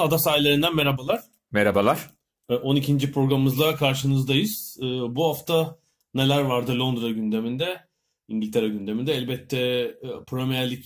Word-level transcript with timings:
Ada 0.00 0.18
sahillerinden 0.18 0.76
merhabalar. 0.76 1.20
Merhabalar. 1.50 2.10
12. 2.48 2.92
Ee, 2.92 3.12
programımızla 3.12 3.76
karşınızdayız. 3.76 4.78
Ee, 4.80 4.84
bu 4.84 5.28
hafta 5.28 5.78
neler 6.14 6.40
vardı 6.40 6.78
Londra 6.78 7.10
gündeminde, 7.10 7.80
İngiltere 8.28 8.68
gündeminde? 8.68 9.14
Elbette 9.14 9.58
e, 9.58 10.08
Premier 10.26 10.70
Lig 10.70 10.84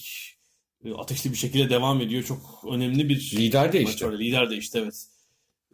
e, 0.85 0.93
ateşli 0.93 1.31
bir 1.31 1.37
şekilde 1.37 1.71
devam 1.71 2.01
ediyor. 2.01 2.23
Çok 2.23 2.65
önemli 2.71 3.09
bir 3.09 3.33
lider 3.37 3.73
değişti. 3.73 4.07
Maç 4.07 4.21
Lider 4.21 4.51
değişti 4.51 4.79
evet. 4.83 5.07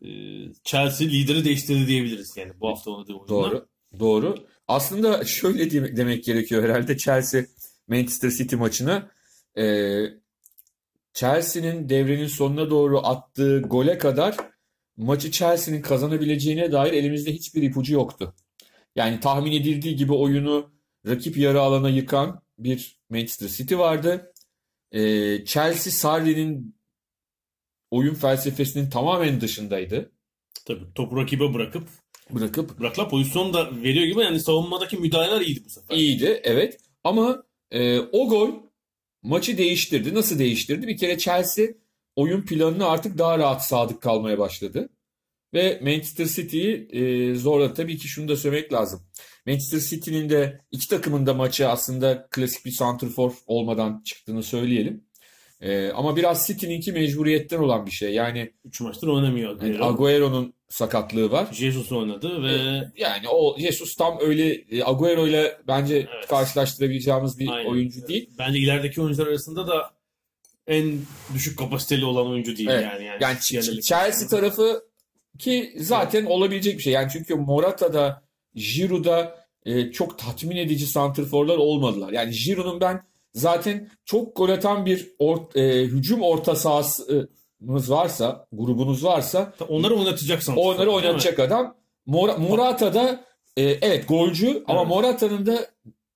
Ee, 0.02 0.08
Chelsea 0.64 1.08
lideri 1.08 1.44
değiştirdi 1.44 1.86
diyebiliriz 1.86 2.36
yani 2.36 2.52
bu 2.61 2.68
hafta 2.68 2.91
oynadığı 2.91 3.12
oyunla. 3.12 3.28
Doğru. 3.28 3.66
Doğru. 4.00 4.34
Aslında 4.68 5.24
şöyle 5.24 5.96
demek 5.96 6.24
gerekiyor 6.24 6.62
herhalde 6.62 6.96
Chelsea 6.96 7.44
Manchester 7.88 8.30
City 8.30 8.56
maçını 8.56 9.11
e, 9.58 9.64
Chelsea'nin 11.12 11.89
devrenin 11.89 12.27
sonuna 12.27 12.70
doğru 12.70 13.06
attığı 13.06 13.62
gole 13.62 13.98
kadar 13.98 14.36
maçı 14.97 15.30
Chelsea'nin 15.30 15.83
kazanabileceğine 15.83 16.72
dair 16.72 16.92
elimizde 16.92 17.33
hiçbir 17.33 17.62
ipucu 17.62 17.94
yoktu. 17.94 18.34
Yani 18.97 19.20
tahmin 19.20 19.52
edildiği 19.52 19.97
gibi 19.97 20.12
oyunu 20.12 20.72
rakip 21.06 21.36
yarı 21.36 21.61
alana 21.61 21.89
yıkan 21.89 22.42
bir 22.58 23.00
Manchester 23.11 23.48
City 23.48 23.77
vardı. 23.77 24.33
Ee, 24.92 25.44
Chelsea 25.44 25.92
Sarri'nin 25.92 26.77
oyun 27.91 28.14
felsefesinin 28.14 28.91
tamamen 28.91 29.41
dışındaydı. 29.41 30.12
Tabii 30.67 30.95
topu 30.95 31.17
rakibe 31.17 31.55
bırakıp 31.55 31.89
bırakıp 32.30 32.80
bırakla 32.80 33.08
pozisyon 33.08 33.52
da 33.52 33.83
veriyor 33.83 34.06
gibi 34.06 34.20
yani 34.20 34.41
savunmadaki 34.41 34.97
müdahaleler 34.97 35.41
iyiydi 35.41 35.62
bu 35.64 35.70
sefer. 35.70 35.97
İyiydi 35.97 36.41
evet 36.45 36.80
ama 37.05 37.42
e, 37.70 38.00
o 38.00 38.28
gol 38.28 38.69
maçı 39.22 39.58
değiştirdi. 39.58 40.14
Nasıl 40.14 40.38
değiştirdi? 40.38 40.88
Bir 40.88 40.96
kere 40.96 41.18
Chelsea 41.18 41.66
oyun 42.16 42.42
planına 42.42 42.86
artık 42.86 43.18
daha 43.18 43.38
rahat 43.38 43.66
sadık 43.66 44.02
kalmaya 44.02 44.38
başladı. 44.38 44.88
Ve 45.55 45.80
Manchester 45.83 46.27
City'yi 46.27 46.89
e, 46.92 47.34
zorladı. 47.34 47.74
Tabii 47.74 47.98
ki 47.98 48.08
şunu 48.08 48.28
da 48.28 48.36
söylemek 48.36 48.72
lazım. 48.72 49.02
Manchester 49.46 49.80
City'nin 49.80 50.30
de 50.30 50.61
iki 50.70 50.89
takımın 50.89 51.27
da 51.27 51.34
maçı 51.34 51.68
aslında 51.68 52.28
klasik 52.30 52.64
bir 52.67 52.70
santrfor 52.70 53.33
olmadan 53.46 54.02
çıktığını 54.05 54.42
söyleyelim. 54.42 55.05
E, 55.60 55.90
ama 55.90 56.16
biraz 56.16 56.46
City'ninki 56.46 56.92
mecburiyetten 56.92 57.58
olan 57.58 57.86
bir 57.86 57.90
şey. 57.90 58.14
Yani 58.14 58.52
3 58.64 58.80
maçtır 58.80 59.08
oynamıyor. 59.08 59.62
Yani 59.62 59.84
Agüero'nun 59.84 60.54
sakatlığı 60.70 61.30
var. 61.30 61.48
Jesus 61.52 61.92
oynadı 61.92 62.42
ve 62.42 62.82
yani 62.96 63.28
o 63.28 63.58
Jesus 63.58 63.96
tam 63.96 64.18
öyle 64.20 64.52
e, 64.52 64.84
Agüero 64.84 65.26
ile 65.26 65.58
bence 65.68 65.96
evet. 65.96 66.26
karşılaştırabileceğimiz 66.28 67.38
bir 67.38 67.48
Aynen. 67.48 67.70
oyuncu 67.70 68.08
değil. 68.08 68.30
Bence 68.38 68.58
ilerideki 68.58 69.02
oyuncular 69.02 69.26
arasında 69.26 69.68
da 69.68 69.90
en 70.66 70.98
düşük 71.34 71.58
kapasiteli 71.58 72.04
olan 72.04 72.27
oyuncu 72.27 72.56
değil 72.56 72.68
evet. 72.68 72.84
yani. 72.92 73.04
Yani, 73.04 73.22
yani 73.52 73.82
Chelsea 73.82 74.28
tarafı 74.28 74.82
ki 75.38 75.74
zaten 75.77 76.20
evet. 76.20 76.30
olabilecek 76.30 76.78
bir 76.78 76.82
şey. 76.82 76.92
Yani 76.92 77.08
çünkü 77.12 77.34
Morata'da, 77.34 78.22
Giroud'da 78.54 79.46
e, 79.66 79.92
çok 79.92 80.18
tatmin 80.18 80.56
edici 80.56 80.86
santrforlar 80.86 81.56
olmadılar. 81.56 82.12
Yani 82.12 82.30
Giroud'un 82.30 82.80
ben 82.80 83.02
zaten 83.35 83.91
çok 84.05 84.36
gol 84.36 84.48
atan 84.48 84.86
bir 84.86 85.11
or, 85.18 85.39
e, 85.55 85.85
hücum 85.85 86.23
orta 86.23 86.57
sahası 86.57 87.29
varsa, 87.61 88.46
grubunuz 88.52 89.05
varsa 89.05 89.52
onları 89.68 89.95
oynatacaksın. 89.95 90.57
Onları 90.57 90.91
oynatacak 90.91 91.39
adam. 91.39 91.77
Mor 92.07 92.36
Morata 92.36 92.95
da 92.95 93.24
e, 93.57 93.63
evet 93.63 94.08
golcü 94.08 94.46
evet. 94.46 94.63
ama 94.67 94.85
Morata'nın 94.85 95.46
da 95.46 95.67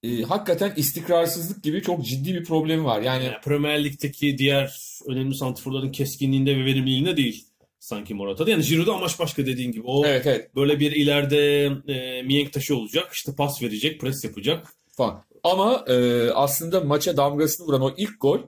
e, 0.02 0.22
hakikaten 0.22 0.72
istikrarsızlık 0.76 1.62
gibi 1.62 1.82
çok 1.82 2.04
ciddi 2.04 2.34
bir 2.34 2.44
problemi 2.44 2.84
var. 2.84 3.00
Yani, 3.00 3.24
yani 3.24 3.36
Premier 3.44 3.84
Lig'deki 3.84 4.38
diğer 4.38 4.76
önemli 5.06 5.34
santrforların 5.34 5.92
keskinliğinde 5.92 6.56
ve 6.56 6.64
verimliliğinde 6.64 7.16
değil 7.16 7.46
sanki 7.78 8.14
Morata'da. 8.14 8.50
Yani 8.50 8.64
Giroud'da 8.64 8.94
amaç 8.94 9.18
başka 9.18 9.46
dediğin 9.46 9.72
gibi. 9.72 9.82
O 9.86 10.06
evet, 10.06 10.26
evet. 10.26 10.56
böyle 10.56 10.80
bir 10.80 10.92
ileride 10.92 11.64
e, 11.88 12.22
miyenk 12.22 12.52
taşı 12.52 12.76
olacak. 12.76 13.10
işte 13.12 13.32
pas 13.36 13.62
verecek, 13.62 14.00
pres 14.00 14.24
yapacak. 14.24 14.66
Falan. 14.96 15.24
Ama 15.44 15.84
e, 15.88 16.30
aslında 16.30 16.80
maça 16.80 17.16
damgasını 17.16 17.66
vuran 17.66 17.82
o 17.82 17.94
ilk 17.96 18.20
gol 18.20 18.38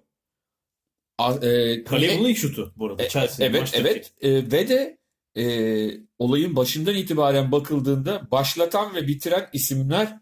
e, 1.43 1.85
Kalenin 1.85 2.25
ilk 2.25 2.39
şutu 2.39 2.73
bu 2.77 2.87
arada. 2.87 3.03
E, 3.03 3.09
Chelsea 3.09 3.47
evet 3.47 3.73
evet 3.75 4.13
e, 4.21 4.35
ve 4.35 4.69
de 4.69 4.99
e, 5.37 5.45
olayın 6.19 6.57
başından 6.57 6.95
itibaren 6.95 7.53
bakıldığında 7.53 8.29
başlatan 8.31 8.95
ve 8.95 9.09
bitiren 9.09 9.49
isimler 9.53 10.19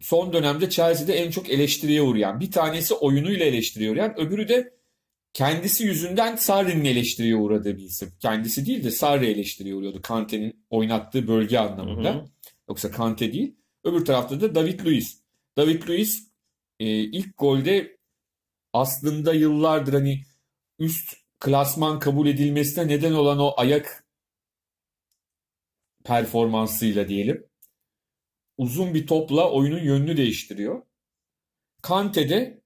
son 0.00 0.32
dönemde 0.32 0.70
Chelsea'de 0.70 1.14
en 1.14 1.30
çok 1.30 1.50
eleştiriye 1.50 2.02
uğrayan. 2.02 2.40
Bir 2.40 2.50
tanesi 2.50 2.94
oyunuyla 2.94 3.46
eleştiriye 3.46 3.90
uğrayan, 3.90 4.20
öbürü 4.20 4.48
de 4.48 4.74
kendisi 5.32 5.84
yüzünden 5.84 6.36
Sarri'nin 6.36 6.84
eleştiriye 6.84 7.36
uğradığı 7.36 7.76
bir 7.76 7.82
isim. 7.82 8.12
Kendisi 8.20 8.66
değil 8.66 8.84
de 8.84 8.90
Sarri 8.90 9.26
eleştiriye 9.26 9.74
uğruyordu 9.74 10.02
Kante'nin 10.02 10.64
oynattığı 10.70 11.28
bölge 11.28 11.58
anlamında. 11.58 12.14
Hı 12.14 12.18
hı. 12.18 12.24
Yoksa 12.68 12.90
Kante 12.90 13.32
değil. 13.32 13.56
Öbür 13.84 14.04
tarafta 14.04 14.40
da 14.40 14.54
David 14.54 14.80
Luiz. 14.86 15.19
David 15.56 15.88
Luiz 15.88 16.30
e, 16.80 16.86
ilk 16.86 17.36
golde 17.36 17.98
aslında 18.72 19.34
yıllardır 19.34 19.92
hani 19.92 20.22
üst 20.78 21.16
klasman 21.40 21.98
kabul 21.98 22.26
edilmesine 22.26 22.88
neden 22.88 23.12
olan 23.12 23.38
o 23.38 23.54
ayak 23.56 24.04
performansıyla 26.04 27.08
diyelim 27.08 27.50
uzun 28.60 28.94
bir 28.94 29.06
topla 29.06 29.50
oyunun 29.52 29.82
yönünü 29.82 30.16
değiştiriyor. 30.16 30.82
Kante'de 31.82 32.62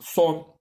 son 0.00 0.60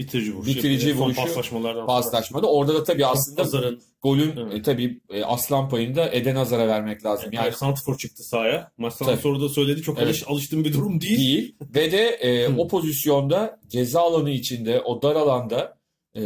bitirici 0.00 0.34
vuruşu. 0.34 0.50
Bitirici 0.50 0.96
vuruşu. 0.96 1.20
paslaşmalardan 1.20 1.86
paslaşmada. 1.86 2.46
Orada 2.46 2.74
da 2.74 2.84
tabii 2.84 3.06
aslında 3.06 3.42
Hazar'ın, 3.42 3.80
golün 4.02 4.36
evet. 4.36 4.54
e, 4.54 4.62
tabii 4.62 5.00
e, 5.10 5.24
aslan 5.24 5.68
payında 5.68 6.10
Eden 6.12 6.36
Hazar'a 6.36 6.68
vermek 6.68 7.04
lazım. 7.04 7.32
Yani, 7.32 7.44
yani 7.44 7.56
Santifor 7.56 7.98
çıktı 7.98 8.22
sahaya. 8.22 8.72
Maçtan 8.78 9.16
sonra 9.16 9.40
da 9.40 9.48
söyledi 9.48 9.82
çok 9.82 9.98
evet. 9.98 10.06
alış, 10.06 10.24
alıştığım 10.28 10.64
bir 10.64 10.72
durum 10.72 11.00
değil. 11.00 11.18
Değil. 11.18 11.54
Ve 11.74 11.92
de 11.92 12.08
e, 12.08 12.48
o 12.58 12.68
pozisyonda 12.68 13.60
ceza 13.68 14.00
alanı 14.00 14.30
içinde 14.30 14.80
o 14.80 15.02
dar 15.02 15.16
alanda 15.16 15.80
e, 16.16 16.22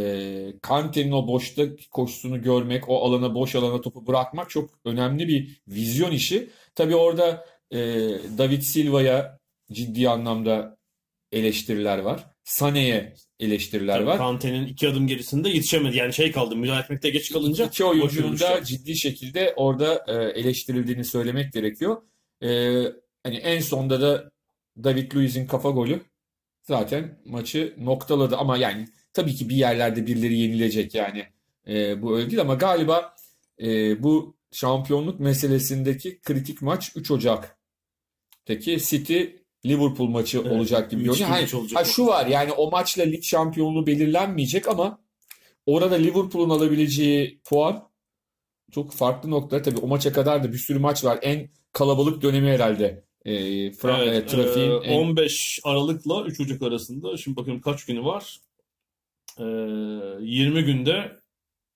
Kante'nin 0.61 1.11
o 1.11 1.27
boşta 1.27 1.63
koşusunu 1.91 2.41
görmek, 2.41 2.89
o 2.89 3.05
alana 3.05 3.35
boş 3.35 3.55
alana 3.55 3.81
topu 3.81 4.07
bırakmak 4.07 4.49
çok 4.49 4.69
önemli 4.85 5.27
bir 5.27 5.61
vizyon 5.67 6.11
işi. 6.11 6.49
Tabii 6.75 6.95
orada 6.95 7.45
e, 7.71 7.77
David 8.37 8.61
Silva'ya 8.61 9.39
ciddi 9.71 10.09
anlamda 10.09 10.77
eleştiriler 11.31 11.97
var. 11.97 12.34
Sane'ye 12.45 13.13
eleştiriler 13.39 13.95
Tabii 13.95 14.05
var. 14.05 14.17
Kante'nin 14.17 14.67
iki 14.67 14.89
adım 14.89 15.07
gerisinde 15.07 15.49
yetişemedi. 15.49 15.97
Yani 15.97 16.13
şey 16.13 16.31
kaldı 16.31 16.55
müdahale 16.55 16.83
etmekte 16.83 17.09
geç 17.09 17.31
kalınca. 17.31 17.65
İki 17.65 17.85
oyuncunun 17.85 18.39
da 18.39 18.63
ciddi 18.63 18.97
şekilde 18.97 19.53
orada 19.55 20.05
e, 20.07 20.39
eleştirildiğini 20.39 21.05
söylemek 21.05 21.53
gerekiyor. 21.53 22.01
E, 22.41 22.47
hani 23.23 23.35
en 23.35 23.59
sonda 23.59 24.01
da 24.01 24.31
David 24.83 25.11
Luiz'in 25.15 25.47
kafa 25.47 25.69
golü 25.69 26.01
zaten 26.61 27.19
maçı 27.25 27.73
noktaladı. 27.77 28.37
Ama 28.37 28.57
yani 28.57 28.87
tabii 29.13 29.35
ki 29.35 29.49
bir 29.49 29.55
yerlerde 29.55 30.07
birileri 30.07 30.37
yenilecek 30.37 30.95
yani. 30.95 31.25
E, 31.67 32.01
bu 32.01 32.17
öyle 32.17 32.29
değil 32.29 32.41
ama 32.41 32.55
galiba 32.55 33.15
bu 33.99 34.35
şampiyonluk 34.51 35.19
meselesindeki 35.19 36.21
kritik 36.21 36.61
maç 36.61 36.91
3 36.95 37.11
Ocak'taki 37.11 38.77
City 38.85 39.23
Liverpool 39.65 40.07
maçı 40.07 40.37
evet, 40.37 40.51
olacak 40.51 40.91
gibi 40.91 41.03
görünüyor. 41.03 41.29
Ha, 41.29 41.57
olacak. 41.57 41.79
ha, 41.79 41.83
şu 41.85 42.05
var 42.05 42.25
yani 42.25 42.51
o 42.51 42.71
maçla 42.71 43.03
lig 43.03 43.23
şampiyonluğu 43.23 43.87
belirlenmeyecek 43.87 44.67
ama 44.67 45.01
orada 45.65 45.95
Liverpool'un 45.95 46.49
alabileceği 46.49 47.39
puan 47.43 47.89
çok 48.71 48.91
farklı 48.91 49.31
noktalar. 49.31 49.63
Tabii 49.63 49.79
o 49.79 49.87
maça 49.87 50.13
kadar 50.13 50.43
da 50.43 50.53
bir 50.53 50.57
sürü 50.57 50.79
maç 50.79 51.03
var. 51.03 51.19
En 51.21 51.49
kalabalık 51.71 52.21
dönemi 52.21 52.49
herhalde. 52.49 53.05
E, 53.25 53.33
Fra- 53.71 54.03
evet, 54.03 54.23
e, 54.23 54.27
trafiğin 54.27 54.71
e, 54.71 54.97
15 54.97 55.59
en... 55.65 55.69
Aralık'la 55.69 56.23
3 56.23 56.39
Ocak 56.39 56.61
arasında. 56.61 57.17
Şimdi 57.17 57.37
bakıyorum 57.37 57.61
kaç 57.61 57.85
günü 57.85 58.03
var. 58.03 58.39
E, 59.39 59.43
20 59.43 60.63
günde 60.63 61.19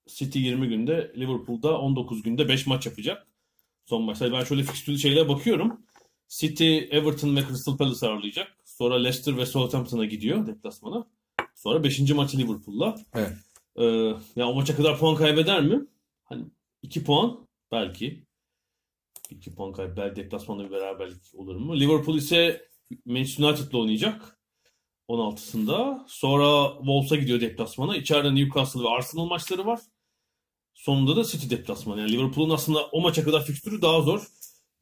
City 0.07 0.39
20 0.39 0.67
günde, 0.67 1.11
Liverpool'da 1.17 1.79
19 1.79 2.23
günde 2.23 2.47
5 2.47 2.67
maç 2.67 2.85
yapacak. 2.85 3.27
Son 3.85 4.03
maçlar. 4.03 4.31
Ben 4.31 4.43
şöyle 4.43 4.63
fikstürlü 4.63 4.97
şeylere 4.97 5.29
bakıyorum. 5.29 5.81
City, 6.29 6.77
Everton 6.77 7.35
ve 7.35 7.47
Crystal 7.47 7.77
Palace 7.77 8.07
ağırlayacak. 8.07 8.57
Sonra 8.65 8.95
Leicester 8.95 9.37
ve 9.37 9.45
Southampton'a 9.45 10.05
gidiyor 10.05 10.47
deplasmana. 10.47 11.07
Sonra 11.55 11.83
5. 11.83 11.99
maçı 11.99 12.37
Liverpool'la. 12.37 12.95
Evet. 13.15 13.33
Ee, 13.75 13.83
ya 14.35 14.47
o 14.47 14.53
maça 14.53 14.75
kadar 14.75 14.99
puan 14.99 15.15
kaybeder 15.15 15.61
mi? 15.61 15.85
Hani 16.23 16.45
2 16.81 17.03
puan 17.03 17.47
belki. 17.71 18.25
2 19.29 19.55
puan 19.55 19.73
kaybeder. 19.73 20.15
Deplasmanda 20.15 20.63
bir 20.63 20.71
beraberlik 20.71 21.21
olur 21.33 21.55
mu? 21.55 21.79
Liverpool 21.79 22.17
ise 22.17 22.67
Manchester 23.05 23.43
United'la 23.43 23.77
oynayacak. 23.77 24.39
16'sında. 25.09 26.03
Sonra 26.07 26.73
Wolves'a 26.77 27.15
gidiyor 27.15 27.41
deplasmana. 27.41 27.97
İçeride 27.97 28.35
Newcastle 28.35 28.83
ve 28.83 28.89
Arsenal 28.89 29.25
maçları 29.25 29.65
var. 29.65 29.79
Sonunda 30.73 31.15
da 31.15 31.23
City 31.23 31.49
deplasmanı. 31.49 31.99
Yani 31.99 32.11
Liverpool'un 32.11 32.49
aslında 32.49 32.85
o 32.85 33.01
maça 33.01 33.23
kadar 33.23 33.45
fikstürü 33.45 33.81
daha 33.81 34.01
zor. 34.01 34.27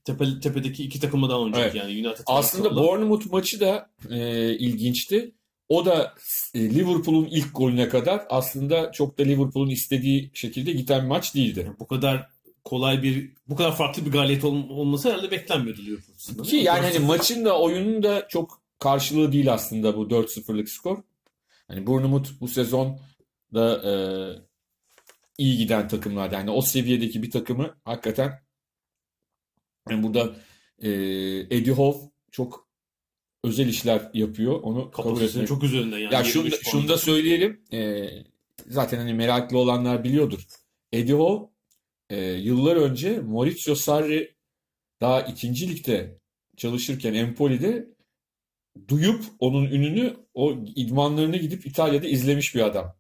Tepe, 0.07 0.39
tepedeki 0.39 0.83
iki 0.83 0.99
takımla 0.99 1.29
daha 1.29 1.39
oynayacak 1.39 1.75
Evet. 1.75 1.83
yani 1.89 2.07
United. 2.07 2.23
Aslında 2.25 2.67
Arsenal'la. 2.69 2.87
Bournemouth 2.87 3.31
maçı 3.31 3.59
da 3.59 3.89
e, 4.09 4.49
ilginçti. 4.57 5.31
O 5.69 5.85
da 5.85 6.13
e, 6.53 6.59
Liverpool'un 6.69 7.25
ilk 7.25 7.55
golüne 7.55 7.89
kadar 7.89 8.21
aslında 8.29 8.91
çok 8.91 9.17
da 9.17 9.23
Liverpool'un 9.23 9.69
istediği 9.69 10.31
şekilde 10.33 10.71
giden 10.71 11.01
bir 11.03 11.07
maç 11.07 11.35
değildi. 11.35 11.71
bu 11.79 11.87
kadar 11.87 12.27
kolay 12.65 13.03
bir 13.03 13.31
bu 13.49 13.55
kadar 13.55 13.75
farklı 13.75 14.05
bir 14.05 14.11
galibiyet 14.11 14.43
ol- 14.43 14.69
olması 14.69 15.09
herhalde 15.09 15.31
beklenmiyordu 15.31 15.81
Liverpool 15.81 16.15
açısından. 16.15 16.43
Ki 16.43 16.55
yani 16.55 16.85
hani 16.85 16.99
maçın 16.99 17.45
da 17.45 17.59
oyunun 17.59 18.03
da 18.03 18.27
çok 18.29 18.61
karşılığı 18.79 19.31
değil 19.31 19.53
aslında 19.53 19.97
bu 19.97 20.03
4-0'lık 20.07 20.69
skor. 20.69 20.97
Hani 21.67 21.87
Bournemouth 21.87 22.29
bu 22.41 22.47
sezon 22.47 22.99
da 23.53 23.81
e, 23.91 23.93
iyi 25.37 25.57
giden 25.57 25.87
takımlar. 25.87 26.31
Yani 26.31 26.49
o 26.51 26.61
seviyedeki 26.61 27.23
bir 27.23 27.31
takımı 27.31 27.75
hakikaten 27.85 28.46
yani 29.91 30.03
burada 30.03 30.35
e, 30.79 30.89
Eddie 31.49 31.73
Howe 31.73 32.11
çok 32.31 32.67
özel 33.43 33.67
işler 33.67 34.09
yapıyor. 34.13 34.59
Onu 34.61 34.91
kabul 34.91 35.21
etmek 35.21 35.47
çok 35.47 35.63
üzerinde 35.63 35.97
yani. 35.97 36.13
ya 36.13 36.23
şunu, 36.23 36.43
23 36.43 36.63
puan. 36.63 36.71
şunu 36.71 36.89
da 36.89 36.97
söyleyelim. 36.97 37.61
Ee, 37.73 38.09
zaten 38.67 38.97
hani 38.97 39.13
meraklı 39.13 39.57
olanlar 39.57 40.03
biliyordur. 40.03 40.47
Eddie 40.91 41.13
Howe 41.15 41.53
e, 42.09 42.17
yıllar 42.21 42.75
önce 42.75 43.19
Maurizio 43.19 43.75
Sarri 43.75 44.35
daha 45.01 45.21
ikinci 45.21 45.69
ligde 45.69 46.19
çalışırken 46.57 47.13
Empoli'de 47.13 47.87
duyup 48.87 49.23
onun 49.39 49.65
ününü 49.65 50.17
o 50.33 50.57
idmanlarını 50.75 51.37
gidip 51.37 51.65
İtalya'da 51.65 52.07
izlemiş 52.07 52.55
bir 52.55 52.61
adam. 52.61 52.95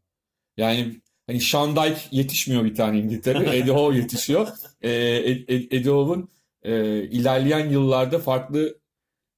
Yani 0.57 1.01
hani 1.27 1.39
Dyche 1.39 2.01
yetişmiyor 2.11 2.65
bir 2.65 2.75
tane 2.75 2.99
İngiltere. 2.99 3.37
Eddie 3.57 3.73
Howe 3.73 3.97
yetişiyor. 3.97 4.47
Ee, 4.81 4.89
Ed- 4.89 5.45
Ed- 5.45 5.75
Eddie 5.75 5.91
Howe'un 5.91 6.29
e, 6.63 7.03
ilerleyen 7.03 7.69
yıllarda 7.69 8.19
farklı 8.19 8.79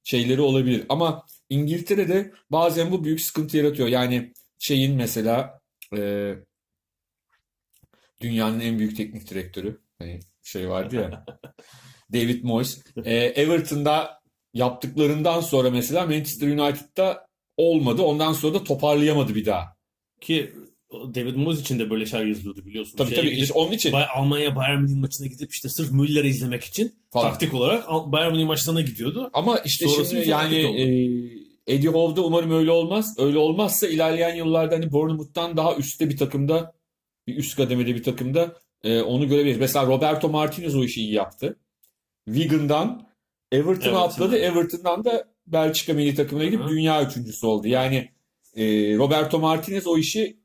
şeyleri 0.04 0.40
olabilir. 0.40 0.86
Ama 0.88 1.26
İngiltere'de 1.48 2.32
bazen 2.50 2.92
bu 2.92 3.04
büyük 3.04 3.20
sıkıntı 3.20 3.56
yaratıyor. 3.56 3.88
Yani 3.88 4.32
şeyin 4.58 4.96
mesela 4.96 5.60
e, 5.96 6.34
dünyanın 8.20 8.60
en 8.60 8.78
büyük 8.78 8.96
teknik 8.96 9.30
direktörü 9.30 9.80
hani 9.98 10.20
şey 10.42 10.68
vardı 10.68 10.96
ya 10.96 11.24
David 12.12 12.44
Moyes 12.44 12.82
e, 13.04 13.14
Everton'da 13.14 14.20
yaptıklarından 14.54 15.40
sonra 15.40 15.70
mesela 15.70 16.06
Manchester 16.06 16.48
United'da 16.48 17.26
olmadı. 17.56 18.02
Ondan 18.02 18.32
sonra 18.32 18.54
da 18.54 18.64
toparlayamadı 18.64 19.34
bir 19.34 19.46
daha. 19.46 19.76
Ki 20.20 20.52
David 20.92 21.36
Moyes 21.36 21.60
için 21.60 21.78
de 21.78 21.90
böyle 21.90 22.06
şeyler 22.06 22.26
yazılıyordu 22.26 22.66
biliyorsun. 22.66 22.96
Tabii 22.96 23.10
Şeye 23.10 23.16
tabii 23.16 23.30
işte 23.30 23.52
onun 23.54 23.72
için 23.72 23.92
Bay- 23.92 24.06
Almanya 24.14 24.56
Bayern 24.56 24.80
Münih 24.82 24.96
maçına 25.00 25.26
gidip 25.26 25.52
işte 25.52 25.68
sırf 25.68 25.92
Müller'i 25.92 26.28
izlemek 26.28 26.64
için 26.64 26.94
falan. 27.10 27.30
taktik 27.30 27.54
olarak 27.54 27.88
Bayern 27.88 28.32
Münih 28.32 28.46
maçlarına 28.46 28.80
gidiyordu. 28.80 29.30
Ama 29.32 29.58
işte 29.58 29.88
Sonrası 29.88 30.10
şimdi 30.10 30.28
yani 30.28 30.56
e, 30.56 30.84
Eddie 31.74 31.88
Howe'da 31.90 32.26
umarım 32.26 32.50
öyle 32.52 32.70
olmaz. 32.70 33.14
Öyle 33.18 33.38
olmazsa 33.38 33.86
ilerleyen 33.88 34.34
yıllarda 34.34 34.74
hani 34.74 34.92
Bournemouth'tan 34.92 35.56
daha 35.56 35.76
üstte 35.76 36.08
bir 36.10 36.16
takımda 36.16 36.72
bir 37.26 37.36
üst 37.36 37.56
kademede 37.56 37.94
bir 37.94 38.02
takımda 38.02 38.56
e, 38.84 39.00
onu 39.00 39.28
görebiliriz. 39.28 39.58
Mesela 39.58 39.86
Roberto 39.86 40.28
Martinez 40.28 40.76
o 40.76 40.84
işi 40.84 41.00
iyi 41.00 41.12
yaptı. 41.12 41.56
Wigan'dan 42.26 43.06
Everton'a 43.52 43.88
Evet, 43.88 43.96
atladı. 44.12 44.36
Everton'dan 44.36 45.04
da 45.04 45.28
Belçika 45.46 45.92
milli 45.92 46.14
takımına 46.14 46.44
gidip 46.44 46.60
hı. 46.60 46.68
dünya 46.68 47.04
üçüncüsü 47.04 47.46
oldu. 47.46 47.68
Yani 47.68 48.08
e, 48.56 48.64
Roberto 48.96 49.38
Martinez 49.38 49.86
o 49.86 49.98
işi 49.98 50.39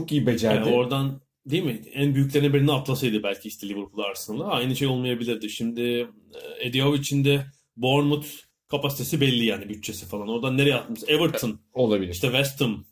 çok 0.00 0.12
iyi 0.12 0.26
becerdi. 0.26 0.68
Yani 0.68 0.76
oradan 0.76 1.20
değil 1.46 1.62
mi? 1.62 1.82
En 1.92 2.14
büyüklerine 2.14 2.54
birini 2.54 2.72
atlasaydı 2.72 3.22
belki 3.22 3.48
işte 3.48 3.68
Liverpool 3.68 4.04
Arsenal'la 4.04 4.46
aynı 4.46 4.76
şey 4.76 4.88
olmayabilirdi. 4.88 5.50
Şimdi 5.50 5.80
e, 5.80 6.66
Eddie 6.68 6.82
Howe 6.82 7.00
için 7.00 7.24
de 7.24 7.46
Bournemouth 7.76 8.26
kapasitesi 8.68 9.20
belli 9.20 9.44
yani 9.44 9.68
bütçesi 9.68 10.06
falan. 10.06 10.28
Oradan 10.28 10.56
nereye 10.58 10.74
atmış? 10.74 11.00
Everton, 11.08 11.60
Olabilir. 11.72 12.12
işte 12.12 12.26
West 12.26 12.60
Ham. 12.60 12.84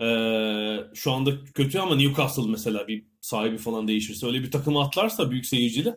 e, 0.00 0.06
şu 0.94 1.12
anda 1.12 1.44
kötü 1.54 1.78
ama 1.78 1.96
Newcastle 1.96 2.42
mesela 2.50 2.88
bir 2.88 3.04
sahibi 3.20 3.58
falan 3.58 3.88
değişirse 3.88 4.26
öyle 4.26 4.42
bir 4.42 4.50
takıma 4.50 4.82
atlarsa 4.84 5.30
büyük 5.30 5.46
seyircili 5.46 5.94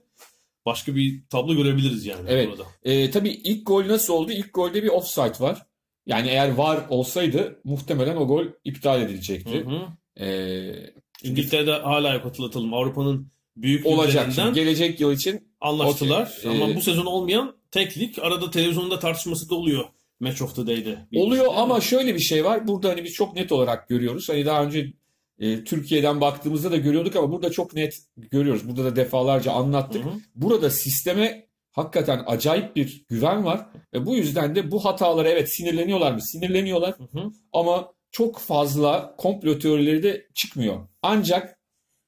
başka 0.66 0.96
bir 0.96 1.22
tablo 1.30 1.56
görebiliriz 1.56 2.06
yani 2.06 2.26
Evet. 2.30 2.50
burada. 2.50 2.64
E, 2.84 3.12
tabii 3.12 3.30
ilk 3.30 3.68
gol 3.68 3.88
nasıl 3.88 4.14
oldu? 4.14 4.32
İlk 4.32 4.54
golde 4.54 4.84
bir 4.84 4.88
offside 4.90 5.40
var. 5.40 5.66
Yani 6.06 6.28
eğer 6.30 6.54
var 6.54 6.80
olsaydı 6.90 7.60
muhtemelen 7.64 8.16
o 8.16 8.28
gol 8.28 8.46
iptal 8.64 9.02
edilecekti. 9.02 9.66
Hı 9.66 9.70
hı. 9.70 9.82
E, 10.20 10.72
İngiltere'de 11.24 11.72
hala 11.72 12.14
yok 12.14 12.26
hatırlatalım. 12.26 12.74
Avrupa'nın 12.74 13.32
büyük 13.58 13.86
olacak 13.86 14.32
şimdi. 14.36 14.54
Gelecek 14.54 15.00
yıl 15.00 15.12
için 15.12 15.48
anlaştılar. 15.62 16.34
Okey. 16.40 16.52
Ama 16.52 16.72
Ee, 16.72 16.76
bu 16.76 16.82
sezon 16.82 17.06
olmayan 17.06 17.56
tek 17.72 17.98
lig. 17.98 18.20
Arada 18.22 18.52
televizyonda 18.52 19.00
tartışması 19.00 19.50
da 19.50 19.56
oluyor. 19.56 19.86
Match 20.20 20.42
of 20.42 20.56
the 20.56 20.68
Day'de. 20.68 20.98
oluyor 21.16 21.46
Değil 21.46 21.58
ama 21.58 21.82
şöyle 21.82 22.16
bir 22.16 22.20
şey 22.20 22.46
var. 22.46 22.68
Burada 22.68 22.90
hani 22.90 23.04
biz 23.04 23.14
çok 23.14 23.36
net 23.36 23.52
olarak 23.52 23.90
görüyoruz. 23.90 24.30
Hani 24.30 24.46
daha 24.46 24.64
önce 24.64 24.94
e, 25.40 25.64
Türkiye'den 25.64 26.22
baktığımızda 26.22 26.72
da 26.72 26.78
görüyorduk 26.78 27.16
ama 27.16 27.32
burada 27.32 27.52
çok 27.52 27.74
net 27.74 27.98
görüyoruz. 28.18 28.68
Burada 28.68 28.84
da 28.84 28.96
defalarca 28.96 29.52
anlattık. 29.52 30.06
Hı 30.06 30.10
hı. 30.10 30.14
Burada 30.36 30.70
sisteme 30.70 31.48
hakikaten 31.72 32.24
acayip 32.28 32.76
bir 32.76 33.06
güven 33.10 33.46
var. 33.46 33.66
Ve 33.94 34.06
bu 34.06 34.16
yüzden 34.16 34.56
de 34.56 34.72
bu 34.72 34.86
hatalara 34.86 35.30
evet 35.30 35.54
sinirleniyorlar 35.56 36.12
mı? 36.12 36.22
Sinirleniyorlar. 36.22 36.96
Hı 37.00 37.20
hı. 37.20 37.32
ama 37.54 37.92
çok 38.16 38.40
fazla 38.40 39.16
komplo 39.18 39.60
teorileri 39.60 40.04
de 40.04 40.28
çıkmıyor. 40.34 40.88
Ancak 41.02 41.60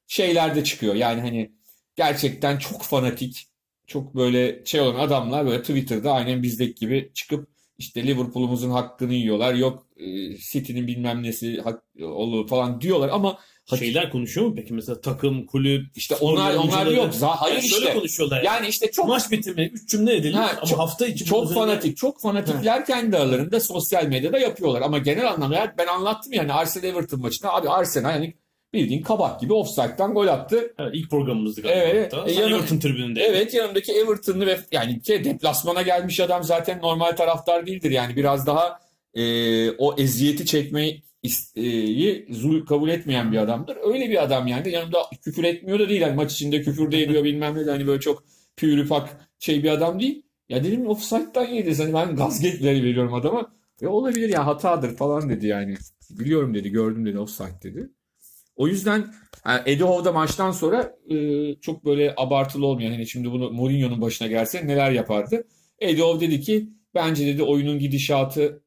şeyler 0.08 0.56
de 0.56 0.64
çıkıyor. 0.64 0.96
Yani 0.96 1.22
hani 1.22 1.52
gerçekten 1.96 2.58
çok 2.58 2.84
fanatik, 2.84 3.48
çok 3.88 4.16
böyle 4.16 4.66
şey 4.66 4.82
olan 4.82 5.00
adamlar 5.00 5.46
böyle 5.46 5.62
Twitter'da 5.62 6.14
aynen 6.14 6.44
bizdeki 6.44 6.76
gibi 6.76 7.12
çıkıp 7.14 7.50
işte 7.78 8.08
Liverpool'umuzun 8.08 8.70
hakkını 8.72 9.14
yiyorlar. 9.14 9.54
Yok 9.54 9.88
e, 9.98 10.38
City'nin 10.38 10.88
bilmem 10.88 11.24
nesi 11.24 11.62
hak, 11.62 11.84
olur 12.02 12.48
falan 12.48 12.82
diyorlar 12.82 13.10
ama 13.10 13.40
hak- 13.70 13.80
Şeyler 13.80 14.12
konuşuyor 14.12 14.48
mu 14.48 14.54
peki? 14.56 14.74
Mesela 14.74 15.02
takım, 15.02 15.46
kulüp, 15.46 15.86
işte 15.96 16.16
onlar 16.16 16.56
onlar 16.56 16.86
yok. 16.88 17.14
Hayır 17.22 17.56
Yani 17.56 17.68
şöyle 17.68 17.86
işte. 17.86 17.94
konuşuyorlar. 18.00 18.42
Yani 18.44 18.68
işte 18.68 18.92
çok 18.92 19.08
Maç 19.08 19.32
bitimi 19.32 19.62
3 19.74 19.90
cümle 19.90 20.16
edilir 20.16 20.34
Ha, 20.34 20.52
ama 20.58 20.66
çok- 20.70 20.80
hafta 20.80 21.08
içi 21.08 21.26
çok 21.26 21.44
üzerinde- 21.44 21.60
fanatik, 21.60 21.98
çok 21.98 22.22
fanatikler 22.22 22.86
kendi 22.86 23.18
aralarında 23.18 23.60
sosyal 23.60 24.06
medyada 24.06 24.40
yapıyorlar. 24.40 24.82
Ama 24.82 24.98
genel 24.98 25.30
anlamda 25.32 25.74
ben 25.78 25.88
anlattım 25.88 26.34
yani 26.34 26.54
Arsenal 26.54 26.84
Everton 26.86 27.22
maçında 27.22 27.54
abi 27.54 27.70
Arsenal 27.70 28.14
yani 28.14 28.34
bildiğin 28.74 29.02
kabak 29.02 29.42
gibi 29.42 29.54
offside'dan 29.54 30.14
gol 30.14 30.28
attı. 30.28 30.74
Evet, 30.80 30.92
ilk 30.94 31.10
programımızdı 31.10 31.62
galiba. 31.62 31.80
Evet. 31.80 32.14
hatta. 32.14 32.30
E, 32.30 32.34
Sen 32.34 32.42
yanı- 32.42 32.56
Everton 32.56 32.80
tribününde. 32.80 33.22
Evet 33.22 33.54
yanımdaki 33.54 33.92
Everton'lı 33.94 34.46
ve 34.46 34.60
yani 34.72 35.02
ki 35.02 35.24
deplasmana 35.26 35.82
gelmiş 35.82 36.20
adam 36.20 36.44
zaten 36.44 36.80
normal 36.82 37.12
taraftar 37.12 37.66
değildir. 37.68 37.92
Yani 37.92 38.16
biraz 38.16 38.48
daha 38.48 38.80
e, 39.14 39.72
o 39.72 39.96
eziyeti 39.98 40.46
çekmeyi 40.46 41.04
e, 41.56 42.34
zul 42.34 42.66
kabul 42.66 42.90
etmeyen 42.90 43.32
bir 43.32 43.38
adamdır. 43.38 43.78
Öyle 43.84 44.10
bir 44.10 44.24
adam 44.24 44.48
yani. 44.48 44.70
Yanımda 44.70 44.98
küfür 45.24 45.44
etmiyor 45.44 45.80
da 45.80 45.90
değil. 45.90 46.02
Yani 46.02 46.16
maç 46.16 46.34
içinde 46.34 46.62
küfür 46.62 46.92
de 46.92 47.02
ediyor 47.04 47.24
bilmem 47.24 47.56
ne 47.56 47.66
de 47.66 47.72
hani 47.72 47.88
böyle 47.88 48.00
çok 48.00 48.24
pürüpak 48.58 49.30
şey 49.40 49.64
bir 49.64 49.70
adam 49.70 50.00
değil. 50.00 50.24
Ya 50.50 50.64
dedim 50.64 50.88
offside'dan 50.88 51.46
yediniz. 51.46 51.80
Hani 51.80 51.94
ben 51.94 52.16
gaz 52.16 52.42
getleri 52.42 52.84
veriyorum 52.84 53.14
adama. 53.14 53.52
Ya 53.82 53.90
olabilir 53.90 54.30
ya 54.30 54.46
hatadır 54.46 54.96
falan 54.96 55.30
dedi 55.30 55.48
yani. 55.48 55.76
Biliyorum 56.10 56.54
dedi 56.54 56.70
gördüm 56.70 57.06
dedi 57.06 57.20
offside 57.20 57.62
dedi. 57.64 57.90
O 58.56 58.68
yüzden 58.68 59.14
Eddie 59.66 59.86
Howe 59.86 60.06
da 60.06 60.12
maçtan 60.12 60.52
sonra 60.52 60.96
e, 61.10 61.16
çok 61.62 61.86
böyle 61.86 62.14
abartılı 62.18 62.66
olmayan 62.66 62.92
hani 62.92 63.08
şimdi 63.08 63.32
bunu 63.32 63.52
Mourinho'nun 63.52 64.02
başına 64.02 64.28
gelse 64.28 64.68
neler 64.68 64.92
yapardı? 64.92 65.48
Eddie 65.80 66.02
Howe 66.04 66.28
dedi 66.28 66.42
ki 66.42 66.70
bence 66.96 67.28
dedi 67.28 67.44
oyunun 67.44 67.80
gidişatı 67.80 68.64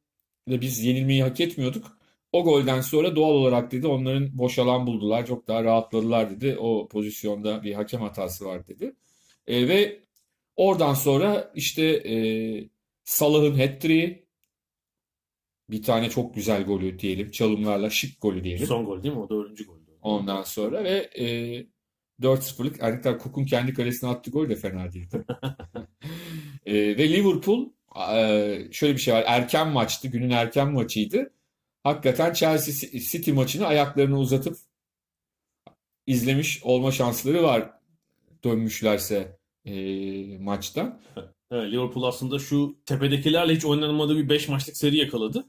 da 0.50 0.60
biz 0.60 0.84
yenilmeyi 0.84 1.22
hak 1.22 1.40
etmiyorduk. 1.40 1.99
O 2.32 2.44
golden 2.44 2.80
sonra 2.80 3.16
doğal 3.16 3.30
olarak 3.30 3.72
dedi 3.72 3.86
onların 3.86 4.38
boş 4.38 4.58
alan 4.58 4.86
buldular. 4.86 5.26
Çok 5.26 5.48
daha 5.48 5.64
rahatladılar 5.64 6.30
dedi. 6.30 6.56
O 6.60 6.88
pozisyonda 6.88 7.62
bir 7.62 7.74
hakem 7.74 8.00
hatası 8.00 8.44
var 8.44 8.66
dedi. 8.66 8.94
E, 9.46 9.68
ve 9.68 10.00
oradan 10.56 10.94
sonra 10.94 11.52
işte 11.54 11.82
e, 11.84 12.14
Salah'ın 13.04 13.54
hat-trick'i 13.54 14.26
bir 15.70 15.82
tane 15.82 16.10
çok 16.10 16.34
güzel 16.34 16.64
golü 16.64 16.98
diyelim. 16.98 17.30
Çalımlarla 17.30 17.90
şık 17.90 18.20
golü 18.20 18.44
diyelim. 18.44 18.66
Son 18.66 18.84
gol 18.84 19.02
değil 19.02 19.14
mi? 19.14 19.20
O 19.20 19.28
dördüncü 19.28 19.66
goldü. 19.66 19.90
ondan 20.02 20.42
sonra 20.42 20.84
ve 20.84 21.10
e, 21.18 21.26
4-0'lık 22.22 22.76
Erikler 22.80 23.18
Kok'un 23.18 23.44
kendi 23.44 23.74
kalesine 23.74 24.10
attığı 24.10 24.30
gol 24.30 24.48
de 24.48 24.56
fena 24.56 24.92
değil. 24.92 25.08
e, 26.66 26.74
ve 26.74 27.08
Liverpool 27.08 27.68
e, 28.14 28.68
şöyle 28.72 28.94
bir 28.94 29.00
şey 29.00 29.14
var. 29.14 29.24
Erken 29.26 29.68
maçtı. 29.68 30.08
Günün 30.08 30.30
erken 30.30 30.72
maçıydı. 30.72 31.32
Hakikaten 31.84 32.32
Chelsea 32.32 33.00
City 33.00 33.32
maçını 33.32 33.66
ayaklarını 33.66 34.18
uzatıp 34.18 34.56
izlemiş 36.06 36.62
olma 36.62 36.92
şansları 36.92 37.42
var 37.42 37.70
dönmüşlerse 38.44 39.38
e, 39.64 40.38
maçtan. 40.38 41.00
Liverpool 41.52 42.02
aslında 42.02 42.38
şu 42.38 42.78
tepedekilerle 42.86 43.54
hiç 43.54 43.64
oynanmadığı 43.64 44.16
bir 44.16 44.28
5 44.28 44.48
maçlık 44.48 44.76
seri 44.76 44.96
yakaladı. 44.96 45.46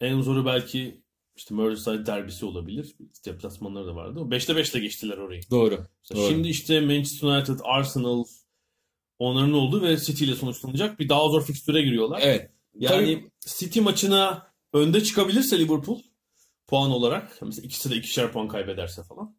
En 0.00 0.20
zoru 0.20 0.46
belki 0.46 1.00
işte 1.36 1.54
Merseyside 1.54 2.06
derbisi 2.06 2.46
olabilir. 2.46 2.94
Deplasmanları 3.24 3.86
da 3.86 3.96
vardı. 3.96 4.20
5'te 4.20 4.52
5'te 4.52 4.78
geçtiler 4.78 5.18
orayı. 5.18 5.40
Doğru. 5.50 5.86
doğru. 6.14 6.28
Şimdi 6.28 6.48
işte 6.48 6.80
Manchester 6.80 7.28
United, 7.28 7.58
Arsenal 7.64 8.24
onların 9.18 9.52
olduğu 9.52 9.82
ve 9.82 9.96
City 9.96 10.24
ile 10.24 10.34
sonuçlanacak 10.34 10.98
bir 10.98 11.08
daha 11.08 11.28
zor 11.28 11.44
fikstüre 11.44 11.82
giriyorlar. 11.82 12.20
Evet. 12.22 12.50
Yani 12.74 13.14
Tabii- 13.14 13.30
City 13.40 13.80
maçına 13.80 14.52
önde 14.72 15.02
çıkabilirse 15.04 15.58
Liverpool 15.58 16.00
puan 16.66 16.90
olarak 16.90 17.38
mesela 17.42 17.66
ikisi 17.66 17.90
de 17.90 17.96
ikişer 17.96 18.32
puan 18.32 18.48
kaybederse 18.48 19.02
falan. 19.02 19.36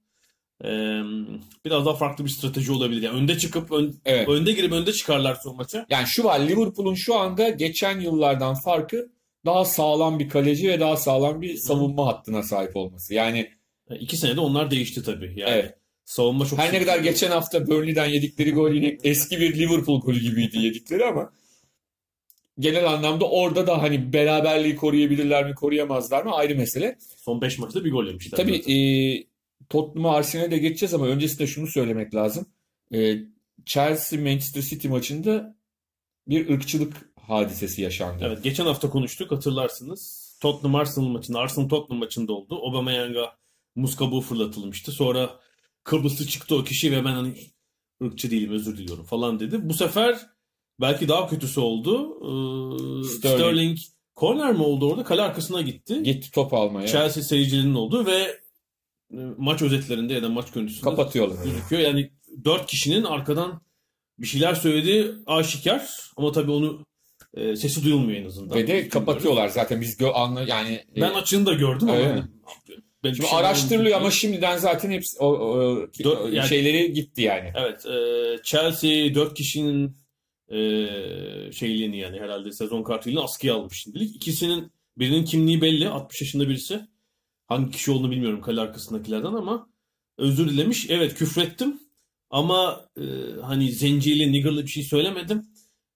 biraz 1.66 1.86
daha 1.86 1.96
farklı 1.96 2.26
bir 2.26 2.30
strateji 2.30 2.72
olabilir. 2.72 3.02
Yani 3.02 3.18
önde 3.18 3.38
çıkıp 3.38 3.72
ön- 3.72 3.96
Evet. 4.06 4.28
önde 4.30 4.52
girip 4.52 4.72
önde 4.72 4.94
çıkarlar 4.94 5.36
son 5.36 5.56
maça. 5.56 5.86
Yani 5.90 6.08
şu 6.08 6.24
var 6.24 6.40
Liverpool'un 6.40 6.94
şu 6.94 7.16
anda 7.16 7.50
geçen 7.50 8.00
yıllardan 8.00 8.56
farkı 8.56 9.12
daha 9.46 9.66
sağlam 9.66 10.20
bir 10.20 10.30
kaleci 10.30 10.70
ve 10.70 10.80
daha 10.80 10.98
sağlam 10.98 11.42
bir 11.42 11.56
savunma 11.58 12.08
hattına 12.08 12.44
sahip 12.44 12.76
olması. 12.76 13.14
Yani 13.14 13.50
Yani 13.90 14.00
iki 14.02 14.18
senede 14.18 14.40
onlar 14.40 14.72
değişti 14.72 15.04
tabii. 15.04 15.34
Yani 15.38 15.52
Evet. 15.52 15.78
savunma 16.06 16.46
çok 16.46 16.60
her 16.60 16.74
ne 16.74 16.80
kadar 16.80 17.00
geçen 17.00 17.32
hafta 17.32 17.68
Burnley'den 17.68 18.06
yedikleri 18.06 18.52
gol 18.52 18.72
yine 18.72 18.98
eski 19.04 19.40
bir 19.40 19.56
Liverpool 19.60 20.02
golü 20.02 20.20
gibiydi 20.20 20.58
yedikleri 20.58 21.06
ama 21.06 21.32
genel 22.60 22.88
anlamda 22.88 23.30
orada 23.30 23.68
da 23.68 23.82
hani 23.82 24.14
beraberliği 24.14 24.76
koruyabilirler 24.76 25.46
mi 25.46 25.56
koruyamazlar 25.56 26.24
mı 26.26 26.36
ayrı 26.36 26.56
mesele. 26.56 26.98
son 27.18 27.42
5 27.42 27.60
maçta 27.60 27.86
bir 27.86 27.92
gol 27.92 28.06
yemişler. 28.06 28.38
Tabii 28.38 28.58
zaten. 28.58 28.74
e, 28.74 29.24
Tottenham'a 29.70 30.16
Arsenal'e 30.16 30.52
de 30.52 30.58
geçeceğiz 30.58 30.94
ama 30.94 31.08
öncesinde 31.08 31.48
şunu 31.48 31.68
söylemek 31.68 32.16
lazım. 32.16 32.46
E, 32.94 33.18
Chelsea 33.66 34.20
Manchester 34.20 34.62
City 34.62 34.88
maçında 34.88 35.56
bir 36.28 36.50
ırkçılık 36.50 37.10
hadisesi 37.22 37.82
yaşandı. 37.82 38.24
Evet 38.28 38.44
geçen 38.44 38.66
hafta 38.66 38.90
konuştuk 38.90 39.32
hatırlarsınız. 39.32 40.28
Tottenham 40.42 40.76
Arsenal 40.76 41.08
maçında, 41.08 41.40
Arsenal 41.40 41.70
Tottenham 41.70 42.00
maçında 42.00 42.34
oldu. 42.34 42.56
Aubameyang'a 42.56 43.38
muz 43.76 43.96
kabuğu 43.96 44.22
fırlatılmıştı. 44.22 44.92
Sonra 44.92 45.40
Kıbrıslı 45.84 46.26
çıktı 46.26 46.56
o 46.56 46.64
kişi 46.64 46.92
ve 46.92 47.06
ben 47.06 47.14
hani 47.14 47.34
ırkçı 48.04 48.32
değilim 48.32 48.52
özür 48.52 48.78
diliyorum 48.78 49.06
falan 49.06 49.40
dedi. 49.40 49.70
Bu 49.70 49.74
sefer 49.74 50.18
belki 50.82 51.08
daha 51.08 51.28
kötüsü 51.28 51.60
oldu. 51.60 52.18
Ee, 52.22 53.04
Sterling. 53.04 53.40
Sterling. 53.40 53.78
corner 54.18 54.54
mi 54.54 54.64
oldu 54.64 54.90
orada? 54.92 55.04
Kale 55.04 55.22
arkasına 55.22 55.62
gitti. 55.62 56.04
Gitti 56.04 56.32
top 56.32 56.54
almaya. 56.54 56.88
Chelsea 56.88 57.24
seyircilerinin 57.24 57.74
olduğu 57.76 58.06
ve 58.06 58.14
e, 59.14 59.18
maç 59.38 59.62
özetlerinde 59.62 60.14
ya 60.14 60.24
da 60.24 60.30
maç 60.30 60.52
görüntüsünde 60.52 60.84
Kapatıyorlar. 60.84 61.44
gözüküyor. 61.44 61.82
Yani 61.82 62.12
dört 62.46 62.66
kişinin 62.68 63.04
arkadan 63.04 63.62
bir 64.20 64.28
şeyler 64.28 64.56
söylediği 64.56 65.12
aşikar 65.28 65.88
ama 66.18 66.32
tabii 66.32 66.52
onu 66.52 66.86
e, 67.34 67.56
sesi 67.56 67.84
duyulmuyor 67.84 68.20
en 68.22 68.26
azından. 68.26 68.58
Ve 68.58 68.68
de 68.68 68.90
kapatıyorlar 68.90 69.48
zaten 69.48 69.82
biz 69.82 69.98
gö 69.98 70.08
anla 70.12 70.42
yani 70.44 70.74
e, 70.96 71.02
Ben 71.02 71.14
açığını 71.14 71.46
da 71.46 71.54
gördüm 71.54 71.90
ama 71.90 71.98
Evet. 72.00 72.24
ben 73.04 73.14
şimdi 73.14 73.30
şey 73.30 73.40
araştırılıyor 73.40 73.98
ama 74.00 74.12
şimdiden 74.12 74.58
zaten 74.58 74.92
hepsi 74.92 75.20
o, 75.20 75.28
o- 75.28 75.88
Dört- 76.04 76.34
yani- 76.34 76.50
şeyleri 76.50 76.94
gitti 76.94 77.22
yani. 77.22 77.52
Evet, 77.56 77.86
e, 77.86 77.96
Chelsea 78.44 79.16
dört 79.16 79.34
kişinin 79.34 79.98
e, 80.52 81.52
şeyliğini 81.52 81.98
yani 81.98 82.20
herhalde 82.20 82.52
sezon 82.52 82.84
kartıyla 82.84 83.24
askıya 83.24 83.56
almış 83.56 83.82
şimdilik. 83.82 84.16
İkisinin 84.16 84.72
birinin 84.98 85.26
kimliği 85.26 85.62
belli. 85.62 85.90
60 85.90 86.22
yaşında 86.22 86.50
birisi. 86.50 86.88
Hangi 87.48 87.72
kişi 87.72 87.92
olduğunu 87.92 88.12
bilmiyorum 88.12 88.42
kale 88.42 88.62
arkasındakilerden 88.62 89.34
ama 89.34 89.70
özür 90.18 90.50
dilemiş. 90.50 90.90
Evet 90.90 91.16
küfrettim 91.16 91.80
ama 92.30 92.86
e, 92.98 93.04
hani 93.42 93.72
zencili, 93.72 94.32
niggerlı 94.32 94.64
bir 94.64 94.68
şey 94.68 94.84
söylemedim. 94.84 95.46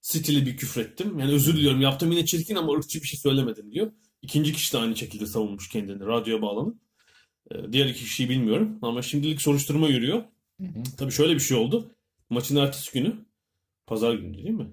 Stili 0.02 0.46
bir 0.46 0.58
küfrettim. 0.58 1.20
Yani 1.20 1.32
özür 1.32 1.58
diliyorum 1.58 1.82
yaptım 1.82 2.12
yine 2.12 2.26
çirkin 2.26 2.56
ama 2.56 2.74
ırkçı 2.74 3.02
bir 3.02 3.08
şey 3.08 3.20
söylemedim 3.20 3.72
diyor. 3.72 3.92
İkinci 4.22 4.54
kişi 4.54 4.74
de 4.74 4.78
aynı 4.78 4.98
şekilde 4.98 5.26
savunmuş 5.26 5.70
kendini 5.70 6.06
radyoya 6.06 6.42
bağlanıp. 6.42 6.78
E, 7.52 7.74
diğer 7.74 7.86
iki 7.86 8.00
kişiyi 8.00 8.30
bilmiyorum 8.30 8.80
ama 8.82 9.02
şimdilik 9.02 9.42
soruşturma 9.42 9.88
yürüyor. 9.88 10.24
Tabii 10.98 11.12
şöyle 11.12 11.34
bir 11.34 11.40
şey 11.40 11.58
oldu. 11.58 11.92
Maçın 12.30 12.56
ertesi 12.56 12.94
günü 12.94 13.16
pazar 13.88 14.14
günü 14.14 14.38
değil 14.38 14.50
mi? 14.50 14.68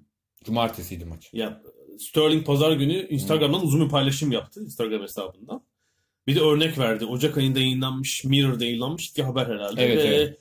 Cumartesiydi 0.45 1.05
maç. 1.05 1.31
Ya 1.33 1.63
Sterling 1.99 2.47
pazar 2.47 2.73
günü 2.73 3.09
Instagram'dan 3.09 3.65
uzun 3.65 3.85
bir 3.85 3.91
paylaşım 3.91 4.33
yaptı 4.33 4.65
Instagram 4.65 5.03
hesabından. 5.03 5.63
Bir 6.27 6.37
de 6.37 6.41
örnek 6.41 6.79
verdi. 6.79 7.05
Ocak 7.05 7.39
ayında 7.39 7.59
yayınlanmış, 7.59 8.25
Mirror'da 8.25 8.65
yayınlanmış 8.65 9.11
iki 9.11 9.23
haber 9.23 9.47
herhalde. 9.47 9.85
Evet, 9.85 9.97
Ve 9.97 10.03
evet. 10.03 10.39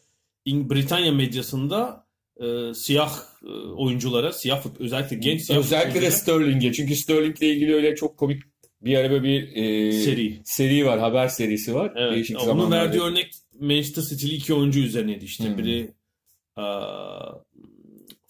Britanya 0.47 1.11
medyasında 1.11 2.07
e, 2.39 2.73
siyah 2.73 3.13
e, 3.43 3.49
oyunculara, 3.51 4.33
siyah 4.33 4.65
özellikle 4.79 5.15
genç 5.15 5.41
siyah 5.41 5.59
Özellikle 5.59 6.01
de 6.01 6.11
Sterling'e. 6.11 6.73
Çünkü 6.73 6.95
Sterling'le 6.95 7.41
ilgili 7.41 7.75
öyle 7.75 7.95
çok 7.95 8.17
komik 8.17 8.43
bir 8.81 8.97
ara 8.97 9.11
böyle 9.11 9.23
bir 9.23 9.55
e, 9.55 9.91
Seri. 9.91 10.41
seri 10.43 10.85
var. 10.85 10.99
Haber 10.99 11.27
serisi 11.27 11.75
var. 11.75 11.93
Evet. 11.95 12.13
Değişik 12.13 12.41
Onun 12.41 12.71
verdiği 12.71 13.01
örnek 13.01 13.31
Manchester 13.59 14.01
City'li 14.01 14.35
iki 14.35 14.53
oyuncu 14.53 14.79
üzerineydi 14.79 15.25
işte. 15.25 15.49
Hmm. 15.49 15.57
Biri 15.57 15.93
aa, 16.55 17.31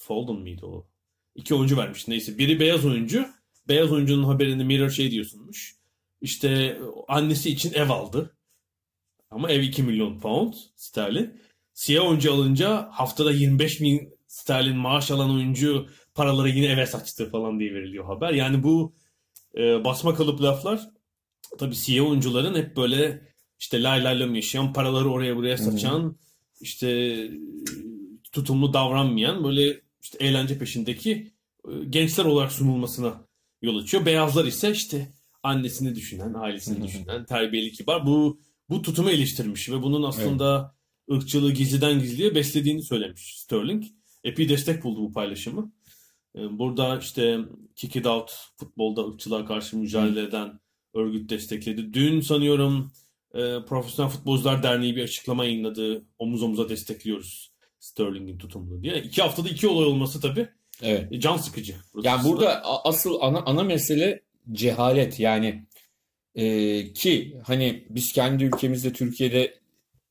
Foden 0.08 0.36
miydi 0.36 0.66
o? 0.66 0.88
İki 1.36 1.56
oyuncu 1.56 1.78
vermiş. 1.78 2.08
Neyse. 2.08 2.38
Biri 2.38 2.60
beyaz 2.60 2.86
oyuncu. 2.86 3.28
Beyaz 3.68 3.92
oyuncunun 3.92 4.24
haberini 4.24 4.64
Mirror 4.64 4.90
şey 4.90 5.12
diyor 5.12 5.26
sunmuş. 5.26 5.76
İşte 6.22 6.80
annesi 7.08 7.50
için 7.50 7.74
ev 7.74 7.90
aldı. 7.90 8.38
Ama 9.30 9.52
ev 9.52 9.62
2 9.62 9.84
milyon 9.84 10.20
pound 10.20 10.54
sterlin. 10.76 11.42
Siyah 11.74 12.08
oyuncu 12.08 12.34
alınca 12.34 12.90
haftada 12.92 13.32
25 13.32 13.82
bin 13.82 14.14
sterlin 14.28 14.78
maaş 14.78 15.12
alan 15.12 15.36
oyuncu 15.36 15.88
paraları 16.16 16.50
yine 16.50 16.66
eve 16.66 16.86
saçtı 16.86 17.30
falan 17.30 17.60
diye 17.60 17.74
veriliyor 17.74 18.06
haber. 18.06 18.34
Yani 18.34 18.64
bu 18.64 18.96
e, 19.58 19.84
basma 19.84 20.16
kalıp 20.16 20.42
laflar 20.42 20.90
tabii 21.58 21.76
siyah 21.76 22.10
oyuncuların 22.10 22.56
hep 22.56 22.78
böyle 22.78 23.28
işte 23.60 23.84
lay 23.84 24.04
lay 24.04 24.20
lam 24.20 24.36
yaşayan, 24.36 24.74
paraları 24.74 25.10
oraya 25.10 25.36
buraya 25.36 25.58
saçan, 25.58 26.18
işte 26.62 26.90
e, 26.90 27.32
tutumlu 28.32 28.74
davranmayan 28.74 29.44
böyle 29.44 29.82
işte 30.08 30.26
eğlence 30.26 30.58
peşindeki 30.58 31.32
e, 31.68 31.72
gençler 31.90 32.26
olarak 32.26 32.52
sunulmasına 32.52 33.28
yol 33.62 33.78
açıyor. 33.78 34.06
Beyazlar 34.06 34.46
ise 34.46 34.72
işte 34.72 35.14
annesini 35.44 35.96
düşünen, 35.96 36.34
ailesini 36.34 36.84
düşünen, 36.88 37.26
terbiyeli 37.26 37.72
kibar. 37.72 38.06
Bu 38.06 38.40
bu 38.70 38.82
tutumu 38.82 39.10
eleştirmiş 39.10 39.70
ve 39.70 39.82
bunun 39.84 40.04
aslında 40.04 40.76
ırkçılığı 41.12 41.52
gizliden 41.52 42.00
gizliye 42.00 42.36
beslediğini 42.36 42.84
söylemiş 42.84 43.38
Sterling. 43.40 43.84
Epey 44.24 44.50
destek 44.50 44.84
buldu 44.84 45.02
bu 45.02 45.12
paylaşımı. 45.12 45.72
E, 46.36 46.40
Burada 46.60 47.00
işte 47.00 47.40
Kick 47.76 47.96
It 47.96 48.06
Out 48.06 48.32
futbolda 48.58 49.08
ırkçılığa 49.08 49.46
karşı 49.46 49.78
mücadele 49.78 50.22
eden 50.22 50.60
örgüt 50.94 51.30
destekledi. 51.30 51.94
Dün 51.94 52.22
sanıyorum 52.22 52.92
e, 53.34 53.40
Profesyonel 53.68 54.12
Futbolcular 54.12 54.64
Derneği 54.64 54.96
bir 54.96 55.04
açıklama 55.04 55.46
yayınladı. 55.46 56.06
Omuz 56.20 56.44
omuza 56.44 56.70
destekliyoruz 56.70 57.57
Sterling'in 57.80 58.38
tutumunu 58.38 58.84
diye. 58.84 59.02
İki 59.02 59.22
haftada 59.22 59.50
iki 59.50 59.68
olay 59.68 59.86
olması 59.86 60.22
tabii 60.22 60.48
Evet. 60.82 61.12
e, 61.12 61.20
can 61.20 61.38
sıkıcı. 61.38 61.76
Yani 62.04 62.24
burada 62.24 62.64
asıl 62.86 63.18
ana, 63.22 63.40
ana 63.40 63.64
mesele 63.64 64.22
cehalet. 64.52 65.20
Yani 65.20 65.66
e, 66.36 66.94
ki 66.94 67.38
hani 67.44 67.86
biz 67.90 68.12
kendi 68.12 68.44
ülkemizde 68.44 68.94
Türkiye'de 68.94 69.60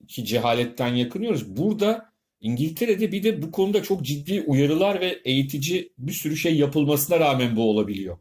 ki 0.09 0.25
cehaletten 0.25 0.95
yakınıyoruz. 0.95 1.57
Burada 1.57 2.13
İngiltere'de 2.41 3.13
bir 3.13 3.23
de 3.23 3.43
bu 3.43 3.51
konuda 3.51 3.83
çok 3.83 4.03
ciddi 4.03 4.41
uyarılar 4.41 5.01
ve 5.01 5.21
eğitici 5.25 5.93
bir 5.99 6.13
sürü 6.13 6.37
şey 6.37 6.57
yapılmasına 6.57 7.21
rağmen 7.21 7.57
bu 7.57 7.71
olabiliyor. 7.71 8.19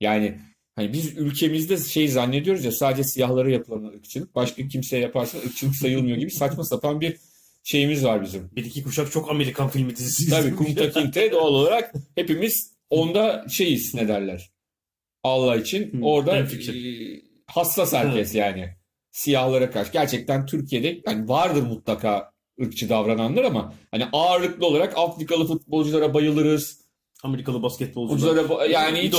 Yani 0.00 0.38
hani 0.76 0.92
biz 0.92 1.18
ülkemizde 1.18 1.76
şey 1.76 2.08
zannediyoruz 2.08 2.64
ya 2.64 2.72
sadece 2.72 3.04
siyahlara 3.04 3.50
yapılan 3.50 3.84
ırkçılık 3.84 4.34
başka 4.34 4.68
kimseye 4.68 5.02
yaparsa 5.02 5.38
ırkçılık 5.38 5.76
sayılmıyor 5.76 6.16
gibi 6.16 6.30
saçma 6.30 6.64
sapan 6.64 7.00
bir 7.00 7.16
şeyimiz 7.68 8.04
var 8.04 8.22
bizim. 8.22 8.50
Bir 8.56 8.64
iki 8.64 8.82
kuşak 8.82 9.12
çok 9.12 9.30
Amerikan 9.30 9.68
filmi 9.68 9.96
dizisi. 9.96 10.30
Tabii. 10.30 10.56
Kunta 10.56 10.90
Kinte 10.90 11.32
doğal 11.32 11.54
olarak 11.54 11.94
hepimiz 12.14 12.72
onda 12.90 13.46
şeyiz 13.48 13.94
ne 13.94 14.08
derler. 14.08 14.50
Allah 15.22 15.56
için 15.56 15.92
Hı, 15.92 16.04
orada 16.04 16.38
e, 16.38 16.46
hassas 17.46 17.92
herkes 17.92 18.34
yani. 18.34 18.68
Siyahlara 19.10 19.70
karşı. 19.70 19.92
Gerçekten 19.92 20.46
Türkiye'de 20.46 21.00
yani 21.06 21.28
vardır 21.28 21.62
mutlaka 21.62 22.32
ırkçı 22.62 22.88
davrananlar 22.88 23.44
ama 23.44 23.74
hani 23.90 24.04
ağırlıklı 24.12 24.66
olarak 24.66 24.92
Afrikalı 24.96 25.46
futbolculara 25.46 26.14
bayılırız. 26.14 26.80
Amerikalı 27.22 27.62
basketbolcular. 27.62 28.18
Futbolculara 28.18 28.46
ba- 28.46 28.70
yani 28.70 28.98
hiç, 28.98 29.14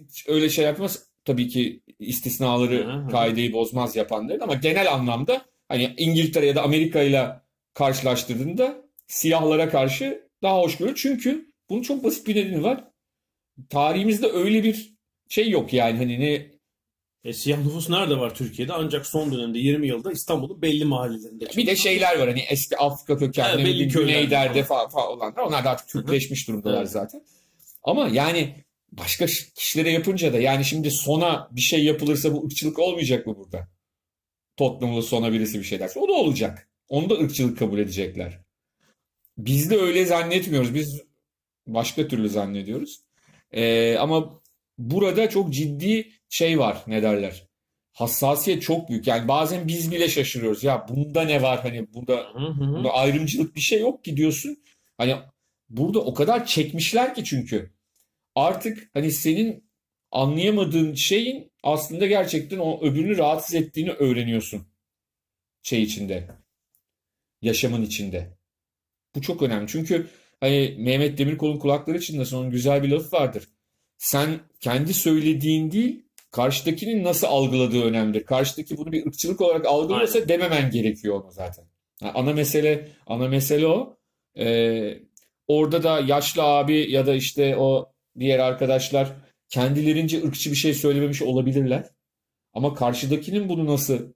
hiç 0.00 0.28
öyle 0.28 0.48
şey 0.48 0.64
yapmaz. 0.64 1.02
tabii 1.24 1.48
ki 1.48 1.82
istisnaları 1.98 3.08
kaideyi 3.10 3.52
bozmaz 3.52 3.96
yapanların 3.96 4.40
ama 4.40 4.54
genel 4.54 4.92
anlamda 4.92 5.42
hani 5.68 5.94
İngiltere 5.96 6.46
ya 6.46 6.54
da 6.56 6.62
Amerika 6.62 7.02
ile 7.02 7.40
karşılaştırdığında 7.74 8.84
siyahlara 9.06 9.68
karşı 9.68 10.28
daha 10.42 10.58
hoşgörülü. 10.58 10.94
Çünkü 10.96 11.52
bunun 11.70 11.82
çok 11.82 12.04
basit 12.04 12.26
bir 12.26 12.36
nedeni 12.36 12.62
var. 12.62 12.84
Tarihimizde 13.70 14.26
öyle 14.26 14.64
bir 14.64 14.94
şey 15.28 15.50
yok 15.50 15.72
yani 15.72 15.98
hani 15.98 16.20
ne 16.20 16.50
E, 17.24 17.32
siyah 17.32 17.58
nüfus 17.58 17.90
nerede 17.90 18.18
var 18.18 18.34
Türkiye'de? 18.34 18.72
Ancak 18.72 19.06
son 19.06 19.32
dönemde 19.32 19.58
20 19.58 19.88
yılda 19.88 20.12
İstanbul'un 20.12 20.62
belli 20.62 20.84
mahallelerinde. 20.84 21.46
bir 21.56 21.66
de 21.66 21.76
şeyler 21.76 22.18
var 22.18 22.28
hani 22.28 22.40
eski 22.40 22.76
Afrika 22.76 23.18
kökenli 23.18 23.88
köyler 23.88 24.08
Güneyder'de 24.08 24.64
falan. 24.64 24.88
falan, 24.88 25.08
olanlar 25.08 25.42
onlar 25.42 25.64
da 25.64 25.70
artık 25.70 25.88
Türkleşmiş 25.88 26.48
durumdalar 26.48 26.78
Evet. 26.78 26.90
zaten. 26.90 27.22
Ama 27.82 28.08
yani 28.08 28.54
başka 28.92 29.26
kişilere 29.54 29.90
yapınca 29.90 30.32
da 30.32 30.38
yani 30.38 30.64
şimdi 30.64 30.90
sona 30.90 31.48
bir 31.52 31.60
şey 31.60 31.84
yapılırsa 31.84 32.32
bu 32.34 32.44
ırkçılık 32.44 32.78
olmayacak 32.78 33.26
mı 33.26 33.36
burada? 33.38 33.68
Tottenham'lı 34.56 35.02
sona 35.02 35.32
birisi 35.32 35.58
bir 35.58 35.64
şey 35.64 35.80
derse 35.80 36.00
o 36.00 36.08
da 36.08 36.12
olacak. 36.12 36.69
Onu 36.90 37.10
da 37.10 37.14
ırkçılık 37.14 37.58
kabul 37.58 37.78
edecekler. 37.78 38.38
Biz 39.38 39.70
de 39.70 39.76
öyle 39.76 40.04
zannetmiyoruz. 40.04 40.74
Biz 40.74 41.02
başka 41.66 42.08
türlü 42.08 42.28
zannediyoruz. 42.28 43.00
Ee, 43.52 43.96
ama 43.96 44.42
burada 44.78 45.30
çok 45.30 45.52
ciddi 45.52 46.12
şey 46.28 46.58
var 46.58 46.82
ne 46.86 47.02
derler. 47.02 47.48
Hassasiyet 47.92 48.62
çok 48.62 48.88
büyük. 48.88 49.06
Yani 49.06 49.28
bazen 49.28 49.68
biz 49.68 49.92
bile 49.92 50.08
şaşırıyoruz. 50.08 50.64
Ya 50.64 50.86
bunda 50.88 51.22
ne 51.22 51.42
var 51.42 51.60
hani 51.62 51.94
burada 51.94 52.16
Hı 52.16 52.46
hı. 52.46 52.74
Burada 52.74 52.92
ayrımcılık 52.92 53.56
bir 53.56 53.60
şey 53.60 53.80
yok 53.80 54.04
ki 54.04 54.16
diyorsun. 54.16 54.62
Hani 54.98 55.16
burada 55.68 56.00
o 56.00 56.14
kadar 56.14 56.46
çekmişler 56.46 57.14
ki 57.14 57.24
çünkü. 57.24 57.70
Artık 58.34 58.90
hani 58.94 59.10
senin 59.10 59.70
anlayamadığın 60.10 60.94
şeyin 60.94 61.52
aslında 61.62 62.06
gerçekten 62.06 62.58
o 62.58 62.80
öbürünü 62.82 63.18
rahatsız 63.18 63.54
ettiğini 63.54 63.90
öğreniyorsun. 63.90 64.66
Şey 65.62 65.82
içinde. 65.82 66.39
Yaşamın 67.42 67.82
içinde. 67.82 68.36
Bu 69.14 69.22
çok 69.22 69.42
önemli. 69.42 69.68
Çünkü 69.68 70.06
hani 70.40 70.76
Mehmet 70.78 71.18
Demirkol'un 71.18 71.58
kulakları 71.58 72.00
çınlasın 72.00 72.36
onun 72.36 72.50
güzel 72.50 72.82
bir 72.82 72.88
lafı 72.88 73.16
vardır. 73.16 73.48
Sen 73.98 74.40
kendi 74.60 74.94
söylediğin 74.94 75.70
değil 75.70 76.02
karşıdakinin 76.30 77.04
nasıl 77.04 77.26
algıladığı 77.26 77.82
önemlidir. 77.84 78.24
Karşıdaki 78.24 78.76
bunu 78.76 78.92
bir 78.92 79.06
ırkçılık 79.06 79.40
olarak 79.40 79.66
algılıyorsa 79.66 80.28
dememen 80.28 80.70
gerekiyor 80.70 81.24
onu 81.24 81.30
zaten. 81.32 81.64
Yani 82.02 82.12
ana 82.12 82.32
mesele 82.32 82.88
ana 83.06 83.28
mesele 83.28 83.66
o. 83.66 83.96
Ee, 84.38 84.98
orada 85.46 85.82
da 85.82 86.00
yaşlı 86.00 86.42
abi 86.42 86.90
ya 86.90 87.06
da 87.06 87.14
işte 87.14 87.56
o 87.56 87.92
diğer 88.18 88.38
arkadaşlar 88.38 89.12
kendilerince 89.48 90.22
ırkçı 90.24 90.50
bir 90.50 90.56
şey 90.56 90.74
söylememiş 90.74 91.22
olabilirler. 91.22 91.90
Ama 92.52 92.74
karşıdakinin 92.74 93.48
bunu 93.48 93.66
nasıl 93.66 94.12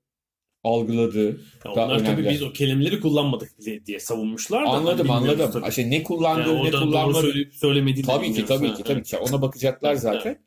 algıladığı 0.64 1.26
Ya 1.64 1.73
onlar 1.73 1.99
tabii 1.99 2.09
önemli. 2.09 2.30
biz 2.30 2.42
o 2.42 2.52
kelimeleri 2.52 3.00
kullanmadık 3.00 3.52
diye 3.87 4.00
savunmuşlar 4.00 4.64
da. 4.66 4.68
Anladım 4.71 5.09
hani 5.09 5.30
anladım. 5.33 5.50
tabii. 5.52 5.68
İşte 5.68 5.90
ne 5.90 6.02
kullandığı 6.02 6.49
Yani 6.54 6.64
ne 6.66 6.71
kullanmadığı. 6.71 7.21
söyleyip 7.21 7.54
söylemediğini 7.54 8.06
Tabii 8.06 8.33
ki 8.33 8.47
tabii 8.47 8.68
Ha, 8.68 8.75
ki 8.75 8.83
tabii 8.83 8.92
evet. 8.92 9.06
ki. 9.06 9.16
Ona 9.18 9.42
bakacaklar 9.42 9.94
zaten. 9.94 10.38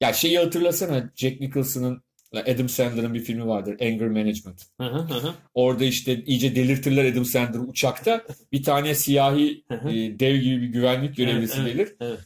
Ya 0.00 0.12
şeyi 0.12 0.38
hatırlasana 0.38 1.10
Jack 1.16 1.40
Nicholson'ın 1.40 2.02
Adam 2.34 2.68
Sandler'ın 2.68 3.14
bir 3.14 3.20
filmi 3.20 3.46
vardır 3.46 3.76
Anger 3.80 4.08
Management. 4.08 4.62
Hı 4.80 4.84
hı 4.86 5.14
hı. 5.14 5.34
Orada 5.54 5.84
işte 5.84 6.22
iyice 6.24 6.56
delirtirler 6.56 7.04
Adam 7.12 7.24
Sandler'ı 7.24 7.62
uçakta. 7.62 8.24
Bir 8.52 8.62
tane 8.62 8.94
siyahi 8.94 9.64
e, 9.70 10.18
dev 10.20 10.36
gibi 10.36 10.62
bir 10.62 10.66
güvenlik 10.68 11.16
görevlisi 11.16 11.54
Evet, 11.60 11.74
evet, 11.76 11.88
gelir. 11.88 11.96
evet. 12.00 12.18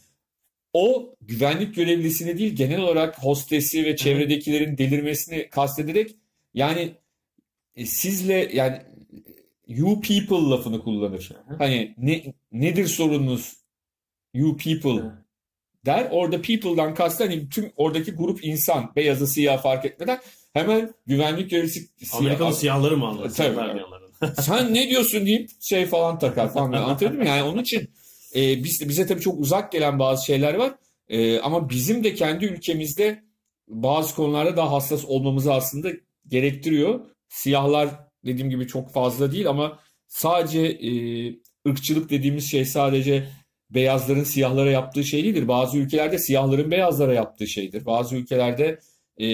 O 0.72 1.14
güvenlik 1.20 1.74
görevlisini 1.74 2.38
değil 2.38 2.56
genel 2.56 2.80
olarak 2.80 3.18
hostesi 3.24 3.84
ve 3.84 3.96
çevredekilerin 3.96 4.78
delirmesini 4.78 5.48
kastederek 5.50 6.16
yani 6.54 6.94
e, 7.76 7.86
sizle 7.86 8.50
yani 8.54 8.82
you 9.68 10.00
people 10.00 10.50
lafını 10.50 10.82
kullanır. 10.82 11.32
hı. 11.48 11.54
Hani 11.58 11.94
ne, 11.98 12.34
nedir 12.52 12.86
sorununuz 12.86 13.56
you 14.34 14.56
people 14.56 15.02
Hı. 15.02 15.12
der. 15.86 16.08
Orada 16.10 16.42
people'dan 16.42 16.94
kastı 16.94 17.24
hani 17.24 17.48
tüm 17.48 17.72
oradaki 17.76 18.12
grup 18.12 18.44
insan 18.44 18.92
beyazı 18.96 19.26
siyah 19.26 19.62
fark 19.62 19.84
etmeden 19.84 20.20
hemen 20.52 20.94
güvenlik 21.06 21.50
görevlisi 21.50 21.88
siyah, 21.96 22.52
siyahları 22.52 22.96
mı 22.96 23.06
anladın? 23.06 23.28
Tabii. 23.28 23.82
Sen 24.40 24.74
ne 24.74 24.90
diyorsun 24.90 25.26
deyip 25.26 25.50
şey 25.60 25.86
falan 25.86 26.18
takar 26.18 26.52
falan. 26.52 26.72
Anlatabildim 26.72 27.20
mi? 27.20 27.28
Yani 27.28 27.42
onun 27.42 27.62
için 27.62 27.90
e, 28.34 28.64
biz, 28.64 28.88
bize 28.88 29.06
tabii 29.06 29.20
çok 29.20 29.40
uzak 29.40 29.72
gelen 29.72 29.98
bazı 29.98 30.24
şeyler 30.24 30.54
var. 30.54 30.74
E, 31.08 31.40
ama 31.40 31.70
bizim 31.70 32.04
de 32.04 32.14
kendi 32.14 32.44
ülkemizde 32.44 33.24
bazı 33.68 34.14
konularda 34.14 34.56
daha 34.56 34.72
hassas 34.72 35.04
olmamızı 35.04 35.52
aslında 35.52 35.88
gerektiriyor. 36.28 37.00
Siyahlar 37.34 37.88
dediğim 38.24 38.50
gibi 38.50 38.66
çok 38.66 38.92
fazla 38.92 39.32
değil 39.32 39.48
ama 39.48 39.78
sadece 40.06 40.60
e, 40.60 40.90
ırkçılık 41.68 42.10
dediğimiz 42.10 42.50
şey 42.50 42.64
sadece 42.64 43.28
beyazların 43.70 44.24
siyahlara 44.24 44.70
yaptığı 44.70 45.04
şey 45.04 45.24
değildir. 45.24 45.48
Bazı 45.48 45.78
ülkelerde 45.78 46.18
siyahların 46.18 46.70
beyazlara 46.70 47.14
yaptığı 47.14 47.46
şeydir. 47.46 47.86
Bazı 47.86 48.16
ülkelerde 48.16 48.78
e, 49.20 49.26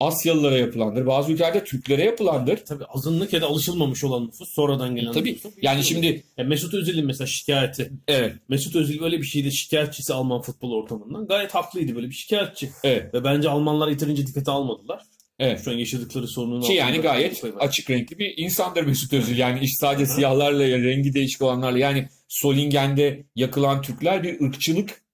Asyalılara 0.00 0.58
yapılandır. 0.58 1.06
Bazı 1.06 1.32
ülkelerde 1.32 1.64
Türklere 1.64 2.04
yapılandır. 2.04 2.56
Tabii 2.56 2.84
azınlık 2.84 3.32
ya 3.32 3.40
da 3.42 3.46
alışılmamış 3.46 4.04
olan 4.04 4.26
nüfus 4.26 4.48
sonradan 4.54 4.96
gelen 4.96 5.12
Tabii. 5.12 5.32
nüfus. 5.32 5.52
Yani 5.62 5.84
şimdi 5.84 6.22
Ya 6.36 6.44
Mesut 6.44 6.74
Özil'in 6.74 7.06
mesela 7.06 7.26
şikayeti. 7.26 7.92
evet, 8.08 8.34
Mesut 8.48 8.76
Özil 8.76 9.00
böyle 9.00 9.18
bir 9.18 9.26
şeyde 9.26 9.50
şikayetçisi 9.50 10.14
Alman 10.14 10.40
futbol 10.42 10.72
ortamından. 10.72 11.26
Gayet 11.26 11.54
haklıydı 11.54 11.94
böyle 11.96 12.08
bir 12.08 12.14
şikayetçi. 12.14 12.70
evet, 12.84 13.14
Ve 13.14 13.24
bence 13.24 13.48
Almanlar 13.48 13.88
yeterince 13.88 14.26
dikkate 14.26 14.50
almadılar. 14.50 15.02
Evet. 15.38 15.64
Şu 15.64 15.70
an 15.70 15.74
yaşadıkları 15.74 16.28
sorunun 16.28 16.60
Ki 16.60 16.72
yani 16.72 16.98
gayet 16.98 17.44
açık 17.58 17.90
renkli 17.90 18.18
bir 18.18 18.34
insandır 18.36 18.82
Mesut 18.82 19.12
Özil. 19.12 19.38
Yani 19.38 19.60
iş 19.60 19.76
sadece 19.76 20.06
siyahlarla 20.06 20.64
ya 20.64 20.78
rengi 20.78 21.14
değişik 21.14 21.42
olanlarla 21.42 21.78
yani 21.78 22.08
Solingen'de 22.28 23.26
yakılan 23.34 23.82
Türkler 23.82 24.22
bir 24.22 24.40
ırkçılık 24.40 25.04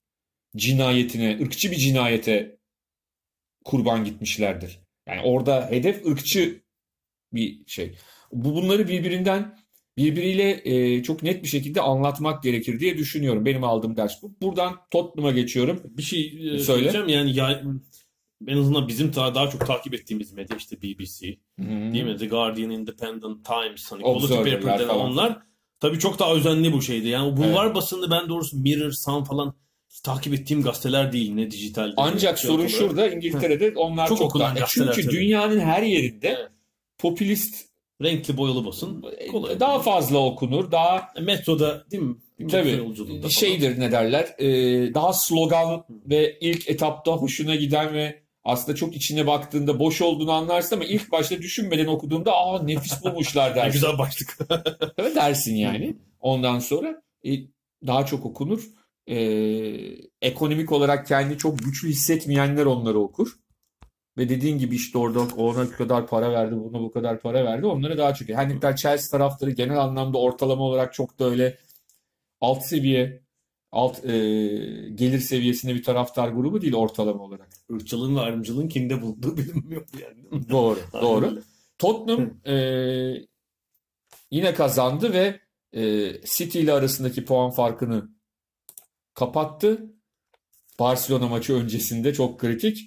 cinayetine, 0.57 1.39
ırkçı 1.43 1.71
bir 1.71 1.77
cinayete 1.77 2.57
kurban 3.65 4.05
gitmişlerdir. 4.05 4.81
Yani 5.09 5.21
orada 5.23 5.69
hedef 5.71 6.07
ırkçı 6.07 6.63
bir 7.33 7.67
şey. 7.67 7.95
Bu 8.33 8.55
bunları 8.55 8.89
birbirinden 8.89 9.57
birbiriyle 9.97 10.61
e, 10.65 11.03
çok 11.03 11.23
net 11.23 11.43
bir 11.43 11.49
şekilde 11.49 11.81
anlatmak 11.81 12.43
gerekir 12.43 12.81
diye 12.81 12.99
düşünüyorum. 12.99 13.45
Benim 13.45 13.65
aldığım 13.65 13.97
ders 13.97 14.23
bu. 14.23 14.35
Buradan 14.43 14.77
Tottenham'a 14.91 15.33
geçiyorum. 15.33 15.83
Bir 15.85 16.03
şey 16.03 16.27
e, 16.27 16.41
Söyle. 16.41 16.63
söyleyeceğim 16.63 17.09
yani 17.09 17.37
ya, 17.37 17.63
en 18.47 18.57
azından 18.57 18.89
bizim 18.89 19.11
ta- 19.13 19.35
daha 19.35 19.51
çok 19.51 19.67
takip 19.67 19.95
ettiğimiz 19.95 20.33
medya 20.33 20.57
işte 20.57 20.83
BBC 20.83 21.27
değil 21.59 22.05
mi? 22.05 22.17
The 22.19 22.27
Guardian, 22.27 22.71
Independent 22.71 23.45
Times, 23.45 23.93
hani 23.93 24.05
Observer'lar 24.05 24.61
Paper 24.61 24.79
denen 24.79 24.89
falan. 24.89 25.11
onlar 25.11 25.39
tabii 25.81 25.99
çok 25.99 26.19
daha 26.19 26.35
özenli 26.35 26.73
bu 26.73 26.83
şeydi. 26.83 27.09
Yani 27.09 27.33
o 27.33 27.37
bulvar 27.37 27.75
basını 27.75 28.11
ben 28.11 28.29
doğrusu 28.29 28.57
Mirror, 28.57 28.91
Sun 28.93 29.25
falan 29.25 29.55
takip 30.05 30.35
ettiğim 30.35 30.63
gazeteler 30.63 31.13
değil 31.13 31.35
ne 31.35 31.51
dijital. 31.51 31.93
Ancak 31.97 32.39
şey 32.39 32.49
sorun 32.49 32.59
olarak. 32.61 32.71
şurada 32.71 33.09
İngiltere'de 33.11 33.73
onlar 33.77 34.09
Çok 34.09 34.19
çok, 34.19 34.39
daha. 34.39 34.59
E 34.59 34.63
Çünkü 34.69 35.03
tabii. 35.03 35.11
dünyanın 35.17 35.61
her 35.61 35.83
yerinde 35.83 36.29
Evet. 36.29 36.51
popülist 36.99 37.71
Renkli 38.03 38.37
boyalı 38.37 38.65
basın. 38.67 39.05
Kolay. 39.33 39.61
daha 39.61 39.79
fazla 39.79 40.19
okunur, 40.19 40.71
daha 40.73 41.09
Metroda 41.21 41.85
değil 41.91 42.03
mi? 42.03 42.17
Tabii 42.51 43.31
şeydir 43.31 43.81
ne 43.81 43.93
derler, 43.93 44.35
e, 44.39 44.49
daha 44.95 45.13
slogan 45.13 45.85
ve 45.91 46.39
ilk 46.41 46.71
etapta 46.71 47.13
hoşuna 47.13 47.55
giden 47.55 47.95
ve 47.95 48.23
aslında 48.45 48.77
çok 48.77 48.97
içine 48.97 49.27
baktığında 49.27 49.79
boş 49.79 50.03
olduğunu 50.03 50.33
anlarsın 50.33 50.77
ama 50.77 50.85
ilk 50.85 51.13
başta 51.13 51.39
düşünmeden 51.39 51.87
okuduğunda 51.87 52.33
aa 52.37 52.63
nefis 52.63 53.05
bulmuşlar 53.05 53.51
Ne 53.57 53.57
dersin. 53.57 53.73
güzel 53.73 53.99
başlık. 53.99 54.39
Evet 54.99 55.17
dersin 55.17 55.55
yani. 55.55 55.97
Ondan 56.21 56.59
sonra 56.59 57.03
e, 57.27 57.31
daha 57.87 58.07
çok 58.07 58.27
okunur. 58.27 58.65
E, 59.07 59.17
ekonomik 60.23 60.73
olarak 60.73 61.07
kendi 61.07 61.39
çok 61.39 61.59
güçlü 61.59 61.89
hissetmeyenler 61.89 62.67
onları 62.67 62.99
okur. 62.99 63.29
Ve 64.19 64.29
dediğin 64.29 64.59
gibi 64.59 64.77
işte 64.77 64.99
orada 64.99 65.21
ona 65.21 65.67
bu 65.67 65.73
kadar 65.73 66.07
para 66.07 66.33
verdi, 66.33 66.55
buna 66.57 66.81
bu 66.81 66.91
kadar 66.93 67.21
para 67.21 67.45
verdi. 67.45 67.67
Onları 67.67 67.99
daha 67.99 68.15
çok. 68.15 68.29
Her 68.29 68.49
ne 68.49 68.55
kadar 68.55 68.77
Chelsea 68.77 69.19
taraftarı 69.19 69.51
genel 69.51 69.79
anlamda 69.79 70.19
ortalama 70.19 70.63
olarak 70.63 70.95
çok 70.95 71.19
da 71.19 71.25
öyle 71.25 71.59
alt 72.41 72.63
seviye, 72.65 73.23
alt 73.73 74.05
e, 74.05 74.11
gelir 74.95 75.21
seviyesinde 75.21 75.75
bir 75.75 75.83
taraftar 75.83 76.29
grubu 76.29 76.63
değil 76.63 76.75
ortalama 76.75 77.25
olarak. 77.25 77.49
Irkçılığın 77.71 78.17
ve 78.17 78.21
ayrımcılığın 78.21 78.69
kimde 78.69 79.03
bulunduğu 79.03 79.37
bilinmiyor 79.37 79.87
yani. 80.03 80.49
Doğru, 80.51 80.79
doğru. 81.03 81.43
Tottenham 81.79 82.31
e, 82.47 82.57
yine 84.31 84.55
kazandı 84.55 85.13
ve 85.13 85.41
e, 85.73 86.13
City 86.25 86.61
ile 86.61 86.73
arasındaki 86.73 87.25
puan 87.25 87.51
farkını 87.51 88.09
kapattı. 89.15 89.93
Barcelona 90.79 91.29
maçı 91.29 91.55
öncesinde 91.55 92.15
çok 92.15 92.41
kritik. 92.41 92.79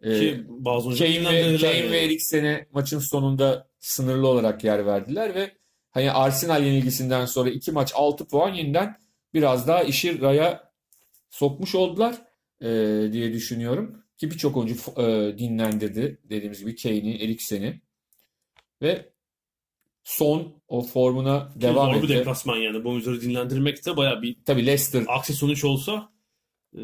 E, 0.00 0.20
Ki 0.20 0.44
bazı 0.48 0.98
Kane 0.98 1.32
ve, 1.32 1.56
Kane 1.56 1.90
ve 1.90 2.04
Eriksen'e 2.04 2.66
maçın 2.72 2.98
sonunda 2.98 3.68
sınırlı 3.80 4.28
olarak 4.28 4.64
yer 4.64 4.86
verdiler 4.86 5.34
ve 5.34 5.58
hani 5.90 6.10
Arsenal 6.12 6.64
yenilgisinden 6.64 7.26
sonra 7.26 7.50
iki 7.50 7.72
maç 7.72 7.92
6 7.94 8.26
puan 8.26 8.54
yeniden 8.54 8.96
biraz 9.34 9.68
daha 9.68 9.82
işi 9.82 10.20
raya 10.20 10.72
sokmuş 11.30 11.74
oldular 11.74 12.14
e, 12.60 12.68
diye 13.12 13.32
düşünüyorum. 13.32 14.04
Ki 14.18 14.20
Ki 14.24 14.30
birçok 14.30 14.56
oyuncu 14.56 15.02
e, 15.02 15.38
dinlendirdi. 15.38 16.20
Dediğimiz 16.24 16.60
gibi 16.60 16.76
Kane'i, 16.76 17.24
Eriksen'i. 17.24 17.80
Ve 18.82 19.12
son 20.04 20.62
o 20.68 20.82
formuna 20.82 21.52
devam 21.56 21.92
Zor 21.92 21.98
etti. 21.98 22.08
bir 22.08 22.18
deplasman 22.18 22.56
yani. 22.56 22.84
Bu 22.84 22.90
oyuncuları 22.90 23.20
dinlendirmek 23.20 23.86
de 23.86 23.96
bayağı 23.96 24.22
bir 24.22 24.36
Tabii 24.44 24.66
Leicester 24.66 25.04
aksi 25.08 25.34
sonuç 25.34 25.64
olsa 25.64 26.12
e, 26.74 26.80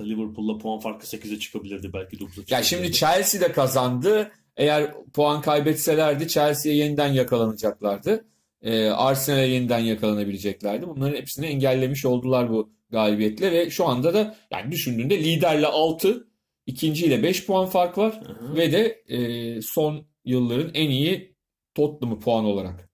Liverpool'la 0.00 0.58
puan 0.58 0.80
farkı 0.80 1.06
8'e 1.06 1.38
çıkabilirdi 1.38 1.92
belki 1.92 2.16
9'a 2.16 2.28
çıkabilirdi. 2.28 2.52
Ya 2.52 2.62
şimdi 2.62 2.92
Chelsea 2.92 3.40
de 3.40 3.52
kazandı. 3.52 4.32
Eğer 4.56 4.94
puan 5.12 5.40
kaybetselerdi 5.40 6.28
Chelsea'ye 6.28 6.78
yeniden 6.78 7.12
yakalanacaklardı. 7.12 8.24
Ee, 8.62 8.86
Arsenal'e 8.88 9.46
yeniden 9.46 9.78
yakalanabileceklerdi. 9.78 10.86
Bunların 10.88 11.16
hepsini 11.16 11.46
engellemiş 11.46 12.04
oldular 12.04 12.50
bu 12.50 12.72
galibiyetle 12.90 13.52
ve 13.52 13.70
şu 13.70 13.86
anda 13.86 14.14
da 14.14 14.36
yani 14.50 14.72
düşündüğünde 14.72 15.24
liderle 15.24 15.66
6, 15.66 16.28
ikinciyle 16.66 17.22
5 17.22 17.46
puan 17.46 17.66
fark 17.66 17.98
var 17.98 18.20
Hı 18.26 18.32
hı. 18.32 18.56
ve 18.56 18.72
de 18.72 19.02
e, 19.08 19.62
son 19.62 20.06
yılların 20.24 20.70
en 20.74 20.90
iyi 20.90 21.34
Tottenham'ı 21.74 22.20
puan 22.20 22.44
olarak. 22.44 22.90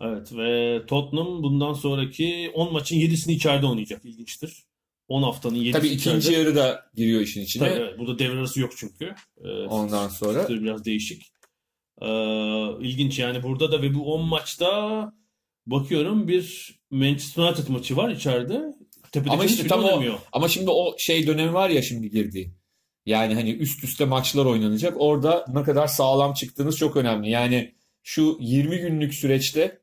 Evet 0.00 0.32
ve 0.36 0.80
Tottenham 0.86 1.42
bundan 1.42 1.72
sonraki 1.72 2.50
10 2.54 2.72
maçın 2.72 2.96
7'sini 2.96 3.32
içeride 3.32 3.66
oynayacak. 3.66 4.04
İlginçtir. 4.04 4.64
10 5.08 5.22
haftanın 5.22 5.54
7'si 5.54 5.72
Tabii 5.72 5.88
ikinci 5.88 6.18
içeride. 6.18 6.38
yarı 6.38 6.56
da 6.56 6.84
giriyor 6.94 7.20
işin 7.20 7.42
içine. 7.42 7.68
Tabii, 7.68 7.80
evet. 7.80 7.98
Burada 7.98 8.18
devre 8.18 8.38
arası 8.38 8.60
yok 8.60 8.72
çünkü. 8.76 9.14
Ee, 9.44 9.48
Ondan 9.48 10.08
sonra 10.08 10.48
biraz 10.48 10.84
değişik. 10.84 11.32
Ee, 12.02 12.86
ilginç 12.86 13.18
yani 13.18 13.42
burada 13.42 13.72
da 13.72 13.82
ve 13.82 13.94
bu 13.94 14.14
10 14.14 14.24
maçta 14.24 15.12
bakıyorum 15.66 16.28
bir 16.28 16.74
Manchester 16.90 17.42
United 17.42 17.68
maçı 17.68 17.96
var 17.96 18.10
içeride. 18.10 18.62
Tepede 19.12 19.30
Ama 19.30 19.44
işte 19.44 19.66
tam 19.66 19.84
o- 19.84 19.86
oynamıyor. 19.86 20.18
Ama 20.32 20.48
şimdi 20.48 20.70
o 20.70 20.94
şey 20.98 21.26
dönemi 21.26 21.52
var 21.54 21.70
ya 21.70 21.82
şimdi 21.82 22.10
girdi. 22.10 22.54
Yani 23.06 23.34
hani 23.34 23.50
üst 23.50 23.84
üste 23.84 24.04
maçlar 24.04 24.44
oynanacak. 24.44 24.94
Orada 24.96 25.44
ne 25.54 25.62
kadar 25.62 25.86
sağlam 25.86 26.34
çıktığınız 26.34 26.76
çok 26.78 26.96
önemli. 26.96 27.30
Yani 27.30 27.74
şu 28.02 28.36
20 28.40 28.78
günlük 28.78 29.14
süreçte 29.14 29.78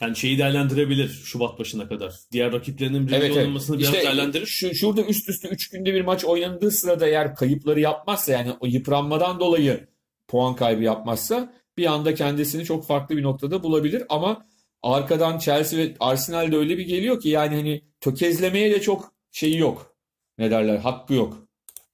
Yani 0.00 0.16
şeyi 0.16 0.38
değerlendirebilir 0.38 1.08
Şubat 1.08 1.58
başına 1.58 1.88
kadar. 1.88 2.14
Diğer 2.32 2.52
rakiplerinin 2.52 3.00
birinci 3.00 3.14
evet 3.16 3.26
evet. 3.26 3.36
oynamasını 3.36 3.78
biraz 3.78 3.94
İşte 3.94 4.02
değerlendirir. 4.06 4.46
şu, 4.46 4.74
şurada 4.74 5.02
üst 5.02 5.28
üste 5.28 5.48
3 5.48 5.68
günde 5.70 5.94
bir 5.94 6.00
maç 6.00 6.24
oynandığı 6.24 6.70
sırada 6.70 7.06
eğer 7.06 7.34
kayıpları 7.34 7.80
yapmazsa 7.80 8.32
yani 8.32 8.52
o 8.60 8.66
yıpranmadan 8.66 9.40
dolayı 9.40 9.88
puan 10.30 10.56
kaybı 10.56 10.82
yapmazsa 10.82 11.52
bir 11.76 11.86
anda 11.86 12.14
kendisini 12.14 12.64
çok 12.64 12.86
farklı 12.86 13.16
bir 13.16 13.22
noktada 13.22 13.62
bulabilir 13.62 14.02
ama 14.08 14.46
arkadan 14.82 15.38
Chelsea 15.38 15.78
ve 15.78 15.94
Arsenal 16.00 16.52
de 16.52 16.56
öyle 16.56 16.78
bir 16.78 16.86
geliyor 16.86 17.20
ki 17.20 17.28
yani 17.28 17.56
hani 17.56 17.84
tökezlemeye 18.00 18.70
de 18.70 18.80
çok 18.80 19.12
şeyi 19.30 19.58
yok. 19.58 19.96
Ne 20.38 20.50
derler? 20.50 20.76
Hakkı 20.76 21.14
yok. 21.14 21.48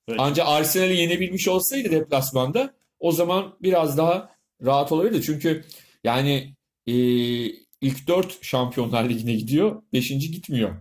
Evet. 0.08 0.20
Ancak 0.22 0.48
Arsenal'i 0.48 0.96
yenebilmiş 0.96 1.48
olsaydı 1.48 1.90
deplasmanda 1.90 2.74
o 2.98 3.12
zaman 3.12 3.56
biraz 3.62 3.98
daha 3.98 4.30
rahat 4.64 4.92
olabilirdi. 4.92 5.22
Çünkü 5.22 5.64
yani 6.04 6.54
e, 6.86 6.94
ilk 7.80 8.08
4 8.08 8.44
Şampiyonlar 8.44 9.08
Ligi'ne 9.08 9.34
gidiyor. 9.34 9.82
5. 9.92 10.08
gitmiyor. 10.08 10.76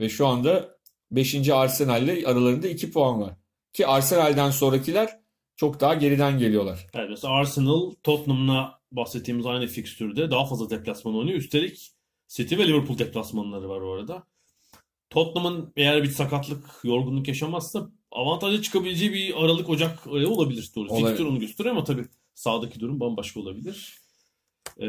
Ve 0.00 0.08
şu 0.08 0.26
anda 0.26 0.78
5. 1.10 1.48
Arsenal'le 1.48 2.24
aralarında 2.26 2.68
2 2.68 2.90
puan 2.90 3.20
var. 3.20 3.34
Ki 3.72 3.86
Arsenal'den 3.86 4.50
sonrakiler 4.50 5.21
çok 5.56 5.80
daha 5.80 5.94
geriden 5.94 6.38
geliyorlar. 6.38 6.86
Evet, 6.94 7.10
mesela 7.10 7.34
Arsenal 7.34 7.90
Tottenham'la 8.02 8.80
bahsettiğimiz 8.92 9.46
aynı 9.46 9.66
fikstürde 9.66 10.30
daha 10.30 10.46
fazla 10.46 10.70
deplasman 10.70 11.16
oynuyor. 11.16 11.38
Üstelik 11.38 11.92
City 12.28 12.56
ve 12.56 12.68
Liverpool 12.68 12.98
deplasmanları 12.98 13.68
var 13.68 13.80
o 13.80 13.92
arada. 13.92 14.22
Tottenham'ın 15.10 15.72
eğer 15.76 16.02
bir 16.02 16.10
sakatlık, 16.10 16.64
yorgunluk 16.84 17.28
yaşamazsa 17.28 17.90
avantajlı 18.10 18.62
çıkabileceği 18.62 19.12
bir 19.12 19.44
Aralık 19.44 19.68
Ocak 19.68 20.06
ayı 20.06 20.28
olabilir 20.28 20.70
doğru. 20.76 20.88
Olabilir. 20.88 21.24
Onu 21.24 21.40
gösteriyor 21.40 21.74
ama 21.76 21.84
tabii 21.84 22.04
sağdaki 22.34 22.80
durum 22.80 23.00
bambaşka 23.00 23.40
olabilir. 23.40 23.98
Ee, 24.78 24.86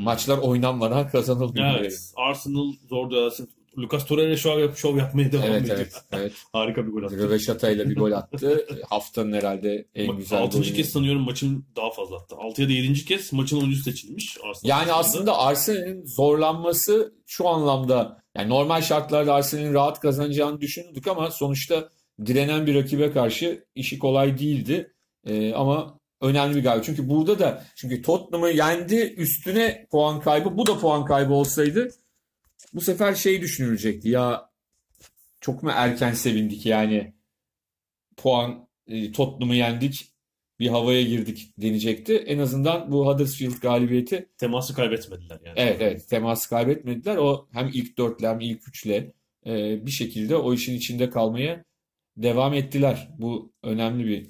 Maçlar 0.00 0.38
oynanmadan 0.38 1.08
kazanılmıyor. 1.08 1.74
evet, 1.80 2.12
Arsenal 2.16 2.72
zor 2.88 3.10
dönersin. 3.10 3.50
Lucas 3.78 4.06
Torreira 4.06 4.36
şov, 4.36 4.58
yap, 4.60 4.76
şov 4.76 4.96
yapmaya 4.96 5.32
devam 5.32 5.44
Evet 5.44 5.62
ediyor. 5.62 5.76
evet. 5.76 5.92
evet. 6.12 6.32
Harika 6.52 6.86
bir 6.86 6.92
gol 6.92 7.02
attı. 7.02 7.18
Röveşata 7.18 7.70
ile 7.70 7.90
bir 7.90 7.96
gol 7.96 8.12
attı. 8.12 8.66
Haftanın 8.88 9.32
herhalde 9.32 9.88
en 9.94 10.16
güzel 10.16 10.38
Altıncı 10.40 10.68
golü. 10.70 10.76
kez 10.76 10.90
sanıyorum 10.92 11.22
maçın 11.22 11.66
daha 11.76 11.90
fazla 11.90 12.16
attı. 12.16 12.36
6 12.38 12.62
ya 12.62 12.68
da 12.68 12.72
7. 12.72 13.04
kez 13.04 13.32
maçın 13.32 13.60
oyuncusu 13.60 13.82
seçilmiş. 13.82 14.36
Arsenal 14.48 14.68
Yani 14.70 14.78
maçında. 14.80 14.96
aslında 14.96 15.38
Arsenal'in 15.38 16.04
zorlanması 16.06 17.14
şu 17.26 17.48
anlamda 17.48 18.22
yani 18.36 18.48
normal 18.48 18.82
şartlarda 18.82 19.34
Arsenal'in 19.34 19.74
rahat 19.74 20.00
kazanacağını 20.00 20.60
düşünürdük 20.60 21.06
ama 21.06 21.30
sonuçta 21.30 21.88
direnen 22.26 22.66
bir 22.66 22.74
rakibe 22.74 23.12
karşı 23.12 23.64
işi 23.74 23.98
kolay 23.98 24.38
değildi. 24.38 24.92
Ee, 25.26 25.52
ama 25.54 25.98
önemli 26.20 26.56
bir 26.56 26.62
galibiyet. 26.62 26.84
Çünkü 26.84 27.08
burada 27.08 27.38
da 27.38 27.64
çünkü 27.76 28.02
Tottenham'ı 28.02 28.50
yendi 28.50 28.96
üstüne 28.96 29.86
puan 29.90 30.20
kaybı 30.20 30.58
bu 30.58 30.66
da 30.66 30.78
puan 30.78 31.04
kaybı 31.04 31.32
olsaydı 31.34 31.88
bu 32.74 32.80
sefer 32.80 33.14
şey 33.14 33.42
düşünülecekti 33.42 34.08
ya 34.08 34.50
çok 35.40 35.62
mu 35.62 35.70
erken 35.74 36.12
sevindik 36.12 36.66
yani 36.66 37.14
puan 38.16 38.68
e, 38.86 39.12
Tottenham'ı 39.12 39.56
yendik 39.56 40.12
bir 40.60 40.68
havaya 40.68 41.02
girdik 41.02 41.52
denecekti. 41.58 42.16
En 42.16 42.38
azından 42.38 42.92
bu 42.92 43.06
Huddersfield 43.06 43.60
galibiyeti 43.60 44.28
teması 44.38 44.74
kaybetmediler 44.74 45.40
yani. 45.44 45.54
Evet 45.56 45.76
evet 45.80 46.08
teması 46.08 46.48
kaybetmediler. 46.48 47.16
O 47.16 47.48
hem 47.52 47.70
ilk 47.74 47.98
dörtle 47.98 48.28
hem 48.28 48.40
ilk 48.40 48.68
üçle 48.68 49.12
e, 49.46 49.86
bir 49.86 49.90
şekilde 49.90 50.36
o 50.36 50.54
işin 50.54 50.74
içinde 50.74 51.10
kalmaya 51.10 51.64
devam 52.16 52.54
ettiler. 52.54 53.08
Bu 53.18 53.52
önemli 53.62 54.06
bir 54.06 54.26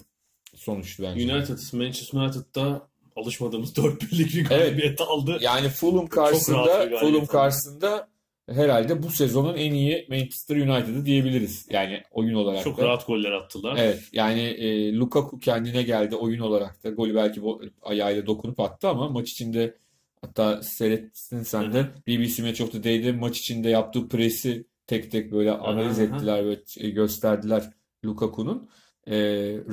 sonuçtu 0.54 1.02
bence. 1.02 1.34
United, 1.34 1.58
Manchester 1.72 2.18
United'da 2.18 2.88
alışmadığımız 3.16 3.72
4-1'lik 3.72 4.34
bir 4.34 4.44
galibiyet 4.44 5.00
aldı. 5.00 5.38
Yani 5.40 5.68
Fulham 5.68 6.06
karşısında 6.06 6.98
Fulham 7.00 7.26
karşısında 7.26 8.08
herhalde 8.48 9.02
bu 9.02 9.10
sezonun 9.10 9.56
en 9.56 9.72
iyi 9.72 10.06
Manchester 10.10 10.56
United'ı 10.56 11.06
diyebiliriz. 11.06 11.66
Yani 11.70 12.02
oyun 12.10 12.34
olarak 12.34 12.64
Çok 12.64 12.78
da. 12.78 12.84
rahat 12.84 13.06
goller 13.06 13.32
attılar. 13.32 13.76
Evet 13.78 14.00
yani 14.12 14.40
e, 14.40 14.94
Lukaku 14.94 15.38
kendine 15.38 15.82
geldi 15.82 16.16
oyun 16.16 16.40
olarak 16.40 16.84
da. 16.84 16.90
Golü 16.90 17.14
belki 17.14 17.40
ayağıyla 17.82 18.26
dokunup 18.26 18.60
attı 18.60 18.88
ama 18.88 19.08
maç 19.08 19.30
içinde 19.30 19.74
hatta 20.20 20.62
seyrettin 20.62 21.42
sen 21.42 21.72
de 21.72 21.86
BBC 22.06 22.42
Match 22.42 22.60
of 22.60 22.72
the 22.72 22.84
Day'de 22.84 23.12
maç 23.12 23.38
içinde 23.38 23.68
yaptığı 23.70 24.08
presi 24.08 24.66
tek 24.86 25.10
tek 25.10 25.32
böyle 25.32 25.52
analiz 25.52 25.98
ettiler 25.98 26.46
ve 26.46 26.58
e, 26.76 26.90
gösterdiler 26.90 27.64
Lukaku'nun. 28.04 28.68
E, 29.06 29.16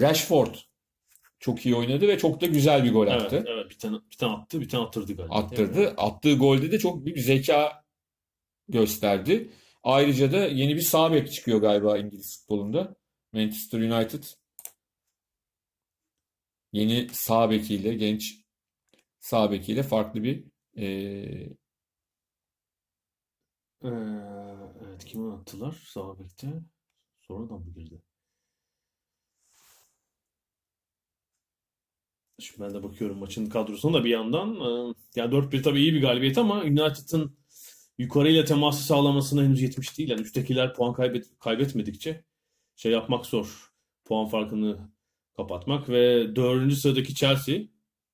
Rashford 0.01 0.55
çok 1.39 1.65
iyi 1.65 1.75
oynadı 1.75 2.07
ve 2.07 2.17
çok 2.17 2.41
da 2.41 2.45
güzel 2.45 2.83
bir 2.83 2.93
gol 2.93 3.07
Evet, 3.07 3.21
attı. 3.21 3.45
evet. 3.47 3.69
Bir 3.69 3.77
tane, 3.77 3.97
bir 4.11 4.17
tane 4.17 4.33
attı, 4.33 4.61
bir 4.61 4.69
tane 4.69 4.83
attırdı 4.85 5.13
galiba. 5.13 5.35
Attırdı. 5.35 5.93
Attığı 5.97 6.33
golde 6.33 6.71
de 6.71 6.79
çok 6.79 7.05
büyük 7.05 7.19
zeka 7.19 7.84
gösterdi. 8.69 9.51
Ayrıca 9.83 10.31
da 10.31 10.47
yeni 10.47 10.75
bir 10.75 10.81
sağ 10.81 11.11
bek 11.13 11.31
çıkıyor 11.33 11.61
galiba 11.61 11.97
İngiliz 11.97 12.39
futbolunda. 12.39 12.95
Manchester 13.33 13.79
United 13.79 14.23
yeni 16.73 17.09
sağ 17.11 17.49
bekiyle, 17.51 17.93
genç 17.93 18.35
sağ 19.19 19.51
bekiyle 19.51 19.83
farklı 19.83 20.23
bir 20.23 20.43
e, 20.77 21.55
Ee, 23.83 23.89
evet, 24.85 25.05
kimi 25.05 25.33
attılar 25.33 25.71
sağ 25.87 26.19
bekte? 26.19 26.47
Sonradan 27.21 27.59
mı 27.61 27.73
girdi? 27.73 28.01
Şimdi 32.39 32.61
ben 32.61 32.73
de 32.73 32.83
bakıyorum 32.83 33.17
maçın 33.17 33.49
kadrosuna 33.49 33.93
da 33.93 34.03
bir 34.03 34.09
yandan. 34.09 34.55
Ee, 34.55 34.93
yani 35.15 35.31
4-1 35.31 35.63
tabii 35.63 35.79
iyi 35.81 35.93
bir 35.93 36.01
galibiyet 36.01 36.37
ama 36.37 36.61
United'ın 36.61 37.37
yukarıyla 37.97 38.45
teması 38.45 38.83
sağlamasına 38.83 39.43
henüz 39.43 39.61
yetmiş 39.61 39.97
değil. 39.97 40.09
Yani 40.09 40.21
üsttekiler 40.21 40.73
puan 40.73 40.93
kaybet 40.93 41.25
kaybetmedikçe 41.39 42.23
şey 42.75 42.91
yapmak 42.91 43.25
zor. 43.25 43.71
Puan 44.05 44.27
farkını 44.27 44.89
kapatmak 45.37 45.89
ve 45.89 46.35
dördüncü 46.35 46.75
sıradaki 46.75 47.15
Chelsea 47.15 47.59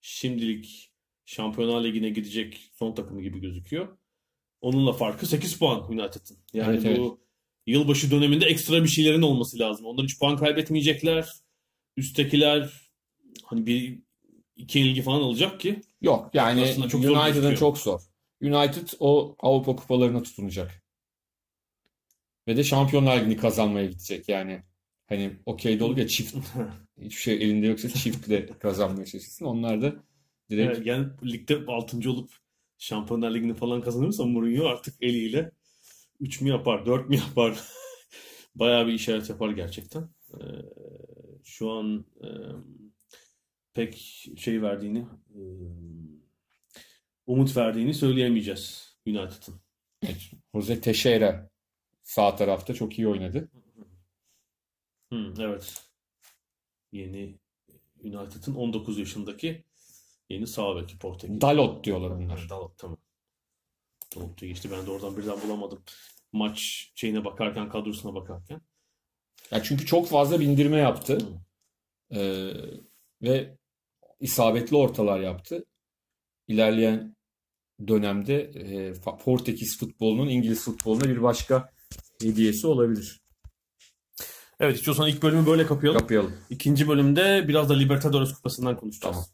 şimdilik 0.01 0.91
Şampiyonlar 1.25 1.83
Ligi'ne 1.83 2.09
gidecek 2.09 2.71
son 2.73 2.95
takımı 2.95 3.21
gibi 3.21 3.39
gözüküyor. 3.39 3.97
Onunla 4.61 4.93
farkı 4.93 5.25
8 5.25 5.59
puan 5.59 5.91
United'ın. 5.91 6.37
Yani 6.53 6.81
Evet, 6.85 6.97
bu 6.97 7.21
yılbaşı 7.65 8.11
döneminde 8.11 8.45
ekstra 8.45 8.83
bir 8.83 8.89
şeylerin 8.89 9.21
olması 9.21 9.59
lazım. 9.59 9.85
Onlar 9.85 10.05
hiç 10.05 10.19
puan 10.19 10.37
kaybetmeyecekler. 10.37 11.29
Üsttekiler 11.97 12.91
hani 13.43 13.65
bir 13.65 13.99
iki 14.55 14.79
yenilgi 14.79 15.01
falan 15.01 15.21
alacak 15.21 15.59
ki 15.59 15.81
yok. 16.01 16.29
Yani 16.33 16.89
çok 16.89 17.03
United'ın 17.05 17.55
çok 17.55 17.77
zor. 17.77 18.01
United 18.41 18.87
o 18.99 19.35
Avrupa 19.39 19.75
kupalarına 19.75 20.23
tutunacak. 20.23 20.83
Ve 22.47 22.57
de 22.57 22.63
Şampiyonlar 22.63 23.17
Ligi'ni 23.19 23.37
kazanmaya 23.37 23.85
gidecek 23.85 24.29
yani. 24.29 24.63
Hani 25.09 25.39
okey 25.45 25.79
de 25.79 25.83
olur 25.83 25.97
ya 25.97 26.07
çift 26.07 26.35
hiçbir 27.01 27.21
şey 27.21 27.35
elinde 27.35 27.67
yoksa 27.67 27.89
çiftle 27.89 28.45
kazanmaya 28.59 29.05
çalışsın. 29.05 29.45
Onlar 29.45 29.81
da 29.81 29.93
direkt 30.49 30.77
Evet, 30.77 30.87
yani 30.87 31.07
ligde 31.23 31.65
6. 31.67 32.11
olup 32.11 32.31
Şampiyonlar 32.77 33.33
Ligi'ni 33.33 33.53
falan 33.53 33.81
kazanırsa 33.81 34.25
Mourinho 34.25 34.65
artık 34.65 34.95
eliyle 35.03 35.51
3 36.19 36.41
mü 36.41 36.49
yapar, 36.49 36.85
4 36.85 37.09
mü 37.09 37.15
yapar? 37.15 37.59
bayağı 38.55 38.87
bir 38.87 38.93
işaret 38.93 39.29
yapar 39.29 39.49
gerçekten. 39.49 40.09
Ee, 40.33 40.43
şu 41.43 41.71
an 41.71 42.05
e, 42.23 42.27
pek 43.73 44.23
şey 44.37 44.61
verdiğini, 44.61 45.05
umut 47.31 47.57
verdiğini 47.57 47.93
söyleyemeyeceğiz 47.93 48.95
United'ın. 49.07 49.61
Evet, 50.03 50.31
Jose 50.55 50.81
Teixeira 50.81 51.49
sağ 52.03 52.35
tarafta 52.35 52.73
çok 52.73 52.99
iyi 52.99 53.07
oynadı. 53.07 53.49
Hı, 55.13 55.33
evet. 55.39 55.83
Yeni 56.91 57.39
United'ın 58.03 58.55
19 58.55 58.99
yaşındaki 58.99 59.63
yeni 60.29 60.47
sağ 60.47 60.75
beki 60.75 60.99
Portekiz. 60.99 61.41
Dalot 61.41 61.83
diyorlar 61.83 62.09
onlar. 62.09 62.49
Dalot 62.49 62.77
tamam. 62.77 62.97
Dalot'u 64.15 64.45
geçti. 64.45 64.71
Ben 64.71 64.85
de 64.85 64.91
oradan 64.91 65.17
birden 65.17 65.41
bulamadım. 65.41 65.83
Maç 66.31 66.91
şeyine 66.95 67.25
bakarken, 67.25 67.69
kadrosuna 67.69 68.15
bakarken. 68.15 68.61
Ya 69.51 69.63
çünkü 69.63 69.85
çok 69.85 70.07
fazla 70.07 70.39
bindirme 70.39 70.77
yaptı. 70.77 71.17
Ee, 72.11 72.53
ve 73.21 73.57
isabetli 74.19 74.75
ortalar 74.75 75.19
yaptı. 75.19 75.65
İlerleyen 76.47 77.15
dönemde 77.87 78.41
e, 78.41 78.93
Portekiz 79.25 79.79
futbolunun 79.79 80.29
İngiliz 80.29 80.63
futboluna 80.63 81.03
bir 81.03 81.23
başka 81.23 81.69
hediyesi 82.21 82.67
olabilir. 82.67 83.21
Evet 84.59 84.75
istiyorsan 84.75 85.07
ilk 85.07 85.23
bölümü 85.23 85.45
böyle 85.45 85.65
kapayalım. 85.65 85.99
Kapayalım. 85.99 86.33
İkinci 86.49 86.87
bölümde 86.87 87.45
biraz 87.47 87.69
da 87.69 87.73
Libertadores 87.73 88.33
Kupası'ndan 88.33 88.77
konuşacağız. 88.77 89.15
Tamam. 89.15 89.25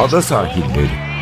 Ada 0.00 0.22
sahilleri. 0.22 1.14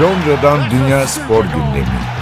Londra'dan 0.00 0.70
Dünya 0.70 1.06
Spor 1.06 1.44
Gündemi. 1.44 2.17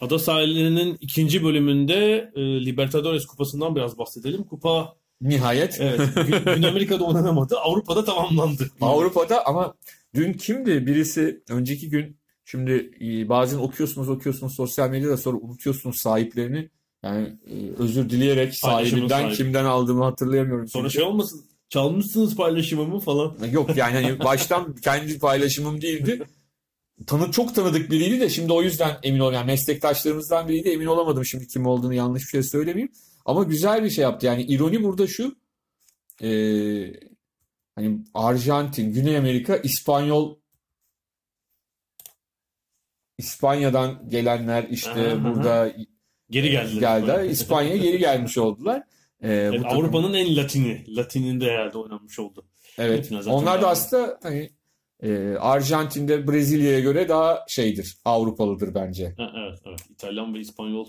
Ada 0.00 0.18
sahillerinin 0.18 0.98
ikinci 1.00 1.44
bölümünde 1.44 2.30
e, 2.36 2.40
Libertadores 2.40 3.26
Kupası'ndan 3.26 3.76
biraz 3.76 3.98
bahsedelim. 3.98 4.42
Kupa 4.44 4.94
Nihayet 5.20 5.76
evet 5.80 6.00
Gü- 6.00 6.54
Güney 6.54 6.70
Amerika'da 6.70 7.04
oynanamadı. 7.04 7.56
Avrupa'da 7.58 8.04
tamamlandı. 8.04 8.70
Avrupa'da 8.80 9.46
ama 9.46 9.74
dün 10.14 10.32
kimdi? 10.32 10.86
Birisi 10.86 11.42
önceki 11.48 11.88
gün 11.90 12.16
şimdi 12.44 12.90
e, 13.00 13.28
bazen 13.28 13.58
okuyorsunuz 13.58 14.08
okuyorsunuz 14.08 14.54
sosyal 14.54 14.90
medyada 14.90 15.16
sonra 15.16 15.36
unutuyorsunuz 15.36 15.96
sahiplerini. 15.96 16.68
Yani 17.02 17.26
e, 17.26 17.54
özür 17.78 18.10
dileyerek 18.10 18.54
sahibinden 18.54 19.08
sahibi. 19.08 19.36
kimden 19.36 19.64
aldığımı 19.64 20.04
hatırlayamıyorum. 20.04 20.68
Sonra 20.68 20.82
çünkü. 20.82 20.94
şey 20.94 21.02
olmasın 21.04 21.44
çalmışsınız 21.68 22.36
paylaşımımı 22.36 23.00
falan. 23.00 23.36
Yok 23.52 23.76
yani 23.76 23.94
hani 23.94 24.18
baştan 24.18 24.74
kendi 24.74 25.18
paylaşımım 25.18 25.80
değildi. 25.82 26.22
Tanı 27.06 27.30
çok 27.30 27.54
tanıdık 27.54 27.90
biriydi 27.90 28.20
de 28.20 28.28
şimdi 28.28 28.52
o 28.52 28.62
yüzden 28.62 28.98
emin 29.02 29.18
ol 29.20 29.32
yani 29.32 29.46
meslektaşlarımızdan 29.46 30.48
biriydi 30.48 30.68
emin 30.68 30.86
olamadım 30.86 31.24
şimdi 31.24 31.46
kim 31.46 31.66
olduğunu 31.66 31.94
yanlış 31.94 32.22
bir 32.22 32.28
şey 32.28 32.42
söylemeyeyim. 32.42 32.92
Ama 33.24 33.42
güzel 33.42 33.84
bir 33.84 33.90
şey 33.90 34.02
yaptı. 34.02 34.26
Yani 34.26 34.42
ironi 34.42 34.82
burada 34.82 35.06
şu. 35.06 35.36
Ee, 36.22 36.92
hani 37.74 37.98
Arjantin, 38.14 38.92
Güney 38.92 39.16
Amerika, 39.16 39.56
İspanyol 39.56 40.36
İspanya'dan 43.18 44.08
gelenler 44.08 44.66
işte 44.70 45.12
Aha, 45.12 45.24
burada 45.24 45.72
Geri 46.30 46.50
geldiler. 46.50 47.00
geldi. 47.00 47.32
İspanya'ya 47.32 47.76
geri 47.76 47.98
gelmiş 47.98 48.38
oldular. 48.38 48.82
Ee, 49.22 49.28
Evet, 49.28 49.60
Avrupa'nın 49.64 50.14
en 50.14 50.36
Latini. 50.36 50.96
Latin'inde 50.96 51.44
herhalde 51.44 51.78
oynanmış 51.78 52.18
oldu. 52.18 52.46
Evet. 52.78 53.10
Onlar 53.26 53.62
da 53.62 53.68
aslında 53.68 54.18
hani 54.22 54.50
e, 55.02 55.36
Arjantin'de 55.40 56.28
Brezilya'ya 56.28 56.80
göre 56.80 57.08
daha 57.08 57.44
şeydir. 57.48 57.96
Avrupalıdır 58.04 58.74
bence. 58.74 59.14
Ha, 59.16 59.32
evet, 59.36 59.58
evet. 59.66 59.80
İtalyan 59.90 60.34
ve 60.34 60.40
İspanyol 60.40 60.86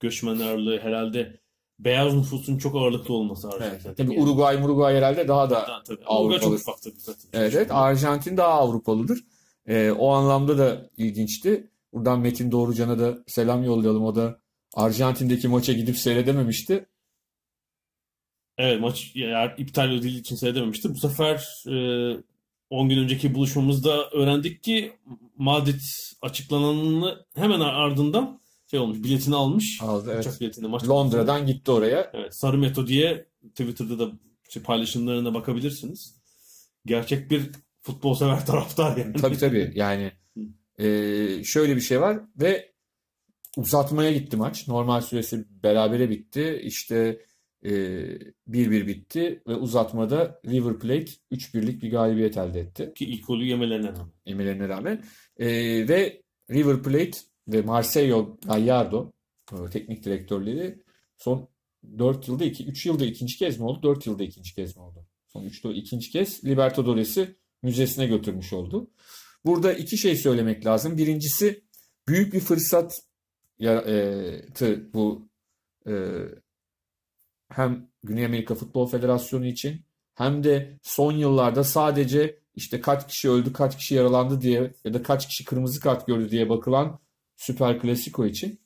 göçmen 0.00 0.38
ağırlığı 0.38 0.78
herhalde 0.78 1.40
beyaz 1.78 2.14
nüfusun 2.14 2.58
çok 2.58 2.76
ağırlıklı 2.76 3.14
olması 3.14 3.48
Evet. 3.52 3.62
Arjantin'de. 3.62 3.94
Tabii 3.94 4.20
Uruguay, 4.20 4.56
Uruguay 4.64 4.96
herhalde 4.96 5.28
daha 5.28 5.50
da 5.50 5.68
Ha, 5.68 5.82
tabii. 5.86 6.04
Ama 6.06 6.20
Uruguay 6.20 6.38
çok 6.40 6.48
Avrupalı. 6.48 6.72
ufak 6.72 6.82
tabii 6.82 7.00
zaten. 7.00 7.28
Evet, 7.32 7.54
evet 7.56 7.70
Arjantin 7.70 8.36
daha 8.36 8.48
Avrupalıdır. 8.52 9.18
E, 9.66 9.90
o 9.90 10.08
anlamda 10.10 10.58
da 10.58 10.90
ilginçti. 10.96 11.70
Buradan 11.92 12.20
Metin 12.20 12.52
Doğrucan'a 12.52 12.98
da 12.98 13.18
selam 13.26 13.64
yollayalım. 13.64 14.04
O 14.04 14.14
da 14.14 14.38
Arjantin'deki 14.74 15.48
maça 15.48 15.72
gidip 15.72 15.96
seyredememişti. 15.98 16.86
Evet 18.58 18.80
maç 18.80 19.12
eğer 19.16 19.54
iptal 19.58 19.92
edildiği 19.92 20.20
için 20.20 20.36
seyredememişti. 20.36 20.90
Bu 20.90 20.94
sefer 20.98 21.64
e, 21.68 21.74
10 22.72 22.88
gün 22.88 22.98
önceki 22.98 23.34
buluşmamızda 23.34 24.10
öğrendik 24.10 24.62
ki 24.62 24.92
Madrid 25.36 25.80
açıklananını 26.22 27.26
hemen 27.34 27.60
ardından 27.60 28.40
şey 28.70 28.80
olmuş 28.80 28.98
biletini 29.02 29.34
almış. 29.34 29.78
Aldı, 29.82 30.10
evet. 30.14 30.26
Uçak 30.26 30.40
biletini 30.40 30.68
maç 30.68 30.88
Londra'dan 30.88 31.46
gitti 31.46 31.70
oraya. 31.70 32.10
Evet, 32.14 32.34
Sarı 32.34 32.58
Meto 32.58 32.86
diye 32.86 33.26
Twitter'da 33.48 33.98
da 33.98 34.12
şey 34.48 34.62
paylaşımlarına 34.62 35.34
bakabilirsiniz. 35.34 36.14
Gerçek 36.86 37.30
bir 37.30 37.50
futbol 37.80 38.14
sever 38.14 38.46
taraftar 38.46 38.96
yani. 38.96 39.16
Tabii 39.16 39.38
tabii 39.38 39.72
yani 39.74 40.12
e, 40.78 40.86
şöyle 41.44 41.76
bir 41.76 41.80
şey 41.80 42.00
var 42.00 42.20
ve 42.40 42.72
uzatmaya 43.56 44.12
gitti 44.12 44.36
maç. 44.36 44.68
Normal 44.68 45.00
süresi 45.00 45.44
berabere 45.62 46.10
bitti. 46.10 46.60
İşte 46.64 47.20
1-1 47.62 48.86
bitti 48.86 49.42
ve 49.48 49.54
uzatmada 49.54 50.40
River 50.46 50.78
Plate 50.78 51.12
3-1'lik 51.32 51.82
bir 51.82 51.90
galibiyet 51.90 52.36
elde 52.36 52.60
etti. 52.60 52.92
Ki 52.94 53.04
ilk 53.04 53.26
golü 53.26 53.44
yemelerine 53.44 53.88
rağmen. 53.88 54.12
Emelerine 54.26 54.68
rağmen. 54.68 55.04
E, 55.36 55.48
ve 55.88 56.22
River 56.50 56.82
Plate 56.82 57.18
ve 57.48 57.62
Marcelo 57.62 58.38
Gallardo 58.46 59.12
e, 59.52 59.70
teknik 59.70 60.04
direktörleri 60.04 60.82
son 61.16 61.48
4 61.98 62.28
yılda 62.28 62.44
2 62.44 62.66
3 62.66 62.86
yılda 62.86 63.04
ikinci 63.04 63.38
kez 63.38 63.58
mi 63.58 63.64
oldu? 63.64 63.82
4 63.82 64.06
yılda 64.06 64.22
ikinci 64.22 64.54
kez 64.54 64.76
mi 64.76 64.82
oldu? 64.82 65.06
Son 65.28 65.44
3 65.44 65.64
yılda 65.64 65.76
ikinci 65.76 66.10
kez 66.10 66.44
Libertadores'i 66.44 67.36
müzesine 67.62 68.06
götürmüş 68.06 68.52
oldu. 68.52 68.90
Burada 69.44 69.72
iki 69.72 69.98
şey 69.98 70.16
söylemek 70.16 70.66
lazım. 70.66 70.98
Birincisi 70.98 71.64
büyük 72.08 72.34
bir 72.34 72.40
fırsat 72.40 73.02
yarattı 73.58 74.92
bu 74.94 75.28
e, 75.86 75.92
hem 77.54 77.88
Güney 78.02 78.24
Amerika 78.24 78.54
Futbol 78.54 78.86
Federasyonu 78.86 79.46
için 79.46 79.84
hem 80.14 80.44
de 80.44 80.78
son 80.82 81.12
yıllarda 81.12 81.64
sadece 81.64 82.38
işte 82.54 82.80
kaç 82.80 83.08
kişi 83.08 83.30
öldü, 83.30 83.52
kaç 83.52 83.76
kişi 83.76 83.94
yaralandı 83.94 84.40
diye 84.40 84.74
ya 84.84 84.94
da 84.94 85.02
kaç 85.02 85.28
kişi 85.28 85.44
kırmızı 85.44 85.80
kart 85.80 86.06
gördü 86.06 86.30
diye 86.30 86.48
bakılan 86.48 86.98
Süper 87.36 87.80
Klasiko 87.80 88.26
için. 88.26 88.60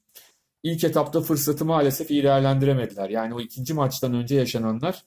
İlk 0.63 0.85
etapta 0.85 1.21
fırsatı 1.21 1.65
maalesef 1.65 2.11
iyi 2.11 2.23
değerlendiremediler. 2.23 3.11
Yani 3.11 3.35
o 3.35 3.41
ikinci 3.41 3.75
maçtan 3.75 4.15
önce 4.15 4.35
yaşananlar, 4.37 5.05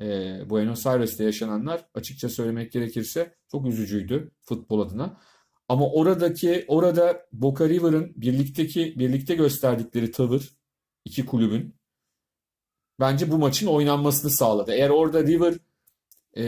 e, 0.00 0.04
Buenos 0.50 0.86
Aires'te 0.86 1.24
yaşananlar 1.24 1.86
açıkça 1.94 2.28
söylemek 2.28 2.72
gerekirse 2.72 3.34
çok 3.50 3.66
üzücüydü 3.66 4.30
futbol 4.40 4.80
adına. 4.80 5.20
Ama 5.68 5.90
oradaki 5.90 6.64
orada 6.68 7.26
Boca 7.32 7.68
River'ın 7.68 8.12
birlikteki 8.16 8.94
birlikte 8.98 9.34
gösterdikleri 9.34 10.10
tavır 10.10 10.50
iki 11.04 11.26
kulübün 11.26 11.74
bence 13.02 13.30
bu 13.30 13.38
maçın 13.38 13.66
oynanmasını 13.66 14.30
sağladı. 14.30 14.72
Eğer 14.72 14.90
orada 14.90 15.22
River 15.22 15.54
e, 16.36 16.44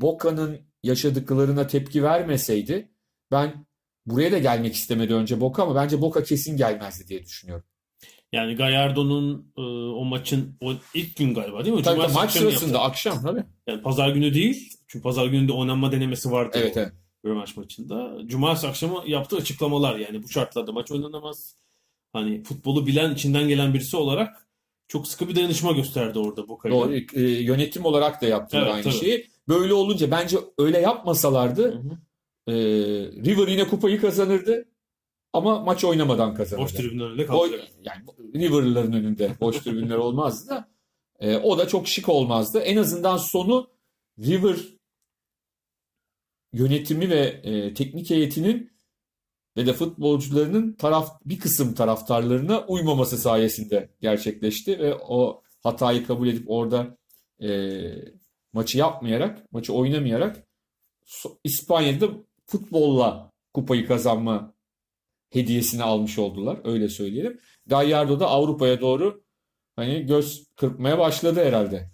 Boca'nın 0.00 0.58
yaşadıklarına 0.82 1.66
tepki 1.66 2.02
vermeseydi 2.02 2.90
ben 3.30 3.66
buraya 4.06 4.32
da 4.32 4.38
gelmek 4.38 4.74
istemedi 4.74 5.14
önce 5.14 5.40
Boca 5.40 5.62
ama 5.62 5.74
bence 5.74 6.00
Boca 6.00 6.22
kesin 6.22 6.56
gelmezdi 6.56 7.08
diye 7.08 7.22
düşünüyorum. 7.24 7.64
Yani 8.32 8.56
Gallardo'nun 8.56 9.52
e, 9.56 9.60
o 10.00 10.04
maçın 10.04 10.56
o 10.60 10.72
ilk 10.94 11.16
gün 11.16 11.34
galiba 11.34 11.64
değil 11.64 11.76
mi? 11.76 11.82
Tabii 11.82 12.00
tabii 12.00 12.12
maç 12.12 12.24
akşamı 12.24 12.44
yaptı. 12.44 12.58
sırasında 12.58 12.82
akşam 12.82 13.22
tabii. 13.22 13.44
Yani 13.66 13.82
pazar 13.82 14.08
günü 14.08 14.34
değil. 14.34 14.72
Çünkü 14.88 15.02
pazar 15.02 15.26
günü 15.26 15.48
de 15.48 15.52
oynanma 15.52 15.92
denemesi 15.92 16.30
vardı 16.30 16.58
Evet 16.60 16.76
o 16.76 16.80
evet. 16.80 16.92
rövanş 17.24 17.56
maçında. 17.56 18.18
Cumartesi 18.26 18.68
akşamı 18.68 19.02
yaptığı 19.06 19.36
açıklamalar 19.36 19.96
yani 19.96 20.22
bu 20.22 20.28
şartlarda 20.28 20.72
maç 20.72 20.92
oynanamaz. 20.92 21.56
Hani 22.12 22.42
futbolu 22.42 22.86
bilen, 22.86 23.14
içinden 23.14 23.48
gelen 23.48 23.74
birisi 23.74 23.96
olarak 23.96 24.45
çok 24.88 25.08
sıkı 25.08 25.28
bir 25.28 25.34
dayanışma 25.36 25.72
gösterdi 25.72 26.18
orada 26.18 26.48
Boca'yla. 26.48 26.78
Doğru. 26.78 26.94
E, 27.14 27.20
yönetim 27.42 27.84
olarak 27.84 28.22
da 28.22 28.26
yaptılar 28.26 28.62
Evet, 28.62 28.72
aynı 28.74 28.82
tabii. 28.84 28.94
şeyi. 28.94 29.28
Böyle 29.48 29.74
olunca 29.74 30.10
bence 30.10 30.38
öyle 30.58 30.78
yapmasalardı 30.80 31.72
Hı 31.74 31.78
hı. 31.78 31.98
e, 32.52 32.54
River 33.24 33.48
yine 33.48 33.66
kupayı 33.68 34.00
kazanırdı 34.00 34.68
ama 35.32 35.60
maç 35.60 35.84
oynamadan 35.84 36.30
Boş 36.30 36.36
kazanırdı. 36.36 36.72
tribünler 36.72 37.04
önünde 37.06 37.26
kaldı. 37.26 37.60
yani 37.84 38.02
River'ların 38.34 38.92
önünde 38.92 39.30
boş 39.40 39.56
tribünler 39.58 39.96
olmazdı 39.96 40.50
da 40.50 40.68
e, 41.20 41.36
o 41.36 41.58
da 41.58 41.68
çok 41.68 41.88
şık 41.88 42.08
olmazdı. 42.08 42.58
En 42.60 42.76
azından 42.76 43.16
sonu 43.16 43.70
River 44.18 44.56
yönetimi 46.52 47.10
ve 47.10 47.20
e, 47.20 47.74
teknik 47.74 48.10
heyetinin 48.10 48.75
ve 49.56 49.66
de 49.66 49.72
futbolcularının 49.72 50.72
taraf 50.72 51.20
bir 51.24 51.38
kısım 51.38 51.74
taraftarlarına 51.74 52.64
uymaması 52.66 53.18
sayesinde 53.18 53.90
gerçekleşti 54.00 54.78
ve 54.78 54.94
o 54.94 55.42
hatayı 55.62 56.06
kabul 56.06 56.28
edip 56.28 56.50
orada 56.50 56.98
e, 57.42 57.48
maçı 58.52 58.78
yapmayarak, 58.78 59.52
maçı 59.52 59.72
oynamayarak 59.72 60.46
İspanya'da 61.44 62.08
futbolla 62.46 63.32
kupayı 63.54 63.86
kazanma 63.86 64.54
hediyesini 65.30 65.82
almış 65.82 66.18
oldular. 66.18 66.58
Öyle 66.64 66.88
söyleyelim. 66.88 67.40
Gallardo 67.66 68.20
da 68.20 68.26
Avrupa'ya 68.26 68.80
doğru 68.80 69.24
hani 69.76 70.06
göz 70.06 70.46
kırpmaya 70.56 70.98
başladı 70.98 71.44
herhalde. 71.44 71.90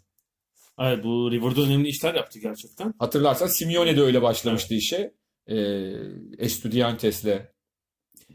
Evet 0.78 1.04
bu 1.04 1.30
River'da 1.30 1.60
önemli 1.60 1.88
işler 1.88 2.14
yaptı 2.14 2.38
gerçekten. 2.38 2.94
Hatırlarsan 2.98 3.46
Simeone 3.46 3.96
de 3.96 4.00
öyle 4.00 4.22
başlamıştı 4.22 4.74
işe. 4.74 5.14
Ee, 5.46 5.56
Estudiantes'le 6.38 7.51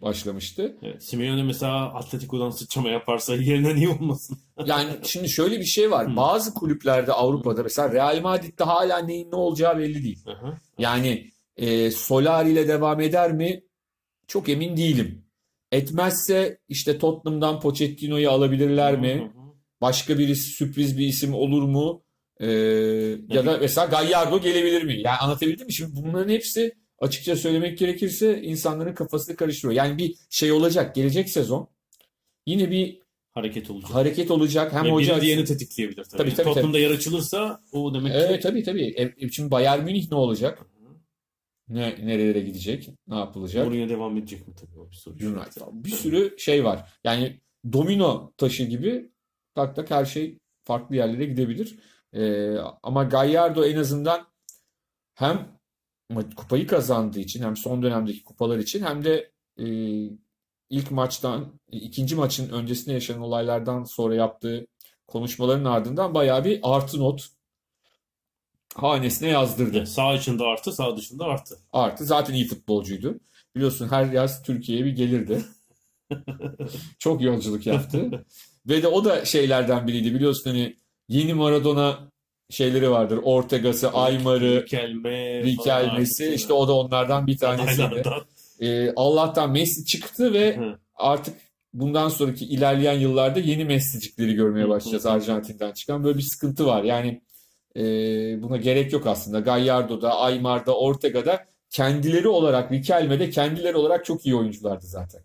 başlamıştı. 0.02 0.78
Evet, 0.84 1.04
Simeone 1.04 1.44
mesela 1.44 1.94
Atletico'dan 1.94 2.50
sıçrama 2.50 2.90
yaparsa 2.90 3.36
yerine 3.36 3.76
niye 3.76 3.90
olmasın? 3.90 4.38
Yani 4.66 4.90
şimdi 5.04 5.30
şöyle 5.30 5.60
bir 5.60 5.66
şey 5.66 5.92
var. 5.92 6.16
Bazı 6.16 6.54
kulüplerde 6.54 7.14
Avrupa'da 7.14 7.64
mesela 7.64 7.94
Real 7.94 8.22
Madrid'de 8.22 8.64
hala 8.64 8.98
neyin 8.98 9.32
ne 9.32 9.36
olacağı 9.36 9.78
belli 9.78 10.04
değil. 10.04 10.20
Yani 10.78 11.32
e, 11.58 11.92
Solari 11.92 12.52
ile 12.52 12.68
devam 12.68 13.02
eder 13.02 13.32
mi? 13.32 13.64
Çok 14.28 14.50
emin 14.50 14.78
değilim. 14.78 15.26
Etmezse 15.72 16.60
işte 16.70 16.98
Tottenham'dan 16.98 17.60
Pochettino'yu 17.60 18.32
alabilirler 18.32 19.00
mi? 19.00 19.32
Başka 19.82 20.18
bir 20.18 20.36
sürpriz 20.36 20.98
bir 20.98 21.08
isim 21.08 21.34
olur 21.34 21.64
mu? 21.64 22.04
Ee, 22.40 22.48
ya 23.30 23.46
da 23.46 23.58
mesela 23.62 23.88
Gallardo 23.88 24.42
gelebilir 24.42 24.84
mi? 24.84 24.94
Yani 24.94 25.18
anlatabildim 25.18 25.66
mi? 25.66 25.74
Şimdi 25.74 25.92
bunların 25.96 26.30
hepsi 26.30 26.74
açıkça 27.00 27.36
söylemek 27.36 27.78
gerekirse 27.78 28.42
insanların 28.42 28.94
kafasını 28.94 29.36
karıştırıyor. 29.36 29.74
Yani 29.74 29.98
bir 29.98 30.16
şey 30.30 30.52
olacak 30.52 30.96
gelecek 30.96 31.30
sezon. 31.30 31.68
Yine 32.46 32.72
bir 32.72 33.02
Hareket 33.32 33.70
olacak. 33.70 33.94
hareket 33.96 34.32
olacak. 34.32 34.74
Hem 34.74 34.86
Hem 34.86 34.94
hoca 34.94 35.22
diğerini 35.22 35.46
tetikleyebilir 35.46 36.04
tabii. 36.04 36.18
Tabii, 36.18 36.34
tabii, 36.34 36.46
Tottenham'da 36.46 36.80
yer 36.80 36.92
açılırsa 36.92 37.64
o 37.72 37.94
demek 37.94 38.14
ki 38.14 38.20
Evet 38.20 38.44
tabii 38.44 38.64
tabii. 38.64 39.14
E, 39.20 39.30
şimdi 39.30 39.52
Bayern 39.52 39.84
Münih 39.84 40.12
ne 40.12 40.18
olacak? 40.18 40.66
Ne 41.70 41.82
nerelere 41.82 42.40
gidecek? 42.40 42.90
Ne 43.08 43.16
yapılacak? 43.16 43.66
Mourinho 43.66 43.90
devam 43.90 44.18
edecek 44.18 44.48
mi 44.48 44.56
tabii 44.56 44.80
o 44.80 44.92
bir 44.92 44.96
soru. 44.96 45.16
United. 45.16 45.62
Bir 45.72 45.90
sürü 45.90 46.36
şey 46.40 46.64
var. 46.64 46.94
Yani 47.04 47.42
domino 47.74 48.34
taşı 48.38 48.64
gibi 48.64 49.12
tak 49.56 49.76
tak 49.76 49.92
her 49.92 50.06
şey 50.06 50.40
farklı 50.64 50.96
yerlere 50.96 51.26
gidebilir. 51.26 51.80
Ee, 52.14 52.56
ama 52.84 53.04
Gallardo 53.04 53.66
en 53.66 53.78
azından 53.78 54.28
hem 55.14 55.57
kupayı 56.36 56.67
kazandığı 56.67 57.20
için 57.20 57.43
hem 57.43 57.58
son 57.58 57.84
dönemdeki 57.84 58.24
kupalar 58.24 58.58
için 58.58 58.84
hem 58.84 59.04
de 59.04 59.32
e, 59.60 59.65
ilk 60.70 60.91
maçtan 60.91 61.60
ikinci 61.72 62.15
maçın 62.15 62.50
öncesinde 62.50 62.93
yaşanan 62.93 63.22
olaylardan 63.22 63.84
sonra 63.84 64.15
yaptığı 64.15 64.67
konuşmaların 65.08 65.65
ardından 65.65 66.13
bayağı 66.13 66.46
bir 66.46 66.60
artı 66.63 67.00
not 67.00 67.28
hanesine 68.76 69.30
yazdırdı. 69.30 69.78
Evet, 69.78 69.89
sağ 69.89 70.13
içinde 70.13 70.43
artı, 70.43 70.72
sağ 70.72 70.98
dışında 70.98 71.26
artı. 71.26 71.56
Artı 71.74 72.06
zaten 72.06 72.34
iyi 72.34 72.48
futbolcuydu. 72.48 73.20
Biliyorsun 73.56 73.88
her 73.89 74.06
yaz 74.06 74.43
Türkiye'ye 74.43 74.86
bir 74.86 74.96
gelirdi. 74.96 75.46
Çok 77.00 77.22
yolculuk 77.22 77.67
yaptı. 77.67 78.26
Ve 78.65 78.84
de 78.84 78.88
o 78.88 79.06
da 79.06 79.26
şeylerden 79.26 79.88
biriydi. 79.88 80.13
Biliyorsun 80.13 80.50
hani 80.50 80.78
yeni 81.08 81.34
Maradona 81.34 82.12
şeyleri 82.50 82.92
vardır. 82.92 83.20
Ortega'sı, 83.24 83.90
Aymar'ı, 83.92 84.62
Riquelme, 84.64 85.44
Riquelme'si. 85.44 86.24
falan. 86.24 86.36
işte 86.36 86.54
o 86.54 86.68
da 86.68 86.74
onlardan 86.74 87.28
bir 87.28 87.38
tanesiydi. 87.38 87.84
Aylardan. 87.84 88.22
Ee, 88.62 88.94
Allah'tan 88.96 89.52
Messi 89.52 89.86
çıktı 89.86 90.34
ve 90.34 90.58
Hı. 90.58 90.80
artık 90.96 91.36
bundan 91.74 92.10
sonraki 92.10 92.46
ilerleyen 92.46 93.00
yıllarda 93.00 93.40
yeni 93.40 93.66
Messi'cikleri 93.66 94.34
görmeye 94.34 94.70
başlayacağız 94.70 95.06
Arjantin'den 95.06 95.72
çıkan. 95.72 96.04
Böyle 96.04 96.18
bir 96.18 96.24
sıkıntı 96.24 96.66
var. 96.66 96.84
Yani 96.84 97.22
e, 97.76 97.82
buna 98.42 98.58
gerek 98.58 98.94
yok 98.94 99.08
aslında. 99.08 99.40
Gallardo'da, 99.40 100.16
Aymar'da, 100.16 100.78
Ortega'da 100.78 101.46
kendileri 101.70 102.28
olarak, 102.28 102.72
Riquelme'de 102.72 103.30
kendileri 103.30 103.78
olarak 103.78 104.06
çok 104.06 104.26
iyi 104.26 104.36
oyunculardı 104.36 104.86
zaten. 104.86 105.22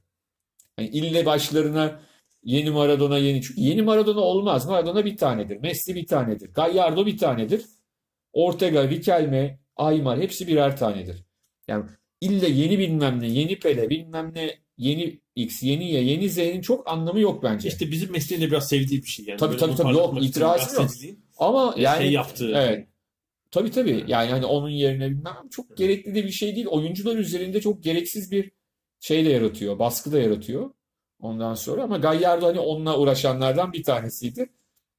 Yani 0.79 0.89
ille 0.89 1.27
başlarına 1.27 2.01
yeni 2.45 2.71
Maradona 2.71 3.19
yeni. 3.19 3.43
Çünkü 3.43 3.61
yeni 3.61 3.83
Maradona 3.83 4.21
olmaz. 4.21 4.67
Maradona 4.67 5.05
bir 5.05 5.17
tanedir. 5.17 5.57
Messi 5.57 5.95
bir 5.95 6.07
tanedir. 6.07 6.53
Gallardo 6.55 7.07
bir 7.07 7.19
tanedir. 7.19 7.65
Ortega, 8.33 8.89
Riquelme, 8.89 9.59
Aymar 9.77 10.21
hepsi 10.21 10.47
birer 10.47 10.77
tanedir. 10.77 11.25
Yani 11.69 11.85
ille 12.21 12.49
yeni 12.49 12.79
bilmem 12.79 13.21
ne, 13.21 13.29
yeni 13.29 13.59
Pele, 13.59 13.91
bilmem 13.91 14.33
ne, 14.35 14.59
yeni 14.77 15.21
X, 15.37 15.63
yeni 15.63 15.93
Y, 15.93 16.03
yeni 16.03 16.29
Z'nin 16.29 16.61
çok 16.61 16.91
anlamı 16.91 17.21
yok 17.21 17.43
bence. 17.43 17.69
İşte 17.69 17.91
bizim 17.91 18.13
mesleğin 18.13 18.43
de 18.43 18.47
biraz 18.47 18.69
sevdiği 18.69 19.03
bir 19.03 19.07
şey. 19.07 19.25
Yani 19.29 19.39
Tabii, 19.39 19.51
böyle 19.51 19.61
tabii, 19.61 19.77
tabii. 19.77 19.93
Yok, 19.93 20.25
itirazım 20.25 20.83
yok. 20.83 20.91
Ama 21.39 21.75
yani 21.79 22.03
şey 22.03 22.13
yaptığı. 22.13 22.53
evet. 22.55 22.89
Tabii 23.51 23.71
tabii. 23.71 24.05
Yani 24.09 24.31
hani 24.31 24.47
onun 24.47 24.69
yerine 24.69 25.11
bilmem 25.11 25.49
çok 25.51 25.77
gerekli 25.77 26.15
de 26.15 26.25
bir 26.25 26.31
şey 26.31 26.57
değil. 26.57 26.67
Oyuncular 26.67 27.17
üzerinde 27.17 27.61
çok 27.61 27.83
gereksiz 27.83 28.31
bir 28.31 28.51
şey 29.01 29.25
de 29.25 29.29
yaratıyor. 29.29 29.79
Baskı 29.79 30.13
da 30.13 30.21
yaratıyor. 30.21 30.71
Ondan 31.23 31.55
sonra 31.55 31.83
ama 31.83 31.97
Gallardo 31.99 32.47
hani 32.47 32.61
onunla 32.61 32.99
uğraşanlardan 32.99 33.73
bir 33.73 33.83
tanesiydi. 33.83 34.53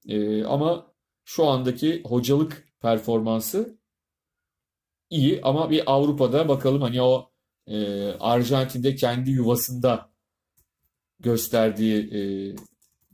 Ee, 0.08 0.44
ama 0.44 0.94
şu 1.26 1.46
andaki 1.46 2.02
hocalık 2.06 2.68
performansı 2.82 3.78
iyi 5.10 5.42
ama 5.44 5.70
bir 5.70 5.92
Avrupa'da 5.92 6.50
bakalım 6.50 6.82
hani 6.82 7.02
o 7.02 7.32
e, 7.68 8.06
Arjantin'de 8.20 8.96
kendi 8.96 9.32
yuvasında 9.32 10.10
gösterdiği 11.20 12.16
e, 12.16 12.22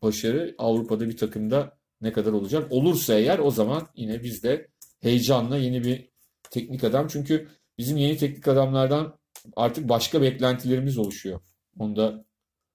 başarı 0.02 0.56
Avrupa'da 0.58 1.08
bir 1.10 1.17
takımda 1.17 1.78
ne 2.02 2.13
kadar 2.13 2.32
olacak? 2.32 2.72
Olursa 2.72 3.13
eğer 3.13 3.39
o 3.39 3.52
zaman 3.52 3.88
yine 3.95 4.24
biz 4.24 4.43
de 4.43 4.67
heyecanla 5.00 5.58
yeni 5.58 5.84
bir 5.84 6.10
teknik 6.52 6.84
adam. 6.84 7.08
Çünkü 7.08 7.48
bizim 7.78 7.98
yeni 7.98 8.17
teknik 8.17 8.48
adamlardan 8.48 9.19
artık 9.56 9.89
başka 9.89 10.22
beklentilerimiz 10.22 10.98
oluşuyor. 10.98 11.39
Onu 11.80 11.95
da 11.95 12.26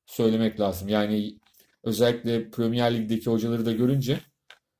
söylemek 0.06 0.60
lazım. 0.60 0.88
Yani 0.88 1.38
özellikle 1.82 2.50
Premier 2.50 2.94
Lig'deki 2.94 3.30
hocaları 3.30 3.66
da 3.66 3.72
görünce 3.72 4.20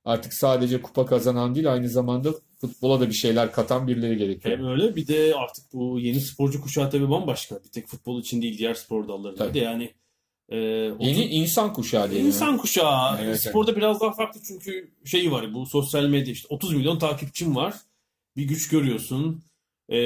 artık 0.05 0.35
sadece 0.35 0.83
kupa 0.83 1.07
kazanan 1.07 1.55
değil 1.55 1.73
aynı 1.73 1.89
zamanda 1.89 2.35
futbola 2.61 3.01
da 3.01 3.09
bir 3.09 3.15
şeyler 3.15 3.53
katan 3.53 3.89
birileri 3.89 4.17
gerekiyor. 4.17 4.59
Hem 4.59 4.67
öyle 4.67 4.97
bir 4.97 5.07
de 5.07 5.35
artık 5.35 5.73
bu 5.73 6.01
yeni 6.01 6.21
sporcu 6.21 6.61
kuşağı 6.61 6.91
tabii 6.91 7.11
bambaşka. 7.11 7.65
Bir 7.65 7.69
tek 7.69 7.89
futbol 7.89 8.21
için 8.21 8.43
değil 8.43 8.59
diğer 8.59 8.75
spor 8.75 9.09
dallarında 9.09 9.55
da 9.55 9.59
yani 9.59 9.95
e, 10.49 10.57
Yeni 11.01 11.25
insan 11.25 11.73
kuşağı 11.73 12.11
diyelim. 12.11 12.27
İnsan 12.27 12.59
kuşağı. 12.59 13.19
Evet, 13.23 13.41
Sporda 13.41 13.77
biraz 13.77 14.01
daha 14.01 14.13
farklı 14.13 14.41
çünkü 14.49 14.91
şey 15.05 15.33
var 15.33 15.55
bu 15.55 15.67
sosyal 15.67 16.05
medya 16.05 16.33
işte 16.33 16.47
30 16.51 16.75
milyon 16.75 16.99
takipçim 16.99 17.57
var. 17.57 17.75
Bir 18.37 18.45
güç 18.45 18.69
görüyorsun. 18.69 19.43
Ee, 19.89 19.99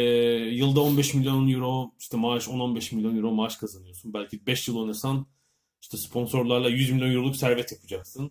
yılda 0.53 0.81
15 0.81 1.15
milyon 1.15 1.49
euro 1.49 1.93
işte 1.99 2.17
maaş 2.17 2.45
10-15 2.49 2.95
milyon 2.95 3.17
euro 3.17 3.33
maaş 3.33 3.57
kazanıyorsun. 3.57 4.15
Belki 4.15 4.47
5 4.47 4.69
yıl 4.69 4.77
oynasan 4.77 5.27
işte 5.83 5.97
sponsorlarla 5.97 6.69
100 6.69 6.91
milyon 6.91 7.11
euroluk 7.11 7.37
servet 7.37 7.73
yapacaksın. 7.73 8.31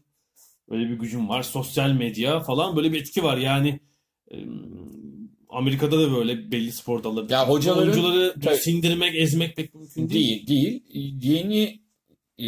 Öyle 0.69 0.89
bir 0.89 0.95
gücün 0.99 1.29
var. 1.29 1.43
Sosyal 1.43 1.91
medya 1.91 2.39
falan 2.39 2.75
böyle 2.75 2.91
bir 2.93 3.01
etki 3.01 3.23
var. 3.23 3.37
Yani 3.37 3.79
e, 4.31 4.35
Amerika'da 5.49 5.99
da 5.99 6.15
böyle 6.15 6.51
belli 6.51 6.71
spor 6.71 7.03
dalları. 7.03 7.31
Ya 7.33 7.47
hocaların- 7.47 7.81
oyuncuları 7.81 8.35
Tabii. 8.43 8.57
sindirmek, 8.57 9.15
ezmek 9.15 9.55
pek 9.55 9.75
mümkün 9.75 10.09
değil. 10.09 10.47
Değil, 10.47 10.87
değil. 10.93 11.13
Yeni 11.23 11.81
e, 12.39 12.47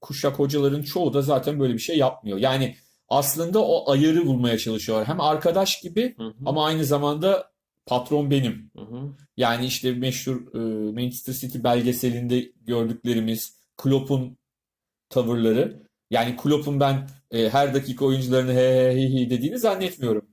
kuşak 0.00 0.38
hocaların 0.38 0.82
çoğu 0.82 1.14
da 1.14 1.22
zaten 1.22 1.60
böyle 1.60 1.74
bir 1.74 1.78
şey 1.78 1.98
yapmıyor. 1.98 2.38
Yani 2.38 2.76
aslında 3.08 3.64
o 3.64 3.90
ayarı 3.90 4.26
bulmaya 4.26 4.58
çalışıyorlar. 4.58 5.08
Hem 5.08 5.20
arkadaş 5.20 5.80
gibi 5.80 6.14
Hı 6.16 6.24
hı, 6.24 6.34
ama 6.46 6.64
aynı 6.66 6.84
zamanda 6.84 7.49
patron 7.90 8.30
benim. 8.30 8.70
hı 8.76 8.82
hı. 8.82 9.16
Yani 9.36 9.66
işte 9.66 9.92
meşhur 9.92 10.54
e, 10.54 10.58
Manchester 10.92 11.32
City 11.32 11.58
belgeselinde 11.64 12.52
gördüklerimiz 12.60 13.60
Klopp'un 13.76 14.38
tavırları. 15.08 15.82
Yani 16.10 16.36
Klopp'un 16.36 16.80
ben 16.80 17.08
e, 17.30 17.48
her 17.48 17.74
dakika 17.74 18.04
oyuncularını 18.04 18.52
he 18.52 18.58
he 18.58 18.96
hi 18.96 19.14
hi 19.14 19.30
dediğini 19.30 19.58
zannetmiyorum. 19.58 20.26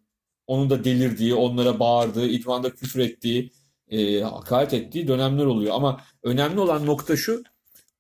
Onun 0.47 0.69
da 0.69 0.83
delirdiği, 0.83 1.33
onlara 1.33 1.79
bağırdığı, 1.79 2.27
idmanda 2.27 2.75
küfür 2.75 2.99
ettiği, 2.99 3.51
e, 3.89 4.21
hakaret 4.21 4.73
ettiği 4.73 5.07
dönemler 5.07 5.45
oluyor. 5.45 5.75
Ama 5.75 6.01
önemli 6.23 6.59
olan 6.59 6.85
nokta 6.85 7.17
şu, 7.17 7.43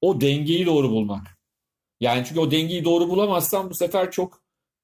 o 0.01 0.21
dengeyi 0.21 0.65
doğru 0.65 0.89
bulmak. 0.89 1.37
Yani 1.99 2.25
çünkü 2.25 2.39
o 2.39 2.51
dengeyi 2.51 2.85
doğru 2.85 3.09
bulamazsan 3.09 3.69
bu 3.69 3.75
sefer 3.75 4.11
çok 4.11 4.41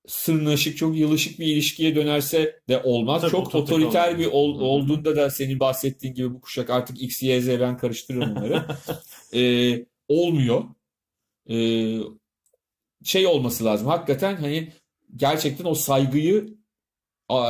sırnaşık, 0.07 0.77
çok 0.77 0.97
yılışık 0.97 1.39
bir 1.39 1.45
ilişkiye 1.45 1.95
dönerse 1.95 2.59
de 2.69 2.81
olmaz. 2.83 3.21
Tabii, 3.21 3.31
çok 3.31 3.47
otorite 3.47 3.73
otoriter 3.73 4.09
kalmıyor. 4.09 4.31
bir 4.31 4.35
ol- 4.35 4.59
olduğunda 4.59 5.15
da 5.15 5.29
senin 5.29 5.59
bahsettiğin 5.59 6.13
gibi 6.13 6.33
bu 6.33 6.41
kuşak 6.41 6.69
artık 6.69 7.01
X, 7.01 7.23
Y, 7.23 7.41
Z 7.41 7.47
ben 7.47 7.77
karıştırıyorum 7.77 8.35
bunları. 8.35 8.65
E, 9.35 9.85
olmuyor. 10.07 10.63
E, 11.49 11.55
şey 13.03 13.27
olması 13.27 13.65
lazım. 13.65 13.87
Hakikaten 13.87 14.35
hani 14.35 14.73
gerçekten 15.15 15.65
o 15.65 15.73
saygıyı 15.75 16.57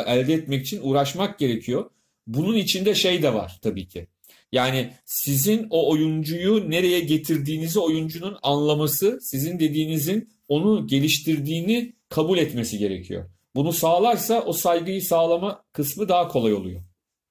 elde 0.05 0.33
etmek 0.33 0.65
için 0.65 0.79
uğraşmak 0.83 1.39
gerekiyor. 1.39 1.89
Bunun 2.27 2.55
içinde 2.55 2.95
şey 2.95 3.23
de 3.23 3.33
var 3.33 3.59
tabii 3.61 3.87
ki. 3.87 4.07
Yani 4.51 4.93
sizin 5.05 5.67
o 5.69 5.91
oyuncuyu 5.91 6.69
nereye 6.69 6.99
getirdiğinizi 6.99 7.79
oyuncunun 7.79 8.37
anlaması, 8.43 9.19
sizin 9.21 9.59
dediğinizin 9.59 10.29
onu 10.47 10.87
geliştirdiğini 10.87 11.93
kabul 12.13 12.37
etmesi 12.37 12.77
gerekiyor. 12.77 13.29
bunu 13.55 13.73
sağlarsa 13.73 14.41
o 14.41 14.53
saygıyı 14.53 15.01
sağlama 15.01 15.63
kısmı 15.71 16.09
daha 16.09 16.27
kolay 16.27 16.53
oluyor. 16.53 16.81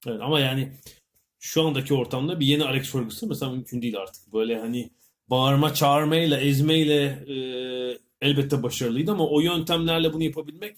Evet, 0.06 0.20
ama 0.22 0.40
yani 0.40 0.72
şu 1.38 1.62
andaki 1.62 1.94
ortamda 1.94 2.40
bir 2.40 2.46
yeni 2.46 2.64
Alex 2.64 2.90
Ferguson 2.92 3.28
mesela 3.28 3.52
mümkün 3.52 3.82
değil 3.82 3.96
artık. 3.98 4.32
Böyle 4.32 4.58
hani 4.58 4.90
bağırma, 5.30 5.74
çağırmayla, 5.74 6.38
ezmeyle 6.38 7.04
e, 7.28 7.36
elbette 8.20 8.62
başarılıydı 8.62 9.10
ama 9.12 9.28
o 9.28 9.40
yöntemlerle 9.40 10.12
bunu 10.12 10.22
yapabilmek 10.22 10.76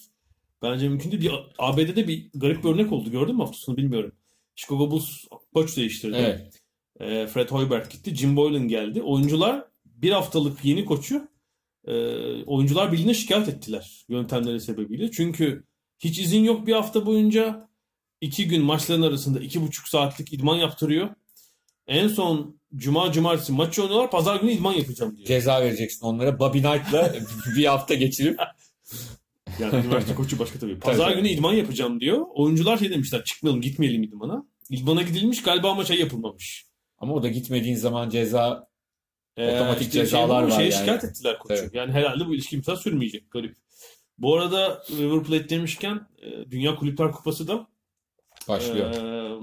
bence 0.61 0.89
mümkün 0.89 1.11
değil. 1.11 1.23
Bir, 1.23 1.31
ABD'de 1.57 2.07
bir 2.07 2.29
garip 2.33 2.63
bir 2.63 2.69
örnek 2.69 2.91
oldu. 2.91 3.11
Gördün 3.11 3.35
mü 3.35 3.41
hafta 3.41 3.57
sonu 3.57 3.77
bilmiyorum. 3.77 4.11
Chicago 4.55 4.91
Bulls 4.91 5.09
koç 5.53 5.77
değiştirdi. 5.77 6.17
Evet. 6.19 6.61
E, 6.99 7.27
Fred 7.27 7.49
Hoiberg 7.49 7.91
gitti. 7.91 8.15
Jim 8.15 8.35
Boylan 8.35 8.67
geldi. 8.67 9.01
Oyuncular 9.01 9.65
bir 9.85 10.11
haftalık 10.11 10.65
yeni 10.65 10.85
koçu 10.85 11.27
e, 11.87 11.93
oyuncular 12.43 12.91
birliğine 12.91 13.13
şikayet 13.13 13.47
ettiler 13.47 14.05
yöntemleri 14.09 14.61
sebebiyle. 14.61 15.11
Çünkü 15.11 15.63
hiç 15.99 16.19
izin 16.19 16.43
yok 16.43 16.67
bir 16.67 16.73
hafta 16.73 17.05
boyunca. 17.05 17.69
iki 18.21 18.47
gün 18.47 18.63
maçların 18.63 19.01
arasında 19.01 19.39
iki 19.39 19.61
buçuk 19.61 19.87
saatlik 19.87 20.33
idman 20.33 20.55
yaptırıyor. 20.55 21.09
En 21.87 22.07
son 22.07 22.59
cuma 22.75 23.11
cumartesi 23.11 23.51
maç 23.51 23.79
oynuyorlar. 23.79 24.11
Pazar 24.11 24.41
günü 24.41 24.51
idman 24.51 24.73
yapacağım 24.73 25.17
diyor. 25.17 25.27
Ceza 25.27 25.61
vereceksin 25.61 26.05
onlara. 26.05 26.39
Bobby 26.39 26.59
Knight'la 26.59 27.15
bir 27.55 27.65
hafta 27.65 27.93
geçirip 27.93 28.39
Yani 29.59 29.85
üniversite 29.85 30.15
koçu 30.15 30.39
başka 30.39 30.59
tabii. 30.59 30.79
Pazar 30.79 31.09
Tabii. 31.09 31.15
günü 31.15 31.29
idman 31.29 31.53
yapacağım 31.53 31.99
diyor. 31.99 32.25
Oyuncular 32.33 32.77
şey 32.77 32.89
demişler 32.89 33.23
çıkmayalım 33.23 33.61
gitmeyelim 33.61 34.03
idmana. 34.03 34.45
İdmana 34.69 35.01
gidilmiş 35.01 35.43
galiba 35.43 35.75
maça 35.75 35.93
yapılmamış. 35.93 36.65
ama 36.97 37.13
o 37.13 37.23
da 37.23 37.27
gitmediğin 37.27 37.75
zaman 37.75 38.09
ceza 38.09 38.67
Ee, 39.37 39.55
Otomatik 39.55 39.87
işte 39.87 39.91
cezalar 39.99 40.41
şey, 40.41 40.51
var 40.51 40.57
şeye 40.57 40.69
yani. 40.69 40.79
şikayet 40.79 41.03
ettiler 41.03 41.39
koçu. 41.39 41.53
Evet. 41.55 41.73
Yani 41.73 41.91
herhalde 41.91 42.27
bu 42.27 42.35
ilişki 42.35 42.55
imza 42.55 42.75
sürmeyecek. 42.75 43.31
Garip. 43.31 43.55
Bu 44.17 44.35
arada 44.35 44.83
River 44.89 45.23
Plate 45.23 45.49
demişken 45.49 46.07
e, 46.21 46.51
Dünya 46.51 46.75
Kulüpler 46.75 47.11
Kupası 47.11 47.47
da 47.47 47.67
başlıyor. 48.47 48.93
e, 48.93 49.39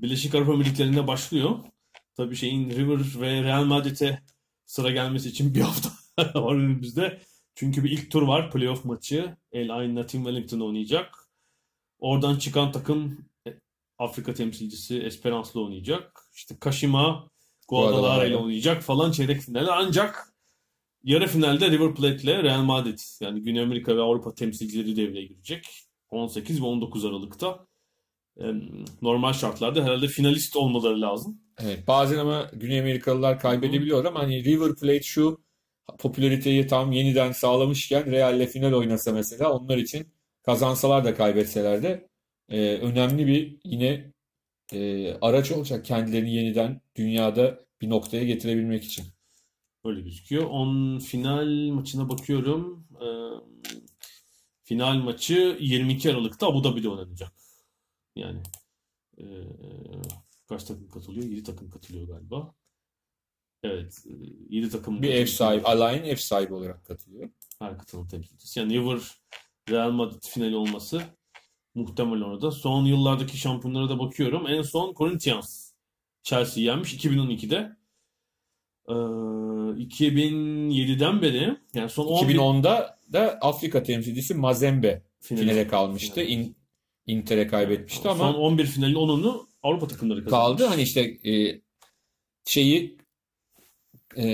Birleşik 0.00 0.34
Arap 0.34 0.48
Emirlikleri'nde 0.48 1.06
başlıyor. 1.06 1.58
Tabii 2.16 2.36
şeyin 2.36 2.70
River 2.70 3.20
ve 3.20 3.42
Real 3.42 3.64
Madrid'e 3.64 4.22
sıra 4.66 4.90
gelmesi 4.90 5.28
için 5.28 5.54
bir 5.54 5.60
hafta 5.68 5.90
var 6.18 6.54
önümüzde. 6.54 7.20
Çünkü 7.54 7.84
bir 7.84 7.90
ilk 7.90 8.10
tur 8.10 8.22
var. 8.22 8.50
Playoff 8.50 8.84
maçı. 8.84 9.36
El 9.52 9.70
Ain 9.70 9.94
Team 9.94 10.24
Wellington 10.24 10.60
oynayacak. 10.60 11.28
Oradan 11.98 12.38
çıkan 12.38 12.72
takım 12.72 13.24
e, 13.46 13.54
Afrika 13.98 14.34
temsilcisi 14.34 14.98
Esperance'la 15.00 15.60
oynayacak. 15.60 16.22
İşte 16.34 16.56
Kashima 16.60 17.28
Guadalajara 17.68 18.26
ile 18.26 18.36
oynayacak 18.36 18.82
falan 18.82 19.10
çeyrek 19.12 19.40
finali. 19.40 19.70
Ancak 19.70 20.32
yarı 21.04 21.26
finalde 21.26 21.70
River 21.70 21.94
Plate 21.94 22.22
ile 22.22 22.42
Real 22.42 22.62
Madrid 22.62 22.98
yani 23.20 23.40
Güney 23.40 23.62
Amerika 23.62 23.96
ve 23.96 24.00
Avrupa 24.00 24.34
temsilcileri 24.34 24.96
devreye 24.96 25.26
girecek. 25.26 25.66
18 26.10 26.62
ve 26.62 26.64
19 26.66 27.04
Aralık'ta. 27.04 27.66
Normal 29.02 29.32
şartlarda 29.32 29.84
herhalde 29.84 30.06
finalist 30.06 30.56
olmaları 30.56 31.00
lazım. 31.00 31.40
Evet, 31.58 31.88
bazen 31.88 32.18
ama 32.18 32.50
Güney 32.52 32.80
Amerikalılar 32.80 33.40
kaybedebiliyor 33.40 34.04
ama 34.04 34.20
hani 34.20 34.44
River 34.44 34.74
Plate 34.74 35.02
şu 35.02 35.40
popülariteyi 35.98 36.66
tam 36.66 36.92
yeniden 36.92 37.32
sağlamışken 37.32 38.06
Real'le 38.06 38.46
final 38.46 38.72
oynasa 38.72 39.12
mesela 39.12 39.52
onlar 39.52 39.76
için 39.76 40.06
kazansalar 40.42 41.04
da 41.04 41.14
kaybetseler 41.14 41.82
de 41.82 42.08
e, 42.48 42.74
önemli 42.74 43.26
bir 43.26 43.58
yine 43.64 44.12
e, 44.72 45.12
araç 45.20 45.52
olacak 45.52 45.84
kendilerini 45.84 46.34
yeniden 46.34 46.80
dünyada 46.96 47.60
bir 47.80 47.90
noktaya 47.90 48.24
getirebilmek 48.24 48.84
için. 48.84 49.04
Öyle 49.84 50.00
gözüküyor. 50.00 50.44
On 50.44 50.98
final 50.98 51.70
maçına 51.70 52.08
bakıyorum. 52.08 52.86
Ee, 53.00 53.06
final 54.64 54.94
maçı 54.94 55.56
22 55.60 56.10
Aralık'ta 56.10 56.46
Abu 56.46 56.64
Dhabi'de 56.64 56.88
oynanacak. 56.88 57.32
Yani 58.16 58.42
ee, 59.18 59.24
kaç 60.48 60.64
takım 60.64 60.88
katılıyor? 60.88 61.26
7 61.26 61.42
takım 61.42 61.70
katılıyor 61.70 62.08
galiba. 62.08 62.54
Evet. 63.62 64.04
7 64.48 64.70
takım 64.70 65.02
Bir 65.02 65.10
ev 65.10 65.26
sahibi, 65.26 65.64
alayın 65.64 66.04
ev 66.04 66.16
sahibi 66.16 66.54
olarak 66.54 66.84
katılıyor. 66.84 67.30
her 67.58 67.78
katılım 67.78 68.08
temsilcisi. 68.08 68.60
Yani 68.60 68.74
River 68.74 69.00
Real 69.70 69.90
Madrid 69.90 70.22
finali 70.22 70.56
olması 70.56 71.02
muhtemel 71.78 72.22
orada. 72.24 72.50
Son 72.50 72.84
yıllardaki 72.84 73.36
şampiyonlara 73.38 73.88
da 73.88 73.98
bakıyorum. 73.98 74.46
En 74.46 74.62
son 74.62 74.94
Corinthians 74.94 75.72
Chelsea 76.22 76.64
yenmiş 76.64 76.94
2012'de. 76.94 77.76
Ee, 78.88 78.92
2007'den 79.82 81.22
beri 81.22 81.56
yani 81.74 81.90
son 81.90 82.06
11 82.06 82.34
2010'da 82.34 82.98
da 83.12 83.38
Afrika 83.40 83.82
temsilcisi 83.82 84.34
Mazembe 84.34 85.02
finali- 85.20 85.40
finale 85.40 85.68
kalmıştı. 85.68 86.14
finali. 86.14 86.30
İn, 86.30 86.56
Inter'e 87.06 87.46
kaybetmişti 87.46 88.02
Son 88.02 88.10
ama 88.10 88.36
11 88.36 88.66
finalin 88.66 88.94
10'unu 88.94 89.46
Avrupa 89.62 89.88
takımları 89.88 90.24
kazanmış. 90.24 90.58
kaldı. 90.58 90.64
Hani 90.70 90.82
işte 90.82 91.00
e, 91.30 91.60
şeyi 92.44 92.98
e, 94.16 94.24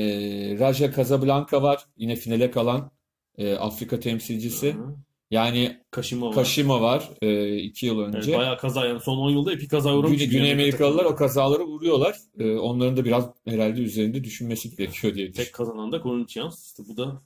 Raja 0.58 0.92
Casablanca 0.92 1.62
var. 1.62 1.84
Yine 1.96 2.16
finale 2.16 2.50
kalan 2.50 2.90
e, 3.38 3.54
Afrika 3.54 4.00
temsilcisi. 4.00 4.72
Hı. 4.72 4.96
Yani 5.34 5.76
Kashima 5.90 6.26
var. 6.26 6.34
Kashima 6.34 6.80
var 6.80 7.10
e, 7.22 7.56
iki 7.56 7.86
yıl 7.86 8.00
Evet, 8.04 8.14
önce. 8.14 8.38
bayağı 8.38 8.58
kaza 8.58 8.86
yani 8.86 9.00
son 9.00 9.16
10 9.18 9.30
yılda 9.30 9.52
epey 9.52 9.68
kaza 9.68 9.96
uğramış. 9.96 10.18
Güney, 10.18 10.30
Güney 10.30 10.52
Amerikalılar 10.52 11.04
o 11.04 11.16
kazaları 11.16 11.62
vuruyorlar. 11.64 12.16
E, 12.38 12.56
onların 12.56 12.96
da 12.96 13.04
biraz 13.04 13.30
herhalde 13.48 13.80
üzerinde 13.80 14.24
düşünmesi 14.24 14.76
gerekiyor 14.76 15.14
diye 15.14 15.32
Tek 15.32 15.52
kazanan 15.52 15.92
da 15.92 16.02
Corinthians. 16.02 16.66
İşte 16.66 16.82
bu 16.88 16.96
da 16.96 17.22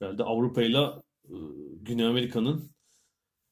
herhalde 0.00 0.22
Avrupa 0.24 0.62
ile 0.62 0.78
e, 1.24 1.34
Güney 1.82 2.06
Amerika'nın 2.06 2.70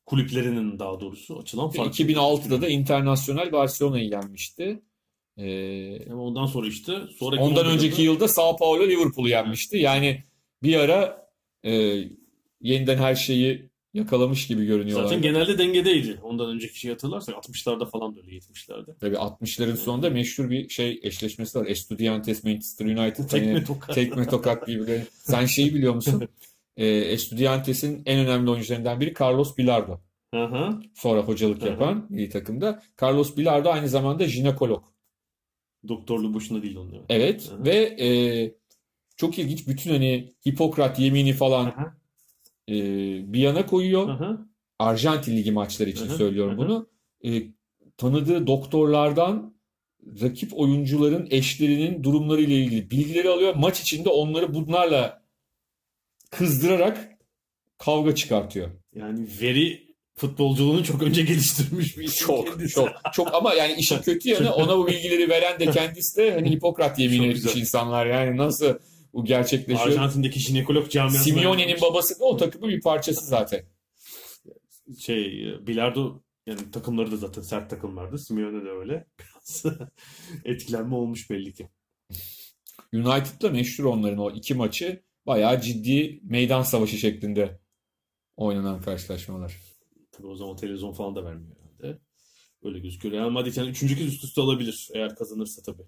kulüplerinin 0.07 0.79
daha 0.79 1.01
doğrusu 1.01 1.39
açılan 1.39 1.71
fark. 1.71 1.95
2006'da 2.01 2.63
da 2.63 2.69
Internasyonel 2.69 3.53
Barcelona'yı 3.53 4.09
yenmişti. 4.11 4.83
E, 5.37 6.11
Ama 6.13 6.23
ondan 6.23 6.47
sonra 6.47 6.67
işte 6.67 6.93
sonraki 7.19 7.43
Ondan 7.43 7.65
11'de 7.65 7.71
önceki 7.75 7.97
de- 7.99 8.03
yılda 8.03 8.29
Sao 8.29 8.57
Paulo 8.57 8.87
Liverpool'u 8.89 9.29
yenmişti. 9.29 9.77
Yani 9.77 10.25
bir 10.63 10.77
ara 10.77 11.29
e, 11.65 11.73
yeniden 12.61 12.97
her 12.97 13.15
şeyi 13.15 13.71
yakalamış 13.95 14.47
gibi 14.47 14.67
görünüyorlar. 14.67 15.05
Zaten 15.05 15.23
genelde 15.23 15.59
dengedeydi. 15.59 16.19
Ondan 16.23 16.51
önceki 16.51 16.79
şeyi 16.79 16.93
hatırlarsak 16.93 17.35
60'larda 17.35 17.91
falan 17.91 18.17
da 18.17 18.21
öyle 18.21 18.31
70'lerde. 18.31 18.99
Tabii 19.01 19.17
60'ların 19.17 19.77
sonunda 19.77 20.11
meşhur 20.11 20.51
bir 20.51 20.69
şey 20.69 21.01
eşleşmesi 21.03 21.59
var. 21.59 21.67
Estudiantes 21.67 22.45
Manchester 22.45 22.87
United. 22.87 23.29
Tekme 23.29 23.53
Hani 23.53 23.65
tokat. 23.65 23.95
tekme 23.95 24.29
tokat 24.29 24.69
birbirlerine. 24.69 25.05
Sen 25.13 25.47
şeyi 25.47 25.75
biliyor 25.75 25.95
musun? 25.95 26.29
E, 26.77 26.87
Estudiantes'in 26.87 28.03
en 28.07 28.19
önemli 28.27 28.51
oyuncularından 28.51 29.01
biri 29.01 29.15
Carlos 29.21 29.57
Bilardo. 29.59 30.01
Sonra 30.95 31.21
hocalık 31.21 31.63
yapan 31.63 32.07
milli 32.11 32.29
takımda. 32.31 32.83
Carlos 33.03 33.37
Bilardo 33.37 33.69
aynı 33.71 33.89
zamanda 33.89 34.27
jinekolog. 34.27 34.85
Doktorluğu 35.89 36.35
boşuna 36.35 36.63
değil 36.63 36.77
onun. 36.77 36.95
evet. 37.09 37.51
Hı. 37.59 37.65
ve 37.65 37.77
e, 38.01 38.09
çok 39.17 39.39
ilginç 39.39 39.69
bütün 39.69 39.91
hani 39.91 40.33
Hipokrat 40.49 40.99
yemini 40.99 41.33
falan 41.33 41.65
hı. 41.67 41.93
E, 42.69 42.75
bir 43.33 43.41
yana 43.41 43.67
koyuyor. 43.67 44.09
Hı 44.09 44.25
hı. 44.25 44.39
Arjantin 44.79 45.37
Ligi 45.37 45.53
maçları 45.53 45.91
için 45.91 46.07
hı, 46.07 46.17
söylüyorum 46.17 46.55
hı. 46.55 46.59
bunu. 46.59 46.89
E, 47.25 47.43
tanıdığı 47.97 48.47
doktorlardan 48.47 49.55
rakip 50.21 50.59
oyuncuların 50.59 51.29
eşlerinin 51.31 52.03
durumları 52.03 52.43
ile 52.43 52.55
ilgili 52.55 52.91
bilgileri 52.91 53.29
alıyor. 53.29 53.55
Maç 53.55 53.81
içinde 53.81 54.09
onları 54.09 54.55
bunlarla 54.55 55.23
kızdırarak 56.31 57.19
kavga 57.79 58.15
çıkartıyor. 58.15 58.71
Yani 58.95 59.27
veri 59.41 59.85
futbolculuğunu 60.17 60.85
çok 60.85 61.03
önce 61.03 61.23
geliştirmiş 61.23 61.99
bir 61.99 62.05
isim 62.05 62.27
Çok 62.27 62.47
kendisi. 62.47 62.75
çok 62.75 62.89
çok 63.13 63.35
ama 63.35 63.55
yani 63.55 63.73
işin 63.73 63.99
kötü 63.99 64.29
yanı 64.29 64.55
ona 64.55 64.79
bu 64.79 64.87
bilgileri 64.87 65.29
veren 65.29 65.61
de 65.61 65.71
kendisi 65.71 66.17
de 66.17 66.33
hani 66.33 66.51
Hipokrat 66.51 66.99
yemini 66.99 67.27
etmiş 67.27 67.57
insanlar. 67.57 68.07
Yani 68.07 68.37
nasıl 68.37 68.75
bu 69.15 69.25
gerçekleşiyor? 69.25 69.89
Arjantin'deki 69.89 70.41
jinekolog 70.41 70.91
camiasına 70.91 71.23
Simeone'nin 71.23 71.81
babası 71.81 72.21
da 72.21 72.25
o 72.25 72.37
takımın 72.37 72.69
bir 72.69 72.81
parçası 72.81 73.27
zaten. 73.27 73.65
şey 74.99 75.45
bilardo 75.67 76.23
yani 76.47 76.71
takımları 76.71 77.13
da 77.13 77.17
zaten 77.17 77.43
sert 77.43 77.71
takımlardı. 77.71 78.19
Simeone 78.19 78.65
de 78.65 78.71
öyle. 78.71 79.07
Biraz 79.19 79.65
etkilenme 80.45 80.95
olmuş 80.95 81.31
belli 81.31 81.55
ki. 81.55 81.69
United'la 82.93 83.51
meşhur 83.51 83.85
onların 83.85 84.19
o 84.19 84.31
iki 84.31 84.55
maçı 84.55 85.03
bayağı 85.27 85.61
ciddi 85.61 86.21
meydan 86.23 86.63
savaşı 86.63 86.97
şeklinde 86.97 87.61
oynanan 88.37 88.81
karşılaşmalar. 88.81 89.57
Tabii 90.13 90.27
o 90.27 90.37
zaman 90.37 90.57
televizyon 90.57 90.93
falan 90.93 91.17
da 91.17 91.25
vermiyor 91.25 91.57
herhalde. 91.57 91.99
Öyle 92.63 92.79
gözüküyor. 92.79 93.15
Real 93.15 93.31
Madrid 93.31 93.57
yani 93.57 93.71
üçüncü 93.71 93.99
kez 93.99 94.07
üst 94.07 94.25
üste 94.25 94.41
alabilir 94.41 94.89
eğer 94.95 95.17
kazanırsa 95.17 95.63
tabii. 95.63 95.87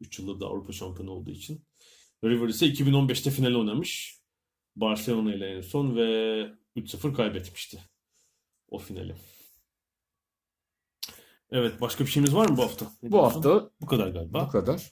3 0.00 0.18
yıldır 0.18 0.40
da 0.40 0.46
Avrupa 0.46 0.72
şampiyonu 0.72 1.10
olduğu 1.10 1.30
için. 1.30 1.64
River 2.24 2.48
ise 2.48 2.66
2015'te 2.66 3.30
final 3.30 3.54
oynamış. 3.54 4.20
Barcelona 4.76 5.34
ile 5.34 5.46
en 5.56 5.60
son 5.60 5.96
ve 5.96 6.02
3-0 6.76 7.12
kaybetmişti 7.14 7.78
o 8.70 8.78
finali. 8.78 9.14
Evet 11.52 11.80
başka 11.80 12.04
bir 12.04 12.10
şeyimiz 12.10 12.34
var 12.34 12.48
mı 12.48 12.56
bu 12.56 12.62
hafta? 12.62 12.86
Ne 13.02 13.08
Bu 13.10 13.12
diyorsun? 13.12 13.34
hafta 13.42 13.70
bu 13.80 13.86
kadar 13.86 14.08
galiba. 14.08 14.46
bu 14.46 14.52
kadar. 14.52 14.90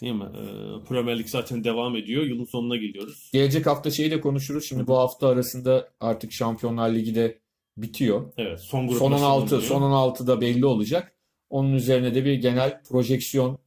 Değil 0.00 0.12
mi? 0.12 0.24
Ee, 0.24 0.84
Premier 0.88 1.18
Lig 1.18 1.26
zaten 1.28 1.64
devam 1.64 1.96
ediyor. 1.96 2.22
Yılın 2.22 2.44
sonuna 2.44 2.76
geliyoruz. 2.76 3.30
Gelecek 3.32 3.66
hafta 3.66 3.90
şeyi 3.90 4.10
de 4.10 4.20
konuşuruz. 4.20 4.64
Şimdi 4.68 4.86
bu 4.86 4.96
hafta 4.98 5.28
arasında 5.28 5.88
artık 6.00 6.32
Şampiyonlar 6.32 6.94
Ligi 6.94 7.14
de 7.14 7.40
bitiyor. 7.76 8.32
Evet, 8.36 8.60
son 8.60 8.88
grup 8.88 8.98
Son 8.98 9.10
nasıl 9.10 9.24
16, 9.24 9.54
oluyor? 9.56 9.68
son 9.68 9.82
16 9.82 10.26
da 10.26 10.40
belli 10.40 10.66
olacak. 10.66 11.12
Onun 11.50 11.72
üzerine 11.74 12.14
de 12.14 12.24
bir 12.24 12.34
genel 12.34 12.82
projeksiyon 12.82 13.58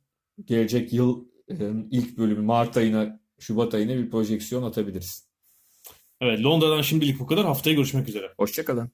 gelecek 0.45 0.93
yıl 0.93 1.25
ilk 1.91 2.17
bölümü 2.17 2.41
Mart 2.41 2.77
ayına, 2.77 3.19
Şubat 3.39 3.73
ayına 3.73 3.95
bir 3.95 4.09
projeksiyon 4.09 4.63
atabiliriz. 4.63 5.29
Evet, 6.21 6.43
Londra'dan 6.43 6.81
şimdilik 6.81 7.19
bu 7.19 7.27
kadar. 7.27 7.45
Haftaya 7.45 7.75
görüşmek 7.75 8.09
üzere. 8.09 8.33
Hoşçakalın. 8.37 8.91